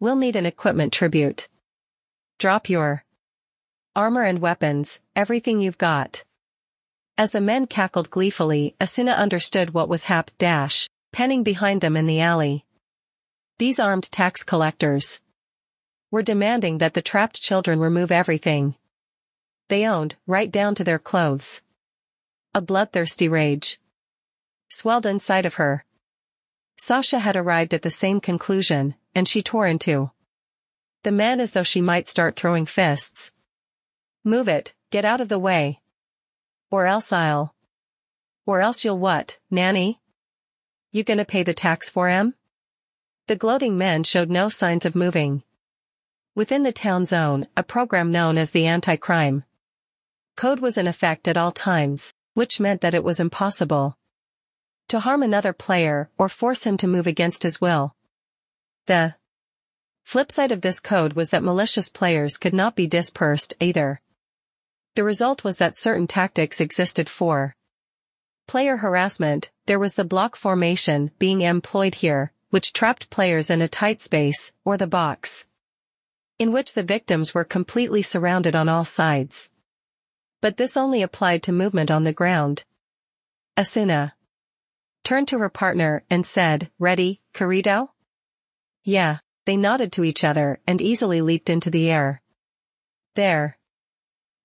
We'll 0.00 0.16
need 0.16 0.36
an 0.36 0.44
equipment 0.44 0.92
tribute. 0.92 1.48
Drop 2.38 2.68
your 2.68 3.04
armor 3.94 4.22
and 4.22 4.40
weapons, 4.40 5.00
everything 5.14 5.60
you've 5.60 5.78
got. 5.78 6.24
As 7.18 7.32
the 7.32 7.40
men 7.40 7.66
cackled 7.66 8.10
gleefully, 8.10 8.74
Asuna 8.80 9.16
understood 9.16 9.74
what 9.74 9.88
was 9.88 10.06
hap 10.06 10.30
dash, 10.38 10.88
penning 11.12 11.42
behind 11.42 11.80
them 11.80 11.96
in 11.96 12.06
the 12.06 12.20
alley. 12.20 12.64
These 13.58 13.78
armed 13.78 14.10
tax 14.10 14.42
collectors, 14.42 15.20
were 16.10 16.22
demanding 16.22 16.78
that 16.78 16.94
the 16.94 17.02
trapped 17.02 17.40
children 17.40 17.80
remove 17.80 18.12
everything 18.12 18.76
they 19.68 19.86
owned, 19.86 20.16
right 20.26 20.52
down 20.52 20.74
to 20.74 20.84
their 20.84 20.98
clothes. 20.98 21.62
A 22.54 22.60
bloodthirsty 22.60 23.26
rage 23.26 23.80
swelled 24.68 25.06
inside 25.06 25.46
of 25.46 25.54
her. 25.54 25.84
Sasha 26.76 27.20
had 27.20 27.36
arrived 27.36 27.72
at 27.72 27.80
the 27.80 27.88
same 27.90 28.20
conclusion, 28.20 28.94
and 29.14 29.26
she 29.26 29.40
tore 29.40 29.66
into 29.66 30.10
the 31.04 31.12
man 31.12 31.40
as 31.40 31.52
though 31.52 31.62
she 31.62 31.80
might 31.80 32.06
start 32.06 32.36
throwing 32.36 32.66
fists. 32.66 33.32
Move 34.24 34.48
it, 34.48 34.74
get 34.90 35.04
out 35.04 35.20
of 35.20 35.28
the 35.28 35.38
way. 35.38 35.80
Or 36.70 36.86
else 36.86 37.12
I'll. 37.12 37.54
Or 38.46 38.60
else 38.60 38.84
you'll 38.84 38.98
what, 38.98 39.38
nanny? 39.50 40.00
You 40.92 41.04
gonna 41.04 41.24
pay 41.24 41.42
the 41.42 41.54
tax 41.54 41.88
for 41.88 42.08
him? 42.08 42.34
The 43.26 43.36
gloating 43.36 43.78
men 43.78 44.04
showed 44.04 44.30
no 44.30 44.48
signs 44.48 44.84
of 44.84 44.94
moving. 44.94 45.42
Within 46.34 46.62
the 46.62 46.72
town 46.72 47.06
zone, 47.06 47.46
a 47.56 47.62
program 47.62 48.12
known 48.12 48.36
as 48.36 48.50
the 48.50 48.66
anti-crime 48.66 49.44
code 50.36 50.60
was 50.60 50.76
in 50.76 50.86
effect 50.86 51.28
at 51.28 51.36
all 51.36 51.50
times, 51.52 52.12
which 52.34 52.60
meant 52.60 52.80
that 52.80 52.94
it 52.94 53.04
was 53.04 53.20
impossible 53.20 53.96
to 54.88 55.00
harm 55.00 55.22
another 55.22 55.54
player 55.54 56.10
or 56.18 56.28
force 56.28 56.66
him 56.66 56.76
to 56.76 56.86
move 56.86 57.06
against 57.06 57.42
his 57.42 57.60
will. 57.60 57.96
The 58.86 59.14
flip 60.04 60.30
side 60.30 60.52
of 60.52 60.60
this 60.60 60.80
code 60.80 61.14
was 61.14 61.30
that 61.30 61.42
malicious 61.42 61.88
players 61.88 62.36
could 62.36 62.52
not 62.52 62.76
be 62.76 62.86
dispersed 62.86 63.54
either. 63.58 64.01
The 64.94 65.04
result 65.04 65.44
was 65.44 65.56
that 65.56 65.76
certain 65.76 66.06
tactics 66.06 66.60
existed 66.60 67.08
for 67.08 67.54
player 68.46 68.78
harassment, 68.78 69.50
there 69.66 69.78
was 69.78 69.94
the 69.94 70.04
block 70.04 70.36
formation 70.36 71.10
being 71.18 71.40
employed 71.40 71.96
here, 71.96 72.32
which 72.50 72.72
trapped 72.72 73.08
players 73.08 73.48
in 73.48 73.62
a 73.62 73.68
tight 73.68 74.02
space, 74.02 74.52
or 74.64 74.76
the 74.76 74.86
box 74.86 75.46
in 76.38 76.50
which 76.50 76.74
the 76.74 76.82
victims 76.82 77.32
were 77.32 77.44
completely 77.44 78.02
surrounded 78.02 78.56
on 78.56 78.68
all 78.68 78.84
sides. 78.84 79.48
But 80.40 80.56
this 80.56 80.76
only 80.76 81.00
applied 81.00 81.44
to 81.44 81.52
movement 81.52 81.88
on 81.88 82.02
the 82.02 82.12
ground. 82.12 82.64
Asuna 83.56 84.12
turned 85.04 85.28
to 85.28 85.38
her 85.38 85.48
partner 85.48 86.02
and 86.10 86.26
said, 86.26 86.68
Ready, 86.80 87.20
Kirito? 87.32 87.90
Yeah, 88.82 89.18
they 89.44 89.56
nodded 89.56 89.92
to 89.92 90.04
each 90.04 90.24
other 90.24 90.58
and 90.66 90.80
easily 90.80 91.22
leaped 91.22 91.48
into 91.48 91.70
the 91.70 91.88
air. 91.88 92.22
There. 93.14 93.56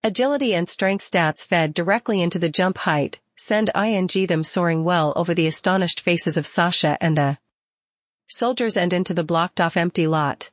Agility 0.04 0.54
and 0.54 0.70
strength 0.70 1.04
stats 1.04 1.46
fed 1.46 1.74
directly 1.74 2.22
into 2.22 2.40
the 2.40 2.50
jump 2.50 2.78
height, 2.80 3.20
send 3.36 3.70
ing 3.76 4.08
them 4.28 4.44
soaring 4.44 4.84
well 4.84 5.14
over 5.16 5.34
the 5.34 5.48
astonished 5.48 6.00
faces 6.00 6.38
of 6.38 6.48
Sasha 6.48 6.98
and 7.02 7.18
the 7.18 7.38
soldiers 8.28 8.78
and 8.78 8.94
into 8.94 9.14
the 9.14 9.24
blocked-off 9.24 9.78
empty 9.78 10.08
lot. 10.08 10.52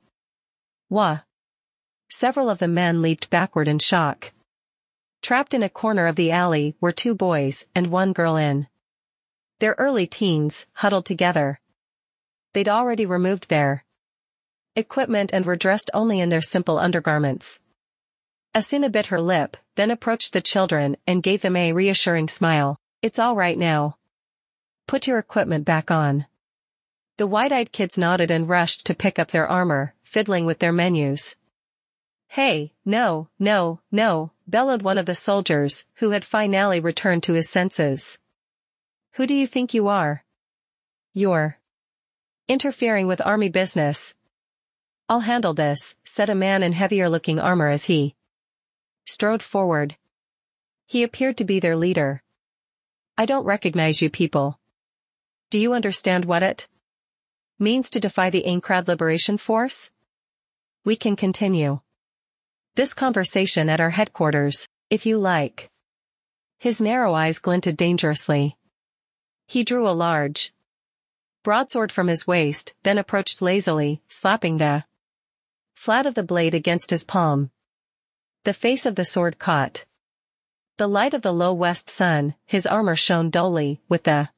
Wah. 0.88 1.20
Several 2.10 2.48
of 2.48 2.58
the 2.58 2.68
men 2.68 3.02
leaped 3.02 3.30
backward 3.30 3.68
in 3.68 3.78
shock. 3.78 4.32
Trapped 5.22 5.54
in 5.54 5.62
a 5.62 5.68
corner 5.68 6.06
of 6.06 6.16
the 6.16 6.30
alley 6.30 6.76
were 6.80 6.92
two 6.92 7.14
boys 7.14 7.66
and 7.74 7.88
one 7.88 8.12
girl 8.12 8.36
in. 8.36 8.68
Their 9.58 9.74
early 9.78 10.06
teens, 10.06 10.66
huddled 10.74 11.06
together. 11.06 11.60
They'd 12.52 12.68
already 12.68 13.06
removed 13.06 13.48
their 13.48 13.84
equipment 14.76 15.30
and 15.32 15.44
were 15.44 15.56
dressed 15.56 15.90
only 15.94 16.20
in 16.20 16.28
their 16.28 16.42
simple 16.42 16.78
undergarments. 16.78 17.60
Asuna 18.54 18.90
bit 18.90 19.06
her 19.06 19.20
lip, 19.20 19.56
then 19.74 19.90
approached 19.90 20.32
the 20.32 20.40
children 20.40 20.96
and 21.08 21.24
gave 21.24 21.42
them 21.42 21.56
a 21.56 21.72
reassuring 21.72 22.28
smile. 22.28 22.78
It's 23.02 23.18
all 23.18 23.34
right 23.34 23.58
now. 23.58 23.98
Put 24.86 25.08
your 25.08 25.18
equipment 25.18 25.64
back 25.64 25.90
on. 25.90 26.26
The 27.16 27.26
wide-eyed 27.26 27.72
kids 27.72 27.98
nodded 27.98 28.30
and 28.30 28.48
rushed 28.48 28.86
to 28.86 28.94
pick 28.94 29.18
up 29.18 29.32
their 29.32 29.48
armor, 29.48 29.94
fiddling 30.02 30.46
with 30.46 30.60
their 30.60 30.72
menus. 30.72 31.36
Hey, 32.28 32.72
no, 32.84 33.28
no, 33.38 33.80
no, 33.90 34.32
bellowed 34.46 34.82
one 34.82 34.98
of 34.98 35.06
the 35.06 35.14
soldiers, 35.14 35.84
who 35.94 36.10
had 36.10 36.24
finally 36.24 36.80
returned 36.80 37.24
to 37.24 37.34
his 37.34 37.48
senses. 37.48 38.18
Who 39.14 39.26
do 39.26 39.34
you 39.34 39.46
think 39.46 39.74
you 39.74 39.88
are? 39.88 40.24
You're 41.12 41.58
interfering 42.48 43.06
with 43.06 43.24
army 43.24 43.48
business. 43.48 44.14
I'll 45.08 45.20
handle 45.20 45.54
this, 45.54 45.96
said 46.04 46.28
a 46.28 46.34
man 46.34 46.62
in 46.62 46.72
heavier-looking 46.72 47.40
armor 47.40 47.68
as 47.68 47.86
he 47.86 48.14
strode 49.04 49.42
forward. 49.42 49.96
He 50.86 51.02
appeared 51.02 51.36
to 51.38 51.44
be 51.44 51.60
their 51.60 51.76
leader. 51.76 52.22
I 53.16 53.26
don't 53.26 53.44
recognize 53.44 54.02
you 54.02 54.10
people. 54.10 54.58
Do 55.50 55.58
you 55.58 55.72
understand 55.72 56.24
what 56.24 56.42
it 56.42 56.68
means 57.58 57.90
to 57.90 58.00
defy 58.00 58.30
the 58.30 58.44
Aincrad 58.46 58.88
Liberation 58.88 59.38
Force? 59.38 59.90
We 60.84 60.96
can 60.96 61.16
continue 61.16 61.80
this 62.74 62.92
conversation 62.92 63.68
at 63.68 63.80
our 63.80 63.90
headquarters, 63.90 64.68
if 64.90 65.06
you 65.06 65.16
like. 65.16 65.70
His 66.58 66.80
narrow 66.80 67.14
eyes 67.14 67.38
glinted 67.38 67.76
dangerously. 67.76 68.56
He 69.46 69.62
drew 69.62 69.88
a 69.88 69.92
large 69.92 70.52
broadsword 71.44 71.92
from 71.92 72.08
his 72.08 72.26
waist, 72.26 72.74
then 72.82 72.98
approached 72.98 73.40
lazily, 73.40 74.02
slapping 74.08 74.58
the 74.58 74.84
flat 75.74 76.06
of 76.06 76.14
the 76.14 76.22
blade 76.24 76.54
against 76.54 76.90
his 76.90 77.04
palm. 77.04 77.50
The 78.44 78.52
face 78.52 78.84
of 78.84 78.94
the 78.94 79.06
sword 79.06 79.38
caught. 79.38 79.86
The 80.76 80.86
light 80.86 81.14
of 81.14 81.22
the 81.22 81.32
low 81.32 81.54
west 81.54 81.88
sun, 81.88 82.34
his 82.44 82.66
armor 82.66 82.94
shone 82.94 83.30
dully, 83.30 83.80
with 83.88 84.02
the 84.02 84.28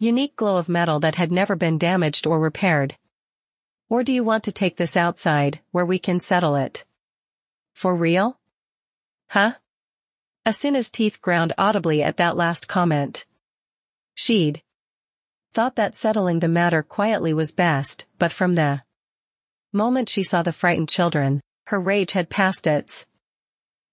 unique 0.00 0.34
glow 0.34 0.56
of 0.56 0.68
metal 0.68 0.98
that 0.98 1.14
had 1.14 1.30
never 1.30 1.54
been 1.54 1.78
damaged 1.78 2.26
or 2.26 2.40
repaired. 2.40 2.96
Or 3.88 4.02
do 4.02 4.12
you 4.12 4.24
want 4.24 4.42
to 4.44 4.50
take 4.50 4.76
this 4.76 4.96
outside, 4.96 5.60
where 5.70 5.86
we 5.86 6.00
can 6.00 6.18
settle 6.18 6.56
it? 6.56 6.84
For 7.74 7.94
real? 7.94 8.40
Huh? 9.28 9.52
Asuna's 10.44 10.90
teeth 10.90 11.22
ground 11.22 11.52
audibly 11.56 12.02
at 12.02 12.16
that 12.16 12.36
last 12.36 12.66
comment. 12.66 13.24
She'd 14.16 14.64
thought 15.52 15.76
that 15.76 15.94
settling 15.94 16.40
the 16.40 16.48
matter 16.48 16.82
quietly 16.82 17.32
was 17.32 17.52
best, 17.52 18.04
but 18.18 18.32
from 18.32 18.56
the 18.56 18.82
moment 19.72 20.08
she 20.08 20.24
saw 20.24 20.42
the 20.42 20.52
frightened 20.52 20.88
children, 20.88 21.40
her 21.66 21.78
rage 21.78 22.12
had 22.12 22.28
passed 22.28 22.66
its 22.66 23.06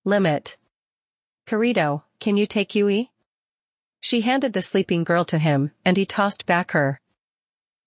limit. 0.10 0.57
Kirito, 1.47 2.03
can 2.20 2.36
you 2.36 2.45
take 2.45 2.76
Yui? 2.76 3.12
She 4.01 4.22
handed 4.22 4.53
the 4.53 4.62
sleeping 4.62 5.03
girl 5.03 5.24
to 5.26 5.38
him, 5.38 5.72
and 5.86 5.97
he 5.97 6.05
tossed 6.05 6.45
back 6.45 6.72
her 6.72 6.99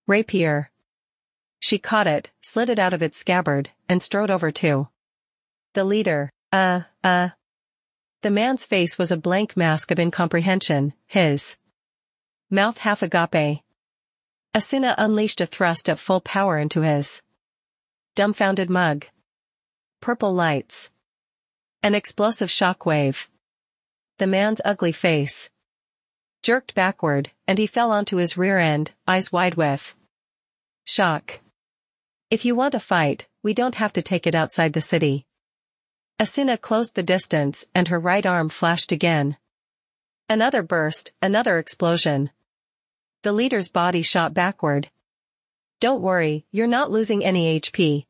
rapier. 0.07 0.70
she 1.59 1.79
caught 1.79 2.07
it, 2.07 2.31
slid 2.41 2.68
it 2.68 2.79
out 2.79 2.93
of 2.93 3.03
its 3.03 3.18
scabbard, 3.18 3.70
and 3.89 4.03
strode 4.03 4.31
over 4.31 4.51
to 4.51 4.89
the 5.75 5.85
leader. 5.85 6.31
Uh, 6.53 6.83
uh. 7.03 7.31
The 8.23 8.31
man's 8.31 8.66
face 8.66 8.99
was 8.99 9.11
a 9.11 9.16
blank 9.16 9.57
mask 9.57 9.91
of 9.91 9.99
incomprehension, 9.99 10.93
his 11.07 11.57
mouth 12.51 12.79
half 12.79 13.03
agape. 13.03 13.62
Asuna 14.55 14.95
unleashed 14.99 15.41
a 15.41 15.47
thrust 15.47 15.89
at 15.89 15.99
full 15.99 16.20
power 16.20 16.59
into 16.59 16.83
his 16.83 17.23
dumbfounded 18.14 18.68
mug. 18.68 19.07
Purple 20.01 20.35
lights. 20.35 20.91
An 21.85 21.97
explosive 21.97 22.49
shockwave. 22.49 23.28
The 24.18 24.28
man's 24.28 24.61
ugly 24.64 24.93
face 24.93 25.51
jerked 26.41 26.76
backward, 26.76 27.33
and 27.49 27.59
he 27.59 27.66
fell 27.66 27.91
onto 27.91 28.18
his 28.18 28.37
rear 28.37 28.59
end, 28.59 28.93
eyes 29.09 29.33
wide 29.33 29.57
with 29.57 29.97
shock. 30.85 31.41
If 32.30 32.45
you 32.45 32.55
want 32.55 32.74
a 32.74 32.80
fight, 32.80 33.26
we 33.43 33.53
don't 33.53 33.74
have 33.76 33.93
to 33.95 34.03
take 34.03 34.28
it 34.28 34.35
outside 34.37 34.74
the 34.74 34.80
city. 34.80 35.26
Asuna 36.20 36.61
closed 36.61 36.95
the 36.95 37.03
distance 37.03 37.66
and 37.74 37.89
her 37.89 37.99
right 37.99 38.24
arm 38.24 38.49
flashed 38.49 38.93
again. 38.93 39.37
Another 40.28 40.62
burst, 40.62 41.12
another 41.20 41.59
explosion. 41.59 42.30
The 43.22 43.33
leader's 43.33 43.68
body 43.68 44.03
shot 44.03 44.35
backward. 44.35 44.89
Don't 45.80 46.01
worry, 46.01 46.47
you're 46.53 46.68
not 46.68 46.93
losing 46.93 47.24
any 47.24 47.59
HP. 47.59 48.07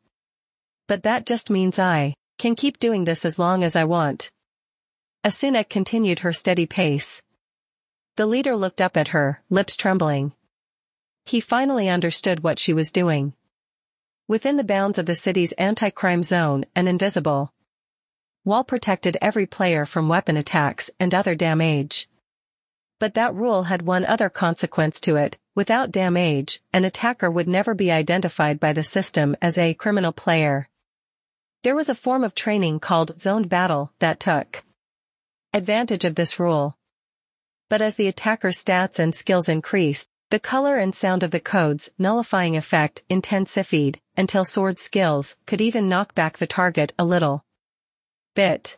But 0.86 1.04
that 1.04 1.24
just 1.24 1.48
means 1.48 1.78
I 1.78 2.14
can 2.42 2.56
keep 2.56 2.80
doing 2.80 3.04
this 3.04 3.24
as 3.24 3.38
long 3.38 3.62
as 3.62 3.76
I 3.76 3.84
want. 3.84 4.32
Asuna 5.24 5.62
continued 5.62 6.18
her 6.18 6.32
steady 6.32 6.66
pace. 6.66 7.22
The 8.16 8.26
leader 8.26 8.56
looked 8.56 8.80
up 8.80 8.96
at 8.96 9.14
her, 9.14 9.40
lips 9.48 9.76
trembling. 9.76 10.32
He 11.24 11.38
finally 11.38 11.88
understood 11.88 12.42
what 12.42 12.58
she 12.58 12.72
was 12.72 12.90
doing. 12.90 13.34
Within 14.26 14.56
the 14.56 14.64
bounds 14.64 14.98
of 14.98 15.06
the 15.06 15.14
city's 15.14 15.52
anti-crime 15.52 16.24
zone 16.24 16.64
and 16.74 16.88
invisible, 16.88 17.52
wall 18.44 18.64
protected 18.64 19.16
every 19.22 19.46
player 19.46 19.86
from 19.86 20.08
weapon 20.08 20.36
attacks 20.36 20.90
and 20.98 21.14
other 21.14 21.36
damage. 21.36 22.08
But 22.98 23.14
that 23.14 23.36
rule 23.36 23.62
had 23.70 23.82
one 23.82 24.04
other 24.04 24.28
consequence 24.28 24.98
to 25.02 25.14
it, 25.14 25.38
without 25.54 25.92
damage, 25.92 26.60
an 26.72 26.84
attacker 26.84 27.30
would 27.30 27.46
never 27.46 27.72
be 27.72 27.92
identified 27.92 28.58
by 28.58 28.72
the 28.72 28.82
system 28.82 29.36
as 29.40 29.56
a 29.56 29.74
criminal 29.74 30.10
player. 30.10 30.68
There 31.62 31.76
was 31.76 31.88
a 31.88 31.94
form 31.94 32.24
of 32.24 32.34
training 32.34 32.80
called 32.80 33.20
zoned 33.20 33.48
battle 33.48 33.92
that 34.00 34.18
took 34.18 34.64
advantage 35.54 36.04
of 36.04 36.16
this 36.16 36.40
rule. 36.40 36.76
But 37.68 37.80
as 37.80 37.94
the 37.94 38.08
attacker's 38.08 38.62
stats 38.62 38.98
and 38.98 39.14
skills 39.14 39.48
increased, 39.48 40.08
the 40.30 40.40
color 40.40 40.76
and 40.76 40.92
sound 40.92 41.22
of 41.22 41.30
the 41.30 41.38
code's 41.38 41.90
nullifying 41.98 42.56
effect 42.56 43.04
intensified 43.08 44.00
until 44.16 44.44
sword 44.44 44.80
skills 44.80 45.36
could 45.46 45.60
even 45.60 45.88
knock 45.88 46.16
back 46.16 46.38
the 46.38 46.48
target 46.48 46.92
a 46.98 47.04
little 47.04 47.44
bit. 48.34 48.76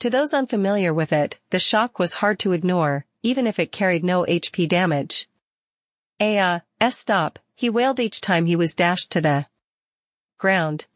To 0.00 0.10
those 0.10 0.34
unfamiliar 0.34 0.92
with 0.92 1.12
it, 1.12 1.38
the 1.50 1.60
shock 1.60 2.00
was 2.00 2.14
hard 2.14 2.40
to 2.40 2.52
ignore, 2.52 3.06
even 3.22 3.46
if 3.46 3.60
it 3.60 3.70
carried 3.70 4.02
no 4.02 4.24
HP 4.24 4.68
damage. 4.68 5.28
A 6.18 6.38
uh, 6.38 6.60
S 6.80 6.98
stop, 6.98 7.38
he 7.54 7.70
wailed 7.70 8.00
each 8.00 8.20
time 8.20 8.46
he 8.46 8.56
was 8.56 8.74
dashed 8.74 9.10
to 9.12 9.20
the 9.20 9.46
ground. 10.38 10.86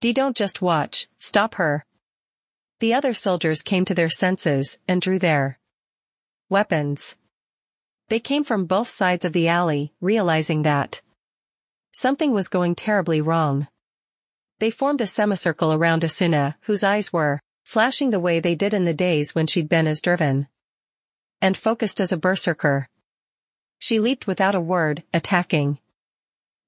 D 0.00 0.12
don't 0.12 0.36
just 0.36 0.60
watch, 0.60 1.08
stop 1.18 1.54
her. 1.54 1.84
The 2.80 2.92
other 2.92 3.14
soldiers 3.14 3.62
came 3.62 3.84
to 3.86 3.94
their 3.94 4.10
senses 4.10 4.78
and 4.86 5.00
drew 5.00 5.18
their 5.18 5.58
weapons. 6.50 7.16
They 8.08 8.20
came 8.20 8.44
from 8.44 8.66
both 8.66 8.88
sides 8.88 9.24
of 9.24 9.32
the 9.32 9.48
alley, 9.48 9.92
realizing 10.00 10.62
that 10.62 11.00
something 11.92 12.32
was 12.32 12.48
going 12.48 12.74
terribly 12.74 13.20
wrong. 13.20 13.68
They 14.58 14.70
formed 14.70 15.00
a 15.00 15.06
semicircle 15.06 15.72
around 15.72 16.02
Asuna, 16.02 16.54
whose 16.62 16.84
eyes 16.84 17.12
were 17.12 17.40
flashing 17.64 18.10
the 18.10 18.20
way 18.20 18.38
they 18.38 18.54
did 18.54 18.74
in 18.74 18.84
the 18.84 18.94
days 18.94 19.34
when 19.34 19.46
she'd 19.46 19.68
been 19.68 19.86
as 19.86 20.00
driven 20.00 20.48
and 21.40 21.56
focused 21.56 22.00
as 22.00 22.12
a 22.12 22.16
berserker. 22.16 22.88
She 23.78 24.00
leaped 24.00 24.26
without 24.26 24.54
a 24.54 24.60
word, 24.60 25.02
attacking. 25.12 25.78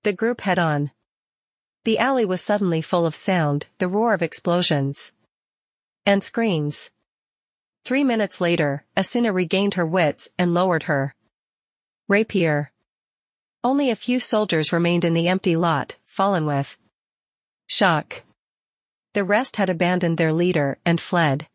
The 0.03 0.12
group 0.12 0.43
head 0.43 0.59
on. 0.59 0.91
The 1.85 1.99
alley 1.99 2.24
was 2.24 2.43
suddenly 2.43 2.83
full 2.83 3.07
of 3.07 3.14
sound, 3.14 3.66
the 3.79 3.89
roar 3.89 4.14
of 4.14 4.22
explosions. 4.22 5.12
And 6.05 6.22
screams. 6.22 6.91
Three 7.85 8.05
minutes 8.05 8.41
later, 8.41 8.85
Asuna 8.97 9.33
regained 9.33 9.74
her 9.74 9.87
wits 9.87 10.31
and 10.39 10.53
lowered 10.53 10.85
her 10.85 11.14
rapier. 12.09 12.72
Only 13.64 13.91
a 13.91 13.97
few 13.97 14.20
soldiers 14.20 14.72
remained 14.72 15.05
in 15.05 15.14
the 15.14 15.29
empty 15.29 15.57
lot, 15.57 15.97
fallen 16.07 16.47
with 16.47 16.76
shock. 17.66 18.24
The 19.14 19.24
rest 19.24 19.57
had 19.57 19.68
abandoned 19.68 20.18
their 20.18 20.33
leader 20.33 20.79
and 20.85 21.01
fled. 21.01 21.49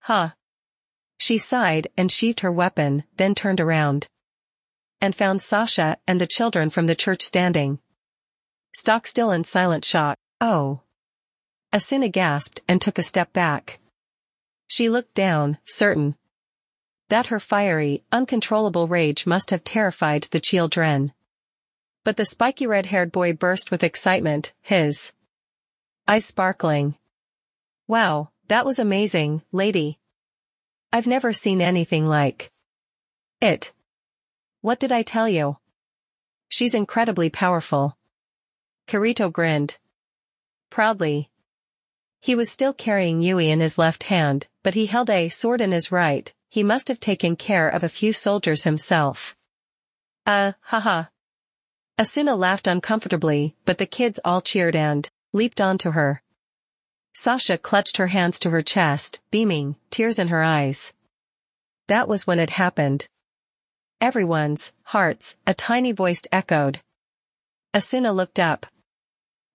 Huh. 0.00 0.30
She 1.18 1.38
sighed 1.38 1.88
and 1.96 2.10
sheathed 2.10 2.40
her 2.40 2.52
weapon, 2.52 3.04
then 3.16 3.34
turned 3.34 3.60
around. 3.60 4.08
And 5.00 5.14
found 5.14 5.42
Sasha 5.42 5.98
and 6.06 6.20
the 6.20 6.26
children 6.26 6.70
from 6.70 6.86
the 6.86 6.94
church 6.94 7.22
standing. 7.22 7.80
Stock 8.72 9.06
still 9.06 9.32
in 9.32 9.44
silent 9.44 9.84
shock. 9.84 10.16
Oh. 10.40 10.80
Asuna 11.72 12.10
gasped 12.10 12.60
and 12.68 12.80
took 12.80 12.98
a 12.98 13.02
step 13.02 13.32
back. 13.32 13.78
She 14.68 14.88
looked 14.88 15.14
down, 15.14 15.58
certain. 15.64 16.16
That 17.08 17.26
her 17.26 17.40
fiery, 17.40 18.04
uncontrollable 18.12 18.86
rage 18.86 19.26
must 19.26 19.50
have 19.50 19.64
terrified 19.64 20.28
the 20.30 20.40
children. 20.40 21.12
But 22.04 22.16
the 22.16 22.24
spiky 22.24 22.66
red-haired 22.66 23.10
boy 23.12 23.32
burst 23.32 23.70
with 23.70 23.82
excitement, 23.82 24.52
his 24.62 25.12
eyes 26.06 26.24
sparkling. 26.24 26.94
Wow, 27.88 28.30
that 28.48 28.64
was 28.64 28.78
amazing, 28.78 29.42
lady. 29.52 29.98
I've 30.92 31.06
never 31.06 31.32
seen 31.32 31.60
anything 31.60 32.06
like 32.06 32.50
it. 33.40 33.72
What 34.60 34.78
did 34.78 34.92
I 34.92 35.02
tell 35.02 35.28
you? 35.28 35.58
She's 36.48 36.74
incredibly 36.74 37.30
powerful. 37.30 37.96
Kirito 38.90 39.32
grinned. 39.32 39.78
Proudly. 40.68 41.30
He 42.20 42.34
was 42.34 42.50
still 42.50 42.72
carrying 42.72 43.22
Yui 43.22 43.48
in 43.48 43.60
his 43.60 43.78
left 43.78 44.02
hand, 44.10 44.48
but 44.64 44.74
he 44.74 44.86
held 44.86 45.08
a 45.08 45.28
sword 45.28 45.60
in 45.60 45.70
his 45.70 45.92
right, 45.92 46.34
he 46.48 46.64
must 46.64 46.88
have 46.88 46.98
taken 46.98 47.36
care 47.36 47.68
of 47.68 47.84
a 47.84 47.88
few 47.88 48.12
soldiers 48.12 48.64
himself. 48.64 49.36
Uh, 50.26 50.54
haha. 50.62 51.04
Asuna 52.00 52.36
laughed 52.36 52.66
uncomfortably, 52.66 53.54
but 53.64 53.78
the 53.78 53.86
kids 53.86 54.18
all 54.24 54.40
cheered 54.40 54.74
and 54.74 55.08
leaped 55.32 55.60
onto 55.60 55.92
her. 55.92 56.20
Sasha 57.14 57.58
clutched 57.58 57.96
her 57.98 58.08
hands 58.08 58.40
to 58.40 58.50
her 58.50 58.60
chest, 58.60 59.20
beaming, 59.30 59.76
tears 59.90 60.18
in 60.18 60.26
her 60.28 60.42
eyes. 60.42 60.94
That 61.86 62.08
was 62.08 62.26
when 62.26 62.40
it 62.40 62.50
happened. 62.50 63.06
Everyone's 64.00 64.72
hearts, 64.82 65.36
a 65.46 65.54
tiny 65.54 65.92
voice 65.92 66.22
echoed. 66.32 66.80
Asuna 67.72 68.12
looked 68.12 68.40
up. 68.40 68.66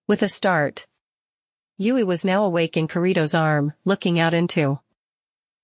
With 0.08 0.22
a 0.22 0.28
start. 0.28 0.86
Yui 1.78 2.04
was 2.04 2.24
now 2.24 2.44
awake 2.44 2.76
in 2.76 2.86
Kirito's 2.86 3.34
arm, 3.34 3.72
looking 3.84 4.20
out 4.20 4.34
into 4.34 4.78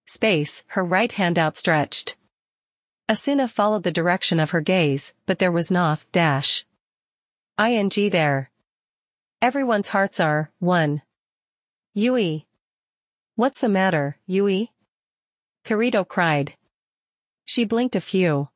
space, 0.04 0.64
her 0.68 0.82
right 0.82 1.12
hand 1.12 1.38
outstretched. 1.38 2.16
Asuna 3.08 3.48
followed 3.48 3.84
the 3.84 3.92
direction 3.92 4.40
of 4.40 4.50
her 4.50 4.60
gaze, 4.60 5.14
but 5.26 5.38
there 5.38 5.52
was 5.52 5.70
noth 5.70 6.10
dash. 6.10 6.66
Ing 7.56 7.88
there. 8.10 8.50
Everyone's 9.40 9.88
hearts 9.88 10.18
are, 10.18 10.50
one. 10.58 11.02
Yui. 11.94 12.48
What's 13.36 13.60
the 13.60 13.68
matter, 13.68 14.18
Yui? 14.26 14.72
Kirito 15.64 16.02
cried. 16.06 16.54
She 17.44 17.64
blinked 17.64 17.94
a 17.94 18.00
few 18.00 18.48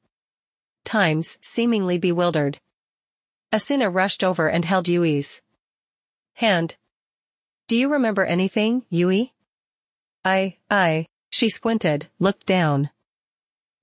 times, 0.85 1.39
seemingly 1.43 1.99
bewildered. 1.99 2.59
Asuna 3.53 3.89
rushed 3.89 4.25
over 4.25 4.49
and 4.49 4.65
held 4.65 4.89
Yui's 4.89 5.45
hand. 6.37 6.77
Do 7.69 7.77
you 7.77 7.91
remember 7.91 8.25
anything, 8.25 8.85
Yui? 8.91 9.35
I, 10.25 10.57
I, 10.71 11.07
she 11.31 11.49
squinted, 11.49 12.09
looked 12.19 12.47
down. 12.47 12.91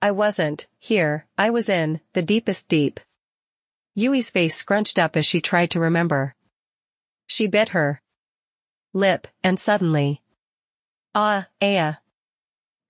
I 0.00 0.10
wasn't, 0.10 0.66
here, 0.78 1.26
I 1.36 1.50
was 1.50 1.68
in, 1.68 2.00
the 2.12 2.22
deepest 2.22 2.68
deep. 2.68 3.00
Yui's 3.94 4.30
face 4.30 4.54
scrunched 4.54 4.98
up 4.98 5.16
as 5.16 5.26
she 5.26 5.40
tried 5.40 5.70
to 5.70 5.80
remember. 5.80 6.34
She 7.26 7.46
bit 7.46 7.70
her 7.70 8.00
lip, 8.92 9.26
and 9.42 9.58
suddenly. 9.58 10.22
Ah, 11.14 11.48
Aya. 11.60 11.94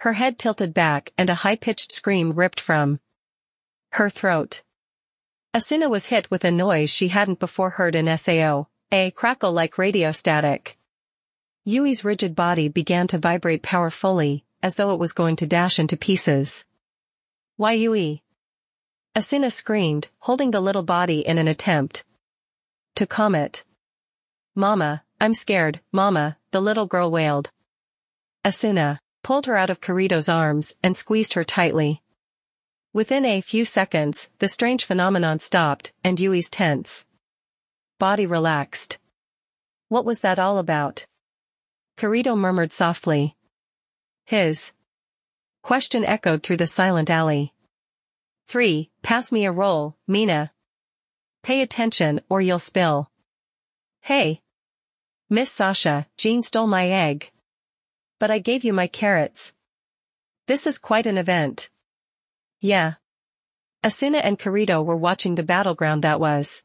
Her 0.01 0.15
head 0.15 0.39
tilted 0.39 0.75
back 0.75 1.11
and 1.17 1.31
a 1.31 1.37
high-pitched 1.37 1.93
scream 1.93 2.33
ripped 2.33 2.61
from 2.61 3.01
her 3.93 4.11
throat. 4.11 4.63
Asuna 5.55 5.89
was 5.89 6.07
hit 6.07 6.31
with 6.31 6.45
a 6.45 6.51
noise 6.51 6.91
she 6.91 7.09
hadn't 7.09 7.39
before 7.39 7.71
heard 7.71 7.95
in 7.95 8.19
SAO, 8.19 8.67
a 8.95 9.11
crackle 9.11 9.51
like 9.51 9.77
radio 9.77 10.13
static. 10.13 10.79
Yui's 11.65 12.05
rigid 12.05 12.37
body 12.37 12.69
began 12.69 13.09
to 13.09 13.19
vibrate 13.19 13.61
powerfully, 13.61 14.45
as 14.63 14.77
though 14.77 14.93
it 14.93 15.01
was 15.01 15.13
going 15.13 15.35
to 15.35 15.49
dash 15.49 15.81
into 15.81 15.97
pieces. 15.97 16.65
Why 17.57 17.73
Yui? 17.73 18.23
Asuna 19.17 19.51
screamed, 19.51 20.07
holding 20.21 20.53
the 20.53 20.61
little 20.61 20.85
body 20.85 21.27
in 21.27 21.39
an 21.39 21.49
attempt 21.49 22.05
to 22.95 23.05
calm 23.05 23.35
it. 23.35 23.65
Mama, 24.55 25.03
I'm 25.21 25.35
scared, 25.35 25.81
Mama, 25.91 26.39
the 26.53 26.61
little 26.61 26.87
girl 26.87 27.11
wailed. 27.11 27.51
Asuna 28.45 29.01
pulled 29.25 29.47
her 29.47 29.57
out 29.57 29.71
of 29.71 29.81
Kirito's 29.81 30.29
arms 30.29 30.77
and 30.85 30.97
squeezed 30.97 31.33
her 31.33 31.43
tightly. 31.43 32.01
Within 32.93 33.25
a 33.25 33.41
few 33.41 33.65
seconds, 33.65 34.31
the 34.39 34.47
strange 34.47 34.85
phenomenon 34.85 35.41
stopped 35.41 35.93
and 36.05 36.21
Yui's 36.21 36.49
tense 36.49 37.05
body 38.05 38.27
relaxed. 38.27 38.99
What 39.89 40.05
was 40.05 40.21
that 40.21 40.39
all 40.39 40.59
about? 40.59 41.07
Kirito 41.97 42.37
murmured 42.37 42.71
softly. 42.71 43.35
His 44.27 44.75
question 45.63 46.05
echoed 46.05 46.43
through 46.43 46.59
the 46.59 46.67
silent 46.67 47.09
alley. 47.09 47.55
3. 48.49 48.91
Pass 49.01 49.33
me 49.33 49.47
a 49.47 49.53
roll, 49.63 49.97
Mina. 50.07 50.53
Pay 51.43 51.63
attention 51.63 52.21
or 52.29 52.43
you'll 52.43 52.59
spill. 52.59 53.11
Hey. 54.03 54.43
Miss 55.31 55.51
Sasha, 55.51 56.07
Jean 56.19 56.43
stole 56.43 56.67
my 56.67 56.87
egg. 56.91 57.31
But 58.21 58.31
I 58.31 58.39
gave 58.39 58.65
you 58.65 58.75
my 58.75 58.87
carrots. 58.87 59.55
This 60.47 60.67
is 60.67 60.77
quite 60.77 61.07
an 61.07 61.17
event. 61.17 61.71
Yeah. 62.61 62.97
Asuna 63.83 64.21
and 64.23 64.39
Kirito 64.39 64.85
were 64.85 65.05
watching 65.09 65.37
the 65.37 65.51
battleground 65.55 66.05
that 66.05 66.21
was. 66.21 66.65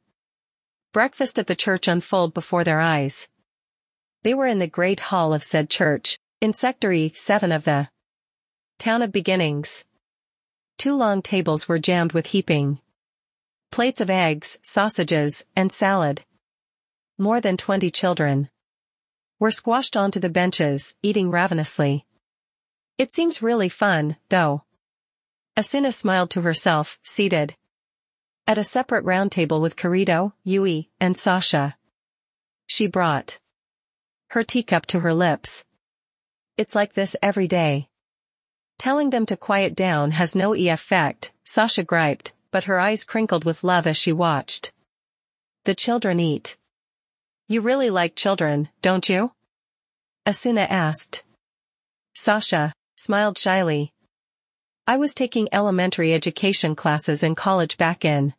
Breakfast 0.92 1.38
at 1.38 1.46
the 1.46 1.56
church 1.56 1.88
unfold 1.88 2.34
before 2.34 2.64
their 2.64 2.80
eyes. 2.80 3.30
They 4.24 4.34
were 4.34 4.48
in 4.48 4.58
the 4.58 4.66
great 4.66 5.00
hall 5.00 5.36
of 5.36 5.44
said 5.44 5.70
church, 5.70 6.18
in 6.42 6.52
Sector 6.52 6.90
E7 6.90 7.56
of 7.56 7.64
the 7.64 7.90
town 8.80 9.04
of 9.04 9.12
beginnings. 9.12 9.86
Two 10.80 10.96
long 10.96 11.22
tables 11.22 11.68
were 11.68 11.78
jammed 11.78 12.14
with 12.14 12.28
heaping. 12.28 12.80
Plates 13.70 14.02
of 14.02 14.10
eggs, 14.10 14.58
sausages, 14.64 15.46
and 15.56 15.72
salad. 15.72 16.26
More 17.20 17.40
than 17.40 17.56
twenty 17.56 17.92
children 17.92 18.50
were 19.38 19.52
squashed 19.52 19.96
onto 19.96 20.20
the 20.20 20.30
benches, 20.30 20.96
eating 21.04 21.30
ravenously. 21.30 22.08
It 22.98 23.12
seems 23.12 23.44
really 23.44 23.70
fun, 23.70 24.18
though. 24.30 24.64
Asuna 25.56 25.94
smiled 25.94 26.32
to 26.32 26.42
herself, 26.42 26.98
seated 27.04 27.56
at 28.50 28.58
a 28.58 28.64
separate 28.64 29.06
round 29.06 29.32
table 29.32 29.62
with 29.62 29.76
Kirito, 29.76 30.34
Yui, 30.44 30.90
and 31.00 31.16
Sasha. 31.16 31.78
She 32.66 32.88
brought 32.88 33.38
her 34.32 34.42
teacup 34.44 34.88
to 34.88 35.02
her 35.02 35.14
lips. 35.14 35.66
It's 36.58 36.74
like 36.74 36.94
this 36.94 37.16
every 37.22 37.48
day. 37.48 37.90
Telling 38.80 39.12
them 39.12 39.28
to 39.28 39.38
quiet 39.38 39.76
down 39.76 40.10
has 40.12 40.36
no 40.36 40.56
effect, 40.56 41.32
Sasha 41.44 41.84
griped, 41.84 42.34
but 42.50 42.64
her 42.64 42.80
eyes 42.80 43.04
crinkled 43.04 43.46
with 43.46 43.64
love 43.64 43.86
as 43.86 43.98
she 43.98 44.12
watched. 44.12 44.74
The 45.66 45.76
children 45.76 46.20
eat. 46.20 46.58
You 47.48 47.62
really 47.62 47.92
like 47.92 48.16
children, 48.16 48.70
don't 48.82 49.08
you? 49.08 49.32
Asuna 50.26 50.66
asked. 50.68 51.22
Sasha 52.16 52.74
smiled 52.96 53.38
shyly. 53.38 53.94
I 54.88 54.98
was 54.98 55.14
taking 55.14 55.50
elementary 55.52 56.16
education 56.16 56.76
classes 56.76 57.22
in 57.22 57.36
college 57.36 57.78
back 57.78 58.04
in 58.04 58.34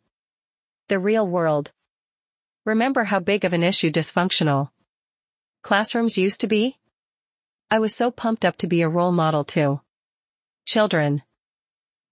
the 0.91 0.99
real 0.99 1.25
world. 1.25 1.71
Remember 2.65 3.05
how 3.05 3.21
big 3.21 3.45
of 3.45 3.53
an 3.53 3.63
issue 3.63 3.89
dysfunctional 3.89 4.71
classrooms 5.61 6.17
used 6.17 6.41
to 6.41 6.47
be? 6.47 6.79
I 7.69 7.79
was 7.79 7.95
so 7.95 8.11
pumped 8.11 8.43
up 8.43 8.57
to 8.57 8.67
be 8.67 8.81
a 8.81 8.89
role 8.89 9.13
model 9.13 9.45
to 9.55 9.79
children. 10.65 11.23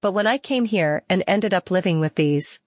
But 0.01 0.13
when 0.13 0.27
I 0.27 0.37
came 0.37 0.63
here 0.63 1.03
and 1.09 1.25
ended 1.27 1.53
up 1.53 1.69
living 1.69 1.99
with 1.99 2.15
these 2.15 2.61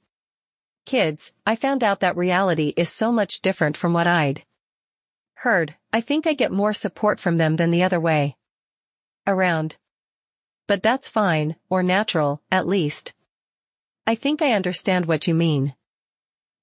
kids, 0.84 1.32
I 1.46 1.56
found 1.56 1.82
out 1.82 2.00
that 2.00 2.14
reality 2.14 2.74
is 2.76 2.90
so 2.90 3.10
much 3.10 3.40
different 3.40 3.78
from 3.78 3.94
what 3.94 4.06
I'd 4.06 4.44
heard. 5.36 5.76
I 5.94 6.02
think 6.02 6.26
I 6.26 6.34
get 6.34 6.52
more 6.52 6.74
support 6.74 7.20
from 7.20 7.38
them 7.38 7.56
than 7.56 7.70
the 7.70 7.84
other 7.84 7.98
way 7.98 8.36
around. 9.26 9.78
But 10.68 10.82
that's 10.82 11.08
fine, 11.08 11.56
or 11.70 11.82
natural, 11.82 12.42
at 12.50 12.68
least. 12.68 13.14
I 14.06 14.14
think 14.14 14.42
I 14.42 14.52
understand 14.52 15.06
what 15.06 15.26
you 15.26 15.34
mean. 15.34 15.74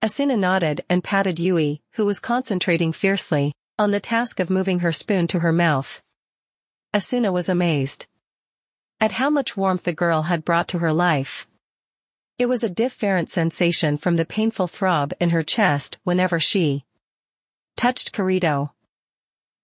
Asuna 0.02 0.40
nodded 0.40 0.86
and 0.90 1.04
patted 1.04 1.40
Yui, 1.40 1.82
who 1.94 2.06
was 2.06 2.20
concentrating 2.20 2.94
fiercely 2.94 3.54
on 3.78 3.92
the 3.92 4.00
task 4.00 4.40
of 4.40 4.50
moving 4.50 4.80
her 4.80 4.94
spoon 4.94 5.28
to 5.28 5.40
her 5.40 5.52
mouth. 5.52 6.02
Asuna 6.94 7.34
was 7.34 7.50
amazed 7.50 8.08
at 9.02 9.14
how 9.14 9.30
much 9.30 9.58
warmth 9.58 9.84
the 9.84 9.94
girl 9.94 10.24
had 10.24 10.46
brought 10.46 10.70
to 10.70 10.80
her 10.80 10.94
life. 10.94 11.48
It 12.38 12.48
was 12.48 12.64
a 12.64 12.70
different 12.70 13.30
sensation 13.30 13.98
from 13.98 14.16
the 14.16 14.26
painful 14.26 14.68
throb 14.68 15.14
in 15.20 15.32
her 15.32 15.44
chest 15.44 15.98
whenever 16.04 16.40
she 16.40 16.86
touched 17.76 18.14
Kirito. 18.14 18.72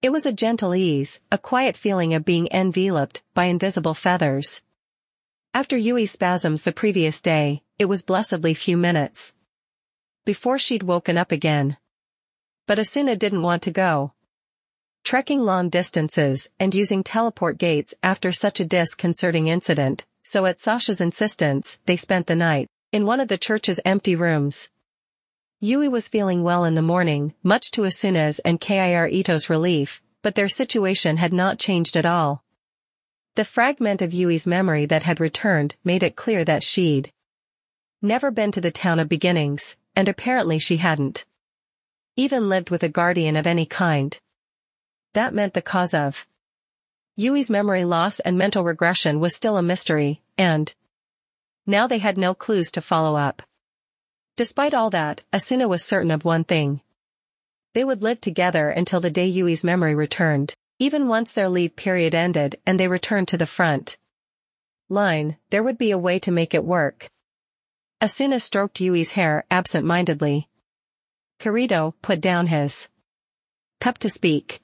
It 0.02 0.12
was 0.12 0.26
a 0.26 0.34
gentle 0.34 0.76
ease, 0.76 1.22
a 1.32 1.38
quiet 1.38 1.78
feeling 1.78 2.14
of 2.14 2.26
being 2.26 2.50
enveloped 2.52 3.24
by 3.34 3.46
invisible 3.46 3.94
feathers. 3.94 4.62
After 5.54 5.78
Yui's 5.78 6.12
spasms 6.12 6.64
the 6.64 6.74
previous 6.74 7.22
day, 7.22 7.64
it 7.80 7.86
was 7.86 8.04
blessedly 8.04 8.54
few 8.54 8.76
minutes. 8.76 9.34
Before 10.26 10.58
she'd 10.58 10.82
woken 10.82 11.20
up 11.20 11.32
again. 11.32 11.78
But 12.66 12.80
Asuna 12.80 13.18
didn't 13.18 13.44
want 13.44 13.62
to 13.62 13.72
go. 13.72 14.14
Trekking 15.04 15.42
long 15.42 15.70
distances 15.70 16.50
and 16.60 16.74
using 16.74 17.04
teleport 17.04 17.60
gates 17.60 17.94
after 18.02 18.32
such 18.32 18.60
a 18.60 18.66
disconcerting 18.66 19.46
incident, 19.46 20.04
so 20.24 20.48
at 20.48 20.60
Sasha's 20.60 21.00
insistence, 21.00 21.78
they 21.86 21.96
spent 21.96 22.26
the 22.26 22.36
night 22.36 22.68
in 22.92 23.06
one 23.06 23.20
of 23.20 23.28
the 23.28 23.38
church's 23.38 23.80
empty 23.86 24.16
rooms. 24.16 24.72
Yui 25.60 25.88
was 25.88 26.08
feeling 26.08 26.42
well 26.42 26.66
in 26.66 26.74
the 26.74 26.82
morning, 26.82 27.36
much 27.44 27.70
to 27.70 27.82
Asuna's 27.82 28.40
and 28.40 28.60
Kirito's 28.60 29.48
relief, 29.48 30.02
but 30.24 30.34
their 30.34 30.50
situation 30.50 31.18
had 31.18 31.34
not 31.34 31.60
changed 31.60 31.96
at 31.96 32.06
all. 32.06 32.44
The 33.36 33.46
fragment 33.46 34.02
of 34.02 34.12
Yui's 34.12 34.48
memory 34.48 34.88
that 34.88 35.04
had 35.04 35.20
returned 35.20 35.76
made 35.84 36.02
it 36.02 36.16
clear 36.16 36.44
that 36.46 36.64
she'd 36.64 37.12
never 38.02 38.32
been 38.32 38.52
to 38.54 38.62
the 38.62 38.72
town 38.72 38.98
of 38.98 39.08
beginnings, 39.08 39.78
and 39.96 40.08
apparently 40.08 40.60
she 40.60 40.78
hadn't 40.78 41.26
even 42.16 42.48
lived 42.48 42.70
with 42.70 42.84
a 42.84 42.90
guardian 42.90 43.36
of 43.36 43.46
any 43.46 43.66
kind. 43.66 44.20
That 45.14 45.34
meant 45.34 45.54
the 45.54 45.62
cause 45.62 45.94
of 45.94 46.28
Yui's 47.18 47.50
memory 47.50 47.86
loss 47.86 48.20
and 48.20 48.38
mental 48.38 48.64
regression 48.64 49.20
was 49.20 49.36
still 49.36 49.58
a 49.58 49.62
mystery, 49.62 50.22
and 50.38 50.74
now 51.66 51.88
they 51.88 51.98
had 51.98 52.18
no 52.18 52.34
clues 52.34 52.72
to 52.72 52.82
follow 52.82 53.16
up. 53.16 53.42
Despite 54.36 54.74
all 54.74 54.90
that, 54.90 55.24
Asuna 55.32 55.68
was 55.70 55.84
certain 55.84 56.12
of 56.12 56.26
one 56.26 56.44
thing. 56.44 56.82
They 57.74 57.84
would 57.84 58.04
live 58.04 58.20
together 58.22 58.70
until 58.70 59.00
the 59.00 59.10
day 59.10 59.28
Yui's 59.28 59.64
memory 59.64 59.96
returned, 59.96 60.54
even 60.78 61.08
once 61.08 61.32
their 61.32 61.50
leave 61.50 61.76
period 61.76 62.14
ended 62.14 62.58
and 62.66 62.80
they 62.80 62.88
returned 62.88 63.30
to 63.30 63.38
the 63.38 63.46
front 63.46 63.98
line, 64.90 65.38
there 65.50 65.64
would 65.64 65.78
be 65.78 65.92
a 65.92 65.98
way 65.98 66.20
to 66.20 66.32
make 66.32 66.54
it 66.54 66.64
work. 66.64 67.10
Asuna 68.02 68.42
stroked 68.42 68.82
Yui's 68.82 69.14
hair 69.14 69.46
absent-mindedly. 69.50 70.50
Kirito 71.40 71.94
put 72.02 72.22
down 72.22 72.48
his 72.48 72.90
cup 73.80 73.98
to 74.00 74.10
speak. 74.10 74.62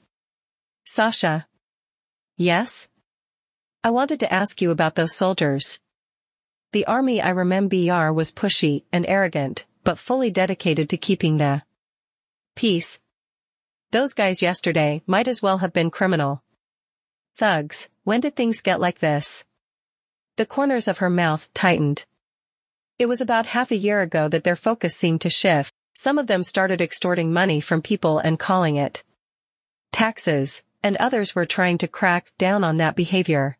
Sasha. 0.85 1.47
Yes? 2.37 2.89
I 3.83 3.89
wanted 3.89 4.19
to 4.19 4.33
ask 4.33 4.61
you 4.61 4.71
about 4.71 4.95
those 4.95 5.15
soldiers. 5.15 5.79
The 6.71 6.85
army 6.85 7.21
I 7.21 7.29
remember 7.29 8.13
was 8.13 8.31
pushy 8.31 8.83
and 8.91 9.05
arrogant, 9.07 9.65
but 9.83 9.97
fully 9.97 10.29
dedicated 10.29 10.89
to 10.89 10.97
keeping 10.97 11.37
the 11.37 11.63
peace. 12.55 12.99
Those 13.91 14.13
guys 14.13 14.41
yesterday 14.41 15.01
might 15.05 15.27
as 15.27 15.41
well 15.41 15.59
have 15.59 15.73
been 15.73 15.89
criminal. 15.89 16.43
Thugs, 17.35 17.89
when 18.03 18.21
did 18.21 18.35
things 18.35 18.61
get 18.61 18.79
like 18.79 18.99
this? 18.99 19.45
The 20.37 20.45
corners 20.45 20.87
of 20.87 20.99
her 20.99 21.09
mouth 21.09 21.49
tightened. 21.53 22.05
It 23.01 23.09
was 23.09 23.19
about 23.19 23.47
half 23.47 23.71
a 23.71 23.75
year 23.75 24.01
ago 24.01 24.27
that 24.27 24.43
their 24.43 24.55
focus 24.55 24.95
seemed 24.95 25.21
to 25.21 25.29
shift. 25.31 25.73
Some 25.95 26.19
of 26.19 26.27
them 26.27 26.43
started 26.43 26.81
extorting 26.81 27.33
money 27.33 27.59
from 27.59 27.81
people 27.81 28.19
and 28.19 28.37
calling 28.37 28.75
it 28.75 29.03
taxes, 29.91 30.61
and 30.83 30.95
others 30.97 31.33
were 31.33 31.45
trying 31.45 31.79
to 31.79 31.87
crack 31.87 32.31
down 32.37 32.63
on 32.63 32.77
that 32.77 32.95
behavior. 32.95 33.57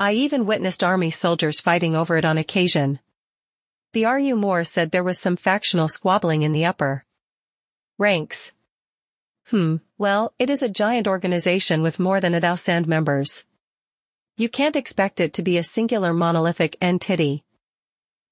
I 0.00 0.14
even 0.14 0.46
witnessed 0.46 0.82
army 0.82 1.10
soldiers 1.10 1.60
fighting 1.60 1.94
over 1.94 2.16
it 2.16 2.24
on 2.24 2.38
occasion. 2.38 3.00
The 3.92 4.06
RU 4.06 4.34
Moore 4.34 4.64
said 4.64 4.92
there 4.92 5.04
was 5.04 5.18
some 5.18 5.36
factional 5.36 5.86
squabbling 5.86 6.40
in 6.40 6.52
the 6.52 6.64
upper 6.64 7.04
ranks. 7.98 8.52
Hmm, 9.48 9.76
well, 9.98 10.32
it 10.38 10.48
is 10.48 10.62
a 10.62 10.70
giant 10.70 11.06
organization 11.06 11.82
with 11.82 12.00
more 12.00 12.18
than 12.18 12.34
a 12.34 12.40
thousand 12.40 12.88
members. 12.88 13.44
You 14.38 14.48
can't 14.48 14.74
expect 14.74 15.20
it 15.20 15.34
to 15.34 15.42
be 15.42 15.58
a 15.58 15.62
singular 15.62 16.14
monolithic 16.14 16.78
entity. 16.80 17.44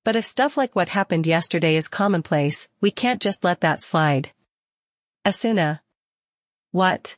But 0.06 0.14
if 0.14 0.24
stuff 0.24 0.56
like 0.56 0.76
what 0.76 0.90
happened 0.90 1.26
yesterday 1.26 1.74
is 1.74 1.88
commonplace, 1.88 2.68
we 2.80 2.92
can't 2.92 3.20
just 3.20 3.42
let 3.42 3.62
that 3.62 3.82
slide. 3.82 4.30
Asuna. 5.24 5.80
What? 6.70 7.16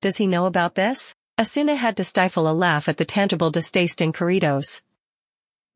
Does 0.00 0.16
he 0.16 0.26
know 0.26 0.46
about 0.46 0.76
this? 0.76 1.14
Asuna 1.36 1.76
had 1.76 1.98
to 1.98 2.04
stifle 2.04 2.48
a 2.48 2.56
laugh 2.56 2.88
at 2.88 2.96
the 2.96 3.04
tangible 3.04 3.50
distaste 3.50 4.00
in 4.00 4.14
Kirito's 4.14 4.80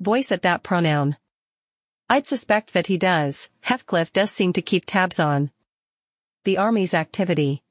voice 0.01 0.33
at 0.33 0.41
that 0.41 0.63
pronoun. 0.63 1.19
I'd 2.09 2.27
suspect 2.27 2.73
that 2.73 2.87
he 2.87 2.97
does, 2.97 3.51
Heathcliff 3.61 4.11
does 4.11 4.31
seem 4.31 4.55
to 4.55 4.63
keep 4.63 4.87
tabs 4.87 5.21
on 5.21 5.51
the 6.45 6.57
army's 6.57 6.95
activity. 6.95 7.63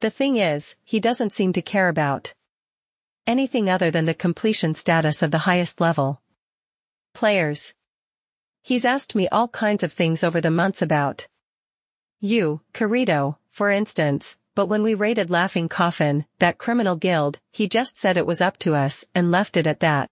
The 0.00 0.10
thing 0.10 0.38
is, 0.38 0.74
he 0.82 0.98
doesn't 0.98 1.32
seem 1.32 1.52
to 1.52 1.62
care 1.62 1.88
about 1.88 2.34
anything 3.28 3.70
other 3.70 3.92
than 3.92 4.06
the 4.06 4.22
completion 4.26 4.74
status 4.74 5.22
of 5.22 5.30
the 5.30 5.46
highest 5.46 5.80
level. 5.80 6.20
Players. 7.12 7.74
He's 8.62 8.84
asked 8.84 9.14
me 9.14 9.28
all 9.28 9.48
kinds 9.48 9.82
of 9.82 9.92
things 9.92 10.24
over 10.24 10.40
the 10.40 10.50
months 10.50 10.80
about 10.80 11.26
you, 12.20 12.60
Kirito, 12.72 13.36
for 13.50 13.70
instance, 13.70 14.38
but 14.54 14.66
when 14.66 14.82
we 14.82 14.94
raided 14.94 15.30
Laughing 15.30 15.68
Coffin, 15.68 16.24
that 16.38 16.58
criminal 16.58 16.96
guild, 16.96 17.38
he 17.52 17.68
just 17.68 17.98
said 17.98 18.16
it 18.16 18.26
was 18.26 18.40
up 18.40 18.58
to 18.58 18.74
us 18.74 19.04
and 19.14 19.30
left 19.30 19.56
it 19.56 19.66
at 19.66 19.80
that. 19.80 20.08